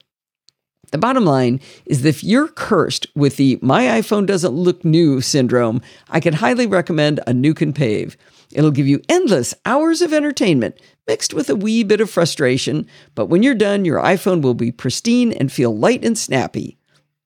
The 0.90 0.98
bottom 0.98 1.24
line 1.24 1.60
is 1.84 2.02
that 2.02 2.08
if 2.08 2.24
you're 2.24 2.48
cursed 2.48 3.06
with 3.14 3.36
the 3.36 3.58
my 3.60 3.84
iPhone 3.84 4.26
doesn't 4.26 4.52
look 4.52 4.84
new 4.84 5.20
syndrome, 5.20 5.82
I 6.08 6.20
can 6.20 6.34
highly 6.34 6.66
recommend 6.66 7.20
a 7.20 7.32
nuke 7.32 7.60
and 7.60 7.74
pave. 7.74 8.16
It'll 8.52 8.70
give 8.70 8.86
you 8.86 9.02
endless 9.08 9.54
hours 9.66 10.00
of 10.00 10.14
entertainment 10.14 10.80
mixed 11.06 11.34
with 11.34 11.50
a 11.50 11.56
wee 11.56 11.82
bit 11.82 12.00
of 12.00 12.10
frustration, 12.10 12.86
but 13.14 13.26
when 13.26 13.42
you're 13.42 13.54
done, 13.54 13.84
your 13.84 14.00
iPhone 14.00 14.40
will 14.40 14.54
be 14.54 14.72
pristine 14.72 15.32
and 15.32 15.52
feel 15.52 15.76
light 15.76 16.04
and 16.04 16.16
snappy. 16.16 16.78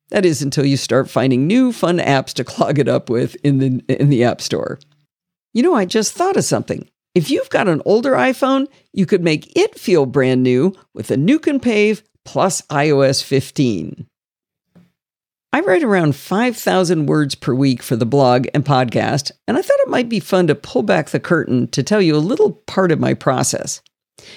That 0.09 0.25
is 0.25 0.43
until 0.43 0.67
you 0.67 0.77
start 0.77 1.09
finding 1.09 1.47
new 1.47 1.73
fun 1.73 1.99
apps 1.99 2.33
to 2.35 2.45
clog 2.45 2.79
it 2.79 2.89
up 2.89 3.09
with 3.09 3.37
in 3.45 3.59
the 3.59 3.85
in 3.89 4.09
the 4.09 4.25
App 4.25 4.41
Store. 4.41 4.79
You 5.55 5.63
know, 5.63 5.75
I 5.75 5.85
just 5.85 6.15
thought 6.15 6.37
of 6.37 6.45
something. 6.45 6.89
If 7.15 7.31
you've 7.31 7.51
got 7.51 7.69
an 7.69 7.83
older 7.85 8.13
iPhone, 8.13 8.67
you 8.93 9.07
could 9.07 9.23
make 9.23 9.55
it 9.57 9.79
feel 9.79 10.07
brand 10.07 10.43
new 10.43 10.75
with 10.95 11.11
a 11.11 11.17
Nuke 11.17 11.47
and 11.47 11.63
Pave 11.63 12.03
plus 12.25 12.63
iOS 12.63 13.23
15. 13.23 14.07
I 15.55 15.61
write 15.61 15.83
around 15.83 16.17
5,000 16.17 17.07
words 17.07 17.35
per 17.35 17.53
week 17.53 17.83
for 17.83 17.95
the 17.95 18.07
blog 18.07 18.47
and 18.55 18.65
podcast, 18.65 19.33
and 19.47 19.59
I 19.59 19.63
thought 19.63 19.81
it 19.81 19.91
might 19.91 20.09
be 20.09 20.19
fun 20.19 20.47
to 20.47 20.55
pull 20.55 20.83
back 20.83 21.11
the 21.11 21.21
curtain 21.21 21.69
to 21.69 21.83
tell 21.83 22.01
you 22.01 22.17
a 22.17 22.19
little 22.19 22.53
part 22.67 22.91
of 22.91 22.99
my 22.99 23.13
process. 23.13 23.83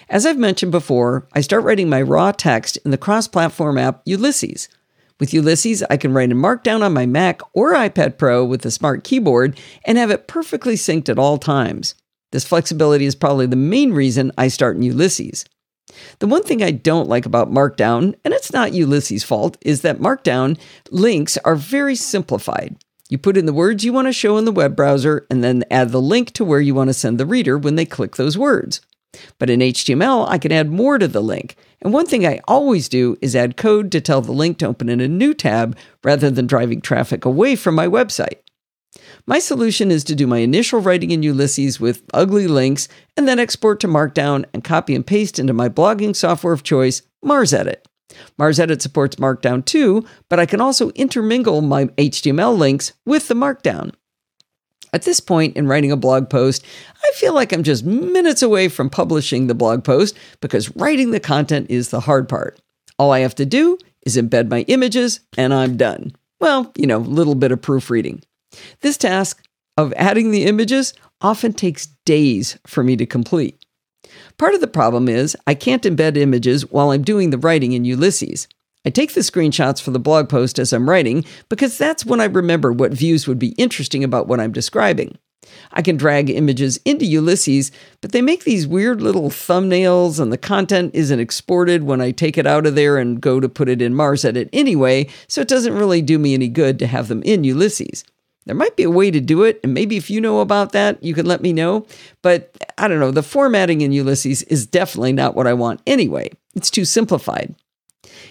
As 0.10 0.26
I've 0.26 0.38
mentioned 0.38 0.74
before, 0.74 1.28
I 1.34 1.40
start 1.42 1.64
writing 1.64 1.88
my 1.88 2.02
raw 2.02 2.32
text 2.34 2.78
in 2.84 2.92
the 2.92 2.98
cross 2.98 3.30
platform 3.30 3.78
app 3.78 4.02
Ulysses. 4.06 4.68
With 5.18 5.34
Ulysses, 5.34 5.84
I 5.90 5.96
can 5.96 6.14
write 6.14 6.32
in 6.32 6.38
Markdown 6.38 6.82
on 6.82 6.94
my 6.94 7.06
Mac 7.06 7.40
or 7.54 7.74
iPad 7.74 8.18
Pro 8.18 8.44
with 8.44 8.64
the 8.64 8.72
smart 8.72 9.06
keyboard 9.06 9.58
and 9.86 9.98
have 9.98 10.12
it 10.12 10.28
perfectly 10.28 10.76
synced 10.76 11.08
at 11.08 11.20
all 11.20 11.38
times. 11.38 11.96
This 12.34 12.44
flexibility 12.46 13.06
is 13.06 13.16
probably 13.16 13.46
the 13.46 13.56
main 13.56 13.94
reason 13.94 14.34
I 14.38 14.50
start 14.50 14.76
in 14.76 14.84
Ulysses. 14.84 15.46
The 16.20 16.28
one 16.28 16.44
thing 16.44 16.64
I 16.64 16.72
don't 16.72 17.10
like 17.10 17.26
about 17.26 17.52
Markdown, 17.52 18.16
and 18.24 18.34
it's 18.34 18.54
not 18.54 18.74
Ulysses' 18.74 19.24
fault, 19.24 19.58
is 19.62 19.82
that 19.82 20.00
Markdown 20.00 20.58
links 20.92 21.38
are 21.46 21.56
very 21.56 21.96
simplified. 21.96 22.78
You 23.10 23.18
put 23.18 23.38
in 23.38 23.46
the 23.46 23.54
words 23.54 23.84
you 23.84 23.94
want 23.94 24.08
to 24.08 24.14
show 24.14 24.38
in 24.38 24.46
the 24.46 24.52
web 24.52 24.76
browser 24.76 25.28
and 25.30 25.44
then 25.44 25.64
add 25.70 25.92
the 25.92 26.02
link 26.02 26.32
to 26.34 26.46
where 26.46 26.60
you 26.60 26.74
want 26.74 26.90
to 26.90 26.94
send 26.94 27.20
the 27.20 27.26
reader 27.26 27.58
when 27.58 27.76
they 27.76 27.86
click 27.86 28.16
those 28.16 28.38
words. 28.38 28.82
But 29.38 29.50
in 29.50 29.60
HTML, 29.60 30.28
I 30.28 30.38
can 30.38 30.52
add 30.52 30.72
more 30.72 30.98
to 30.98 31.08
the 31.08 31.22
link. 31.22 31.56
And 31.82 31.94
one 31.94 32.08
thing 32.08 32.26
I 32.26 32.42
always 32.48 32.90
do 32.90 33.16
is 33.22 33.36
add 33.36 33.58
code 33.58 33.92
to 33.92 34.02
tell 34.02 34.22
the 34.22 34.32
link 34.32 34.58
to 34.58 34.68
open 34.68 34.90
in 34.90 35.02
a 35.02 35.08
new 35.08 35.34
tab 35.34 35.78
rather 36.04 36.32
than 36.32 36.48
driving 36.48 36.82
traffic 36.82 37.26
away 37.26 37.56
from 37.56 37.76
my 37.76 37.88
website. 37.88 38.40
My 39.28 39.40
solution 39.40 39.90
is 39.90 40.04
to 40.04 40.16
do 40.16 40.28
my 40.28 40.38
initial 40.40 40.80
writing 40.80 41.10
in 41.10 41.24
Ulysses 41.24 41.80
with 41.80 42.04
ugly 42.14 42.48
links 42.48 42.88
and 43.18 43.28
then 43.28 43.40
export 43.40 43.80
to 43.80 43.88
Markdown 43.88 44.46
and 44.54 44.64
copy 44.64 44.94
and 44.94 45.06
paste 45.06 45.40
into 45.40 45.54
my 45.54 45.68
blogging 45.68 46.16
software 46.16 46.54
of 46.54 46.62
choice, 46.62 47.02
MarsEdit. 47.24 47.78
MarsEdit 48.40 48.84
supports 48.84 49.16
Markdown 49.16 49.66
too, 49.66 50.06
but 50.30 50.40
I 50.40 50.46
can 50.46 50.62
also 50.62 50.92
intermingle 50.92 51.62
my 51.62 51.86
HTML 51.86 52.56
links 52.56 52.94
with 53.04 53.28
the 53.28 53.34
Markdown. 53.34 53.96
At 54.94 55.04
this 55.04 55.20
point 55.20 55.58
in 55.58 55.68
writing 55.68 55.92
a 55.92 55.98
blog 55.98 56.30
post, 56.30 56.64
I 57.04 57.12
feel 57.16 57.34
like 57.34 57.52
I'm 57.52 57.64
just 57.64 57.84
minutes 57.84 58.44
away 58.44 58.70
from 58.70 58.92
publishing 58.92 59.48
the 59.48 59.56
blog 59.56 59.84
post 59.84 60.16
because 60.40 60.74
writing 60.76 61.10
the 61.10 61.20
content 61.20 61.72
is 61.72 61.90
the 61.90 62.02
hard 62.02 62.30
part. 62.30 62.62
All 63.00 63.12
I 63.12 63.20
have 63.20 63.36
to 63.36 63.46
do 63.46 63.80
is 64.06 64.18
embed 64.18 64.50
my 64.50 64.62
images 64.68 65.22
and 65.36 65.52
I'm 65.52 65.78
done. 65.78 66.16
Well, 66.40 66.72
you 66.78 66.86
know, 66.86 66.98
a 66.98 67.00
little 67.00 67.36
bit 67.36 67.52
of 67.52 67.62
proofreading. 67.62 68.22
This 68.82 68.98
task 68.98 69.44
of 69.78 69.94
adding 69.94 70.32
the 70.32 70.46
images 70.46 70.94
often 71.22 71.54
takes 71.54 71.88
days 72.06 72.58
for 72.66 72.84
me 72.84 72.96
to 72.96 73.06
complete. 73.06 73.58
Part 74.38 74.54
of 74.54 74.62
the 74.62 74.68
problem 74.68 75.10
is 75.10 75.36
I 75.48 75.56
can't 75.56 75.84
embed 75.84 76.18
images 76.18 76.70
while 76.70 76.92
I'm 76.92 77.04
doing 77.04 77.30
the 77.30 77.38
writing 77.38 77.74
in 77.74 77.86
Ulysses. 77.86 78.48
I 78.86 78.92
take 78.92 79.14
the 79.14 79.22
screenshots 79.22 79.82
for 79.82 79.92
the 79.92 80.00
blog 80.00 80.30
post 80.30 80.60
as 80.60 80.72
I'm 80.72 80.90
writing 80.90 81.26
because 81.50 81.78
that's 81.78 82.06
when 82.06 82.22
I 82.22 82.26
remember 82.26 82.72
what 82.72 82.94
views 82.94 83.28
would 83.28 83.40
be 83.40 83.56
interesting 83.58 84.04
about 84.04 84.28
what 84.28 84.40
I'm 84.40 84.52
describing. 84.52 85.18
I 85.72 85.82
can 85.82 85.98
drag 85.98 86.30
images 86.30 86.80
into 86.86 87.06
Ulysses, 87.06 87.72
but 88.02 88.12
they 88.12 88.22
make 88.22 88.44
these 88.44 88.68
weird 88.68 89.02
little 89.02 89.30
thumbnails, 89.30 90.20
and 90.20 90.32
the 90.32 90.38
content 90.38 90.94
isn't 90.96 91.20
exported 91.20 91.84
when 91.84 92.02
I 92.02 92.12
take 92.12 92.38
it 92.38 92.48
out 92.48 92.66
of 92.66 92.76
there 92.76 92.98
and 92.98 93.22
go 93.22 93.40
to 93.40 93.48
put 93.48 93.70
it 93.70 93.82
in 93.82 93.94
MarsEdit 93.94 94.50
anyway, 94.54 95.08
so 95.28 95.42
it 95.42 95.48
doesn't 95.48 95.76
really 95.76 96.02
do 96.02 96.18
me 96.18 96.34
any 96.34 96.48
good 96.48 96.80
to 96.80 96.88
have 96.88 97.08
them 97.08 97.22
in 97.24 97.44
Ulysses. 97.44 98.04
There 98.46 98.56
might 98.56 98.76
be 98.76 98.84
a 98.84 98.92
way 98.92 99.10
to 99.10 99.20
do 99.20 99.44
it, 99.44 99.60
and 99.64 99.74
maybe 99.74 99.98
if 99.98 100.10
you 100.10 100.22
know 100.22 100.40
about 100.40 100.72
that, 100.74 101.04
you 101.04 101.14
can 101.14 101.26
let 101.26 101.42
me 101.42 101.52
know. 101.52 101.88
But 102.22 102.56
I 102.78 102.88
don't 102.88 103.00
know, 103.00 103.12
the 103.12 103.24
formatting 103.24 103.82
in 103.82 103.92
Ulysses 103.92 104.44
is 104.44 104.68
definitely 104.68 105.14
not 105.14 105.36
what 105.36 105.48
I 105.48 105.54
want 105.54 105.82
anyway. 105.88 106.30
It's 106.56 106.70
too 106.70 106.86
simplified. 106.86 107.56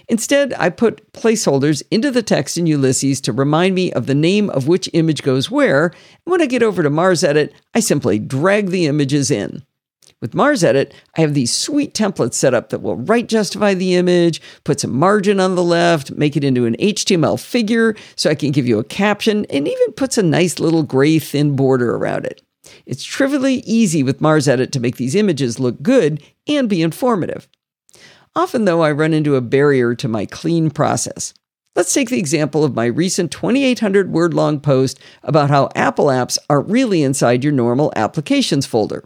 Instead, 0.09 0.55
I 0.57 0.71
put 0.71 1.13
placeholders 1.13 1.83
into 1.91 2.11
the 2.11 2.23
text 2.23 2.57
in 2.57 2.67
Ulysses 2.67 3.21
to 3.23 3.33
remind 3.33 3.75
me 3.75 3.93
of 3.93 4.07
the 4.07 4.15
name 4.15 4.51
of 4.51 4.69
which 4.69 4.89
image 4.93 5.23
goes 5.23 5.51
where. 5.51 5.87
And 5.87 6.33
when 6.33 6.43
I 6.43 6.47
get 6.47 6.63
over 6.63 6.83
to 6.83 6.91
MarsEdit, 6.91 7.53
I 7.75 7.81
simply 7.81 8.19
drag 8.19 8.69
the 8.69 8.87
images 8.87 9.31
in. 9.31 9.65
With 10.25 10.33
Mars 10.33 10.65
Edit, 10.65 10.95
I 11.19 11.21
have 11.21 11.35
these 11.35 11.53
sweet 11.53 11.93
templates 11.93 12.33
set 12.33 12.55
up 12.55 12.71
that 12.71 12.81
will 12.81 12.97
right 12.97 13.29
justify 13.29 13.75
the 13.75 13.95
image, 13.95 14.41
put 14.65 14.81
some 14.81 14.99
margin 14.99 15.39
on 15.39 15.55
the 15.55 15.63
left, 15.63 16.13
make 16.13 16.35
it 16.35 16.43
into 16.43 16.65
an 16.65 16.77
HTML 16.77 17.39
figure 17.39 17.95
so 18.17 18.31
I 18.31 18.35
can 18.35 18.51
give 18.51 18.67
you 18.67 18.79
a 18.79 18.85
caption, 18.85 19.45
and 19.51 19.69
even 19.69 19.93
puts 19.93 20.17
a 20.17 20.23
nice 20.23 20.59
little 20.59 20.83
gray 20.83 21.19
thin 21.19 21.57
border 21.57 21.95
around 21.95 22.25
it. 22.25 22.41
It's 22.87 23.05
trivially 23.05 23.57
easy 23.67 24.03
with 24.03 24.23
Mars 24.23 24.49
Edit 24.49 24.73
to 24.73 24.81
make 24.81 24.97
these 24.97 25.15
images 25.15 25.61
look 25.61 25.83
good 25.83 26.23
and 26.49 26.71
be 26.71 26.81
informative. 26.81 27.47
Often, 28.35 28.65
though, 28.65 28.81
I 28.81 28.93
run 28.93 29.13
into 29.13 29.37
a 29.37 29.43
barrier 29.43 29.95
to 29.95 30.09
my 30.09 30.25
clean 30.25 30.71
process. 30.71 31.35
Let's 31.77 31.93
take 31.93 32.09
the 32.09 32.19
example 32.19 32.65
of 32.65 32.75
my 32.75 32.87
recent 32.87 33.31
2,800 33.31 34.11
word 34.11 34.33
long 34.33 34.61
post 34.61 34.99
about 35.23 35.51
how 35.51 35.69
Apple 35.75 36.07
apps 36.07 36.39
aren't 36.49 36.71
really 36.71 37.03
inside 37.03 37.45
your 37.45 37.53
normal 37.53 37.93
applications 37.95 38.65
folder. 38.65 39.05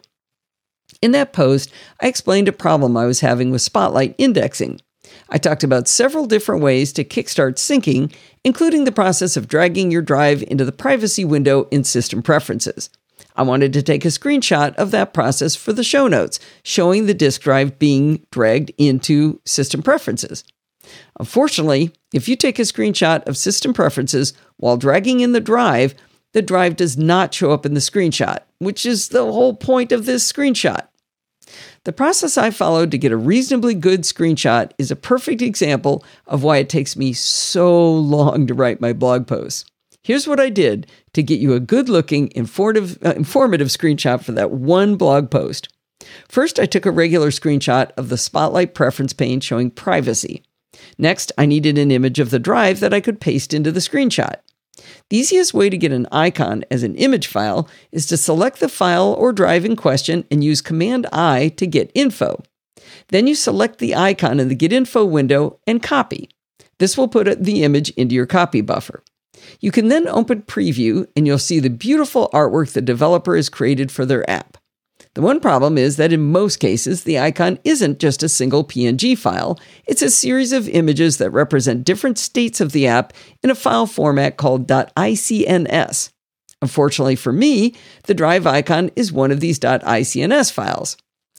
In 1.00 1.12
that 1.12 1.32
post, 1.32 1.72
I 2.02 2.08
explained 2.08 2.48
a 2.48 2.52
problem 2.52 2.96
I 2.96 3.06
was 3.06 3.20
having 3.20 3.50
with 3.50 3.62
Spotlight 3.62 4.14
indexing. 4.18 4.80
I 5.28 5.38
talked 5.38 5.62
about 5.62 5.88
several 5.88 6.26
different 6.26 6.62
ways 6.62 6.92
to 6.94 7.04
kickstart 7.04 7.54
syncing, 7.54 8.12
including 8.44 8.84
the 8.84 8.92
process 8.92 9.36
of 9.36 9.48
dragging 9.48 9.90
your 9.90 10.02
drive 10.02 10.42
into 10.42 10.64
the 10.64 10.72
privacy 10.72 11.24
window 11.24 11.68
in 11.70 11.84
System 11.84 12.22
Preferences. 12.22 12.90
I 13.36 13.42
wanted 13.42 13.72
to 13.74 13.82
take 13.82 14.04
a 14.04 14.08
screenshot 14.08 14.74
of 14.74 14.90
that 14.90 15.14
process 15.14 15.54
for 15.54 15.72
the 15.72 15.84
show 15.84 16.08
notes, 16.08 16.40
showing 16.64 17.06
the 17.06 17.14
disk 17.14 17.42
drive 17.42 17.78
being 17.78 18.26
dragged 18.32 18.72
into 18.76 19.40
System 19.44 19.82
Preferences. 19.82 20.44
Unfortunately, 21.20 21.92
if 22.12 22.28
you 22.28 22.34
take 22.34 22.58
a 22.58 22.62
screenshot 22.62 23.26
of 23.28 23.36
System 23.36 23.72
Preferences 23.72 24.32
while 24.56 24.76
dragging 24.76 25.20
in 25.20 25.32
the 25.32 25.40
drive, 25.40 25.94
the 26.32 26.42
drive 26.42 26.76
does 26.76 26.96
not 26.96 27.32
show 27.32 27.52
up 27.52 27.64
in 27.64 27.74
the 27.74 27.80
screenshot, 27.80 28.38
which 28.58 28.84
is 28.84 29.08
the 29.08 29.24
whole 29.24 29.54
point 29.54 29.92
of 29.92 30.06
this 30.06 30.30
screenshot. 30.30 30.88
The 31.84 31.92
process 31.92 32.36
I 32.36 32.50
followed 32.50 32.90
to 32.90 32.98
get 32.98 33.12
a 33.12 33.16
reasonably 33.16 33.74
good 33.74 34.02
screenshot 34.02 34.72
is 34.78 34.90
a 34.90 34.96
perfect 34.96 35.40
example 35.40 36.04
of 36.26 36.42
why 36.42 36.58
it 36.58 36.68
takes 36.68 36.96
me 36.96 37.12
so 37.12 37.90
long 37.90 38.46
to 38.46 38.54
write 38.54 38.80
my 38.80 38.92
blog 38.92 39.26
posts. 39.26 39.64
Here's 40.02 40.26
what 40.26 40.40
I 40.40 40.48
did 40.48 40.86
to 41.14 41.22
get 41.22 41.40
you 41.40 41.54
a 41.54 41.60
good 41.60 41.88
looking, 41.88 42.30
informative, 42.34 42.98
uh, 43.04 43.14
informative 43.14 43.68
screenshot 43.68 44.22
for 44.22 44.32
that 44.32 44.50
one 44.50 44.96
blog 44.96 45.30
post. 45.30 45.68
First, 46.28 46.58
I 46.58 46.66
took 46.66 46.86
a 46.86 46.90
regular 46.90 47.30
screenshot 47.30 47.90
of 47.96 48.08
the 48.08 48.18
Spotlight 48.18 48.74
preference 48.74 49.12
pane 49.12 49.40
showing 49.40 49.70
privacy. 49.70 50.42
Next, 50.96 51.32
I 51.36 51.46
needed 51.46 51.76
an 51.76 51.90
image 51.90 52.18
of 52.18 52.30
the 52.30 52.38
drive 52.38 52.80
that 52.80 52.94
I 52.94 53.00
could 53.00 53.20
paste 53.20 53.52
into 53.52 53.72
the 53.72 53.80
screenshot. 53.80 54.36
The 55.10 55.16
easiest 55.16 55.54
way 55.54 55.70
to 55.70 55.76
get 55.76 55.92
an 55.92 56.06
icon 56.12 56.64
as 56.70 56.82
an 56.82 56.94
image 56.96 57.26
file 57.26 57.68
is 57.92 58.06
to 58.06 58.16
select 58.16 58.60
the 58.60 58.68
file 58.68 59.14
or 59.18 59.32
drive 59.32 59.64
in 59.64 59.76
question 59.76 60.24
and 60.30 60.44
use 60.44 60.60
Command 60.60 61.06
I 61.12 61.48
to 61.56 61.66
get 61.66 61.90
info. 61.94 62.42
Then 63.08 63.26
you 63.26 63.34
select 63.34 63.78
the 63.78 63.94
icon 63.94 64.40
in 64.40 64.48
the 64.48 64.54
Get 64.54 64.72
Info 64.72 65.04
window 65.04 65.58
and 65.66 65.82
copy. 65.82 66.28
This 66.78 66.96
will 66.96 67.08
put 67.08 67.42
the 67.42 67.64
image 67.64 67.90
into 67.90 68.14
your 68.14 68.26
copy 68.26 68.60
buffer. 68.60 69.02
You 69.60 69.70
can 69.70 69.88
then 69.88 70.08
open 70.08 70.42
Preview 70.42 71.06
and 71.16 71.26
you'll 71.26 71.38
see 71.38 71.60
the 71.60 71.70
beautiful 71.70 72.28
artwork 72.32 72.72
the 72.72 72.82
developer 72.82 73.34
has 73.36 73.48
created 73.48 73.90
for 73.90 74.04
their 74.04 74.28
app. 74.28 74.57
The 75.14 75.22
one 75.22 75.40
problem 75.40 75.78
is 75.78 75.96
that 75.96 76.12
in 76.12 76.20
most 76.20 76.58
cases, 76.58 77.04
the 77.04 77.18
icon 77.18 77.58
isn't 77.64 77.98
just 77.98 78.22
a 78.22 78.28
single 78.28 78.64
PNG 78.64 79.16
file, 79.16 79.58
it's 79.86 80.02
a 80.02 80.10
series 80.10 80.52
of 80.52 80.68
images 80.68 81.18
that 81.18 81.30
represent 81.30 81.84
different 81.84 82.18
states 82.18 82.60
of 82.60 82.72
the 82.72 82.86
app 82.86 83.12
in 83.42 83.50
a 83.50 83.54
file 83.54 83.86
format 83.86 84.36
called 84.36 84.68
.icns. 84.68 86.10
Unfortunately 86.60 87.16
for 87.16 87.32
me, 87.32 87.74
the 88.04 88.14
drive 88.14 88.46
icon 88.46 88.90
is 88.96 89.12
one 89.12 89.30
of 89.30 89.40
these 89.40 89.58
.icns 89.58 90.52
files. 90.52 90.96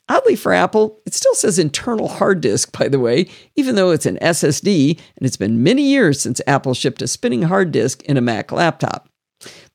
Oddly 0.07 0.35
for 0.35 0.53
Apple, 0.53 0.99
it 1.05 1.13
still 1.13 1.35
says 1.35 1.59
internal 1.59 2.07
hard 2.07 2.41
disk, 2.41 2.75
by 2.75 2.87
the 2.87 2.99
way, 2.99 3.27
even 3.55 3.75
though 3.75 3.91
it's 3.91 4.07
an 4.07 4.17
SSD, 4.21 4.97
and 5.17 5.25
it's 5.25 5.37
been 5.37 5.61
many 5.61 5.83
years 5.83 6.19
since 6.19 6.41
Apple 6.47 6.73
shipped 6.73 7.03
a 7.03 7.07
spinning 7.07 7.43
hard 7.43 7.71
disk 7.71 8.01
in 8.03 8.17
a 8.17 8.21
Mac 8.21 8.51
laptop. 8.51 9.07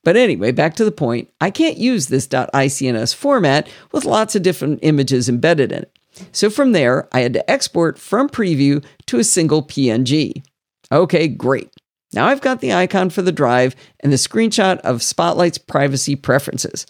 But 0.05 0.15
anyway, 0.15 0.51
back 0.51 0.75
to 0.75 0.85
the 0.85 0.91
point, 0.91 1.29
I 1.41 1.49
can't 1.49 1.77
use 1.77 2.07
this 2.07 2.27
.icns 2.27 3.13
format 3.13 3.67
with 3.91 4.05
lots 4.05 4.35
of 4.35 4.43
different 4.43 4.79
images 4.83 5.27
embedded 5.27 5.73
in 5.73 5.79
it. 5.79 5.97
So 6.31 6.49
from 6.49 6.71
there, 6.71 7.09
I 7.11 7.21
had 7.21 7.33
to 7.33 7.51
export 7.51 7.97
from 7.97 8.29
preview 8.29 8.85
to 9.07 9.19
a 9.19 9.23
single 9.23 9.63
PNG. 9.63 10.45
Okay, 10.91 11.27
great. 11.27 11.73
Now 12.13 12.27
I've 12.27 12.39
got 12.39 12.61
the 12.61 12.71
icon 12.71 13.09
for 13.09 13.23
the 13.23 13.31
drive 13.31 13.75
and 13.99 14.13
the 14.13 14.17
screenshot 14.17 14.77
of 14.81 15.01
Spotlight's 15.01 15.57
privacy 15.57 16.15
preferences. 16.15 16.85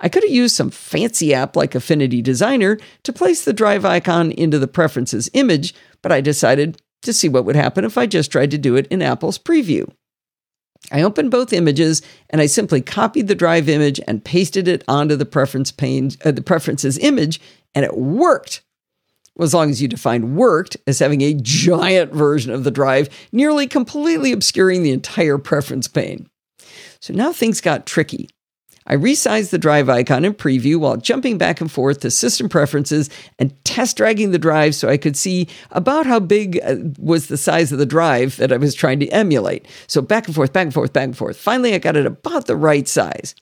I 0.00 0.08
could 0.08 0.24
have 0.24 0.32
used 0.32 0.56
some 0.56 0.70
fancy 0.70 1.32
app 1.32 1.54
like 1.54 1.74
Affinity 1.74 2.20
Designer 2.20 2.78
to 3.04 3.12
place 3.12 3.44
the 3.44 3.54
drive 3.54 3.84
icon 3.84 4.32
into 4.32 4.58
the 4.58 4.68
preferences 4.68 5.30
image, 5.32 5.72
but 6.02 6.12
I 6.12 6.20
decided 6.20 6.82
to 7.02 7.12
see 7.12 7.28
what 7.28 7.44
would 7.44 7.56
happen 7.56 7.84
if 7.84 7.96
I 7.96 8.06
just 8.06 8.32
tried 8.32 8.50
to 8.50 8.58
do 8.58 8.74
it 8.74 8.88
in 8.88 9.00
Apple's 9.00 9.38
preview. 9.38 9.88
I 10.92 11.02
opened 11.02 11.30
both 11.30 11.52
images 11.52 12.02
and 12.30 12.40
I 12.40 12.46
simply 12.46 12.80
copied 12.80 13.28
the 13.28 13.34
drive 13.34 13.68
image 13.68 14.00
and 14.06 14.24
pasted 14.24 14.68
it 14.68 14.84
onto 14.88 15.16
the 15.16 15.26
preference 15.26 15.72
pane, 15.72 16.12
uh, 16.24 16.30
the 16.30 16.42
preferences 16.42 16.98
image, 16.98 17.40
and 17.74 17.84
it 17.84 17.96
worked. 17.96 18.62
Well, 19.36 19.44
as 19.44 19.54
long 19.54 19.68
as 19.68 19.82
you 19.82 19.88
define 19.88 20.34
worked 20.34 20.76
as 20.86 20.98
having 20.98 21.20
a 21.20 21.34
giant 21.34 22.12
version 22.12 22.52
of 22.52 22.64
the 22.64 22.70
drive, 22.70 23.08
nearly 23.32 23.66
completely 23.66 24.32
obscuring 24.32 24.82
the 24.82 24.92
entire 24.92 25.36
preference 25.36 25.88
pane. 25.88 26.28
So 27.00 27.12
now 27.12 27.32
things 27.32 27.60
got 27.60 27.86
tricky. 27.86 28.30
I 28.86 28.96
resized 28.96 29.50
the 29.50 29.58
drive 29.58 29.88
icon 29.88 30.24
in 30.24 30.34
preview 30.34 30.76
while 30.76 30.96
jumping 30.96 31.38
back 31.38 31.60
and 31.60 31.70
forth 31.70 32.00
to 32.00 32.10
system 32.10 32.48
preferences 32.48 33.10
and 33.38 33.52
test 33.64 33.96
dragging 33.96 34.30
the 34.30 34.38
drive 34.38 34.74
so 34.74 34.88
I 34.88 34.96
could 34.96 35.16
see 35.16 35.48
about 35.72 36.06
how 36.06 36.20
big 36.20 36.60
uh, 36.62 36.76
was 36.98 37.26
the 37.26 37.36
size 37.36 37.72
of 37.72 37.78
the 37.78 37.86
drive 37.86 38.36
that 38.36 38.52
I 38.52 38.56
was 38.56 38.74
trying 38.74 39.00
to 39.00 39.08
emulate. 39.08 39.66
So 39.86 40.00
back 40.00 40.26
and 40.26 40.34
forth, 40.34 40.52
back 40.52 40.64
and 40.64 40.74
forth, 40.74 40.92
back 40.92 41.04
and 41.04 41.16
forth. 41.16 41.36
Finally, 41.36 41.74
I 41.74 41.78
got 41.78 41.96
it 41.96 42.06
about 42.06 42.46
the 42.46 42.56
right 42.56 42.86
size. 42.86 43.34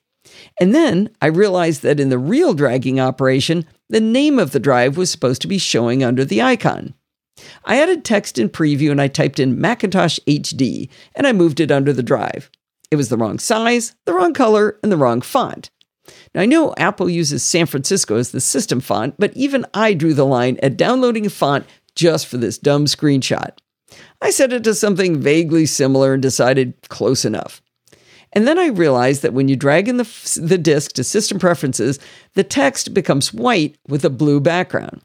And 0.58 0.74
then 0.74 1.10
I 1.20 1.26
realized 1.26 1.82
that 1.82 2.00
in 2.00 2.08
the 2.08 2.18
real 2.18 2.54
dragging 2.54 2.98
operation, 2.98 3.66
the 3.88 4.00
name 4.00 4.38
of 4.38 4.52
the 4.52 4.60
drive 4.60 4.96
was 4.96 5.10
supposed 5.10 5.42
to 5.42 5.48
be 5.48 5.58
showing 5.58 6.02
under 6.02 6.24
the 6.24 6.40
icon. 6.40 6.94
I 7.64 7.80
added 7.80 8.04
text 8.04 8.38
in 8.38 8.48
preview 8.48 8.90
and 8.90 9.00
I 9.00 9.08
typed 9.08 9.38
in 9.38 9.60
Macintosh 9.60 10.18
HD 10.26 10.88
and 11.14 11.26
I 11.26 11.32
moved 11.32 11.60
it 11.60 11.70
under 11.70 11.92
the 11.92 12.02
drive. 12.02 12.50
It 12.94 12.96
was 12.96 13.08
the 13.08 13.16
wrong 13.16 13.40
size, 13.40 13.96
the 14.04 14.14
wrong 14.14 14.32
color, 14.32 14.78
and 14.80 14.92
the 14.92 14.96
wrong 14.96 15.20
font. 15.20 15.68
Now, 16.32 16.42
I 16.42 16.46
know 16.46 16.74
Apple 16.76 17.10
uses 17.10 17.42
San 17.42 17.66
Francisco 17.66 18.14
as 18.14 18.30
the 18.30 18.40
system 18.40 18.78
font, 18.78 19.16
but 19.18 19.36
even 19.36 19.66
I 19.74 19.94
drew 19.94 20.14
the 20.14 20.24
line 20.24 20.60
at 20.62 20.76
downloading 20.76 21.26
a 21.26 21.30
font 21.30 21.66
just 21.96 22.28
for 22.28 22.36
this 22.36 22.56
dumb 22.56 22.84
screenshot. 22.84 23.50
I 24.22 24.30
set 24.30 24.52
it 24.52 24.62
to 24.62 24.74
something 24.74 25.20
vaguely 25.20 25.66
similar 25.66 26.12
and 26.12 26.22
decided 26.22 26.74
close 26.88 27.24
enough. 27.24 27.60
And 28.32 28.46
then 28.46 28.60
I 28.60 28.66
realized 28.66 29.22
that 29.22 29.34
when 29.34 29.48
you 29.48 29.56
drag 29.56 29.88
in 29.88 29.96
the, 29.96 30.38
the 30.40 30.56
disk 30.56 30.92
to 30.92 31.02
System 31.02 31.40
Preferences, 31.40 31.98
the 32.34 32.44
text 32.44 32.94
becomes 32.94 33.34
white 33.34 33.76
with 33.88 34.04
a 34.04 34.08
blue 34.08 34.38
background. 34.38 35.02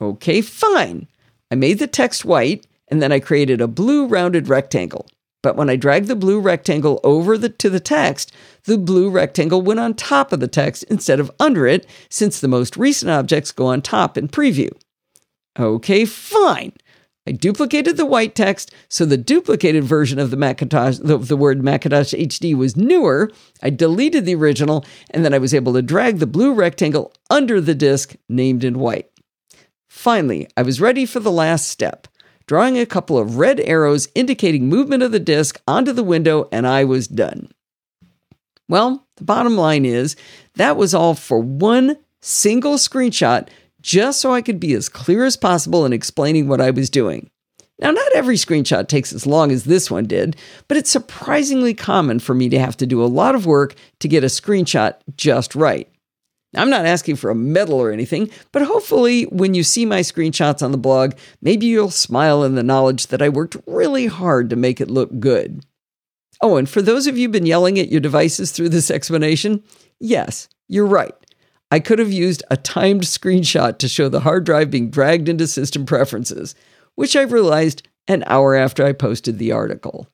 Okay, 0.00 0.40
fine. 0.40 1.06
I 1.52 1.54
made 1.54 1.78
the 1.78 1.86
text 1.86 2.24
white, 2.24 2.66
and 2.88 3.00
then 3.00 3.12
I 3.12 3.20
created 3.20 3.60
a 3.60 3.68
blue 3.68 4.08
rounded 4.08 4.48
rectangle. 4.48 5.06
But 5.46 5.54
when 5.54 5.70
I 5.70 5.76
dragged 5.76 6.08
the 6.08 6.16
blue 6.16 6.40
rectangle 6.40 6.98
over 7.04 7.38
the, 7.38 7.48
to 7.48 7.70
the 7.70 7.78
text, 7.78 8.32
the 8.64 8.76
blue 8.76 9.08
rectangle 9.08 9.62
went 9.62 9.78
on 9.78 9.94
top 9.94 10.32
of 10.32 10.40
the 10.40 10.48
text 10.48 10.82
instead 10.90 11.20
of 11.20 11.30
under 11.38 11.68
it, 11.68 11.86
since 12.10 12.40
the 12.40 12.48
most 12.48 12.76
recent 12.76 13.12
objects 13.12 13.52
go 13.52 13.66
on 13.66 13.80
top 13.80 14.18
in 14.18 14.26
preview. 14.26 14.72
Okay, 15.56 16.04
fine. 16.04 16.72
I 17.28 17.30
duplicated 17.30 17.96
the 17.96 18.04
white 18.04 18.34
text, 18.34 18.74
so 18.88 19.04
the 19.04 19.16
duplicated 19.16 19.84
version 19.84 20.18
of 20.18 20.32
the 20.32 20.36
Macintosh, 20.36 20.98
the, 20.98 21.16
the 21.16 21.36
word 21.36 21.62
Macintosh 21.62 22.12
HD 22.12 22.56
was 22.56 22.76
newer. 22.76 23.30
I 23.62 23.70
deleted 23.70 24.26
the 24.26 24.34
original, 24.34 24.84
and 25.10 25.24
then 25.24 25.32
I 25.32 25.38
was 25.38 25.54
able 25.54 25.74
to 25.74 25.80
drag 25.80 26.18
the 26.18 26.26
blue 26.26 26.54
rectangle 26.54 27.12
under 27.30 27.60
the 27.60 27.76
disk 27.76 28.16
named 28.28 28.64
in 28.64 28.80
white. 28.80 29.12
Finally, 29.88 30.48
I 30.56 30.62
was 30.62 30.80
ready 30.80 31.06
for 31.06 31.20
the 31.20 31.30
last 31.30 31.68
step 31.68 32.08
drawing 32.46 32.78
a 32.78 32.86
couple 32.86 33.18
of 33.18 33.36
red 33.36 33.60
arrows 33.60 34.08
indicating 34.14 34.68
movement 34.68 35.02
of 35.02 35.12
the 35.12 35.20
disk 35.20 35.60
onto 35.66 35.92
the 35.92 36.04
window, 36.04 36.48
and 36.52 36.66
I 36.66 36.84
was 36.84 37.08
done. 37.08 37.50
Well, 38.68 39.06
the 39.16 39.24
bottom 39.24 39.56
line 39.56 39.84
is 39.84 40.16
that 40.54 40.76
was 40.76 40.94
all 40.94 41.14
for 41.14 41.38
one 41.38 41.96
single 42.20 42.74
screenshot, 42.74 43.48
just 43.80 44.20
so 44.20 44.32
I 44.32 44.42
could 44.42 44.58
be 44.58 44.74
as 44.74 44.88
clear 44.88 45.24
as 45.24 45.36
possible 45.36 45.84
in 45.84 45.92
explaining 45.92 46.48
what 46.48 46.60
I 46.60 46.70
was 46.70 46.90
doing. 46.90 47.30
Now, 47.78 47.90
not 47.90 48.12
every 48.14 48.36
screenshot 48.36 48.88
takes 48.88 49.12
as 49.12 49.26
long 49.26 49.52
as 49.52 49.64
this 49.64 49.90
one 49.90 50.06
did, 50.06 50.36
but 50.66 50.78
it's 50.78 50.90
surprisingly 50.90 51.74
common 51.74 52.20
for 52.20 52.34
me 52.34 52.48
to 52.48 52.58
have 52.58 52.76
to 52.78 52.86
do 52.86 53.04
a 53.04 53.06
lot 53.06 53.34
of 53.34 53.44
work 53.44 53.74
to 54.00 54.08
get 54.08 54.24
a 54.24 54.28
screenshot 54.28 54.94
just 55.16 55.54
right. 55.54 55.88
I'm 56.54 56.70
not 56.70 56.86
asking 56.86 57.16
for 57.16 57.30
a 57.30 57.34
medal 57.34 57.80
or 57.80 57.90
anything, 57.90 58.30
but 58.52 58.62
hopefully, 58.62 59.24
when 59.24 59.54
you 59.54 59.62
see 59.62 59.84
my 59.84 60.00
screenshots 60.00 60.62
on 60.62 60.72
the 60.72 60.78
blog, 60.78 61.12
maybe 61.42 61.66
you'll 61.66 61.90
smile 61.90 62.44
in 62.44 62.54
the 62.54 62.62
knowledge 62.62 63.08
that 63.08 63.20
I 63.20 63.28
worked 63.28 63.56
really 63.66 64.06
hard 64.06 64.50
to 64.50 64.56
make 64.56 64.80
it 64.80 64.90
look 64.90 65.18
good. 65.18 65.64
Oh, 66.42 66.56
and 66.56 66.68
for 66.68 66.82
those 66.82 67.06
of 67.06 67.18
you 67.18 67.28
been 67.28 67.46
yelling 67.46 67.78
at 67.78 67.90
your 67.90 68.00
devices 68.00 68.52
through 68.52 68.68
this 68.70 68.90
explanation, 68.90 69.62
yes, 69.98 70.48
you're 70.68 70.86
right. 70.86 71.14
I 71.70 71.80
could 71.80 71.98
have 71.98 72.12
used 72.12 72.42
a 72.50 72.56
timed 72.56 73.02
screenshot 73.02 73.78
to 73.78 73.88
show 73.88 74.08
the 74.08 74.20
hard 74.20 74.44
drive 74.44 74.70
being 74.70 74.90
dragged 74.90 75.28
into 75.28 75.46
system 75.46 75.84
preferences, 75.84 76.54
which 76.94 77.16
I 77.16 77.22
realized 77.22 77.86
an 78.06 78.22
hour 78.26 78.54
after 78.54 78.84
I 78.84 78.92
posted 78.92 79.38
the 79.38 79.52
article. 79.52 80.06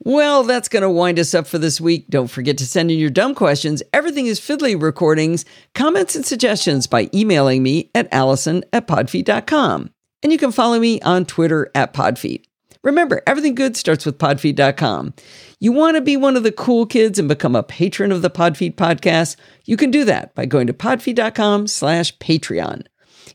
Well, 0.00 0.42
that's 0.42 0.68
going 0.68 0.82
to 0.82 0.90
wind 0.90 1.18
us 1.18 1.34
up 1.34 1.46
for 1.46 1.58
this 1.58 1.80
week. 1.80 2.08
Don't 2.08 2.28
forget 2.28 2.58
to 2.58 2.66
send 2.66 2.90
in 2.90 2.98
your 2.98 3.10
dumb 3.10 3.34
questions. 3.34 3.82
Everything 3.92 4.26
is 4.26 4.40
Fiddly 4.40 4.80
recordings, 4.80 5.44
comments, 5.74 6.14
and 6.14 6.26
suggestions 6.26 6.86
by 6.86 7.08
emailing 7.14 7.62
me 7.62 7.90
at 7.94 8.08
allison 8.12 8.64
at 8.72 8.86
podfeet.com. 8.86 9.90
And 10.22 10.32
you 10.32 10.38
can 10.38 10.52
follow 10.52 10.78
me 10.78 11.00
on 11.02 11.24
Twitter 11.24 11.70
at 11.74 11.94
podfeet. 11.94 12.44
Remember, 12.82 13.22
everything 13.26 13.54
good 13.54 13.78
starts 13.78 14.04
with 14.04 14.18
podfeet.com. 14.18 15.14
You 15.58 15.72
want 15.72 15.96
to 15.96 16.02
be 16.02 16.18
one 16.18 16.36
of 16.36 16.42
the 16.42 16.52
cool 16.52 16.84
kids 16.84 17.18
and 17.18 17.26
become 17.26 17.56
a 17.56 17.62
patron 17.62 18.12
of 18.12 18.20
the 18.20 18.28
Podfeet 18.28 18.74
podcast? 18.74 19.36
You 19.64 19.78
can 19.78 19.90
do 19.90 20.04
that 20.04 20.34
by 20.34 20.44
going 20.44 20.66
to 20.66 20.74
podfeet.com 20.74 21.66
slash 21.66 22.16
Patreon. 22.18 22.82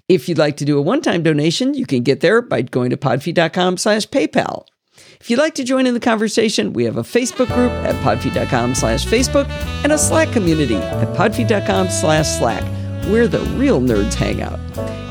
If 0.08 0.30
you'd 0.30 0.38
like 0.38 0.58
to 0.58 0.66
do 0.66 0.78
a 0.78 0.84
one-time 0.84 1.24
donation, 1.24 1.74
you 1.74 1.88
can 1.88 2.04
get 2.04 2.20
there 2.20 2.44
by 2.44 2.62
going 2.62 2.92
to 2.92 2.98
podfeet.com 2.98 3.78
slash 3.78 4.08
PayPal. 4.08 4.66
If 5.22 5.30
you'd 5.30 5.38
like 5.40 5.56
to 5.56 5.66
join 5.66 5.86
in 5.86 5.94
the 5.94 6.00
conversation, 6.00 6.72
we 6.72 6.86
have 6.86 6.96
a 6.96 7.04
Facebook 7.04 7.48
group 7.54 7.72
at 7.72 7.94
podfeet.com 8.06 8.74
slash 8.74 9.06
Facebook 9.06 9.50
and 9.84 9.92
a 9.92 9.98
Slack 9.98 10.32
community 10.32 10.78
at 10.78 11.10
podfeet.com 11.10 11.90
slash 11.90 12.26
Slack, 12.40 12.64
where 13.12 13.28
the 13.28 13.42
real 13.58 13.82
nerds 13.82 14.14
hang 14.14 14.42
out. 14.42 14.58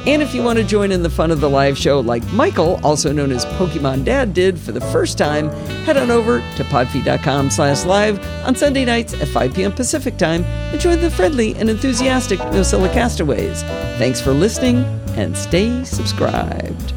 And 0.07 0.23
if 0.23 0.35
you 0.35 0.43
want 0.43 0.59
to 0.59 0.65
join 0.65 0.93
in 0.93 1.03
the 1.03 1.11
fun 1.11 1.31
of 1.31 1.41
the 1.41 1.51
live 1.51 1.77
show 1.77 2.01
like 2.01 2.25
Michael, 2.33 2.81
also 2.83 3.13
known 3.13 3.31
as 3.31 3.45
Pokemon 3.45 4.05
Dad, 4.07 4.33
did 4.33 4.59
for 4.59 4.73
the 4.73 4.81
first 4.81 5.19
time, 5.19 5.51
head 5.85 5.99
on 5.99 6.11
over 6.11 6.39
to 6.57 6.65
podfeet.com 6.65 7.51
slash 7.51 7.85
live 7.85 8.19
on 8.47 8.57
Sunday 8.57 8.87
nights 8.87 9.13
at 9.13 9.29
5 9.29 9.53
p.m. 9.53 9.73
Pacific 9.73 10.17
time 10.17 10.43
and 10.45 10.81
join 10.81 11.01
the 11.01 11.11
friendly 11.11 11.55
and 11.57 11.69
enthusiastic 11.69 12.39
Nosilla 12.39 12.91
castaways. 12.95 13.63
Thanks 13.99 14.23
for 14.23 14.33
listening 14.33 14.79
and 15.19 15.37
stay 15.37 15.85
subscribed. 15.85 16.95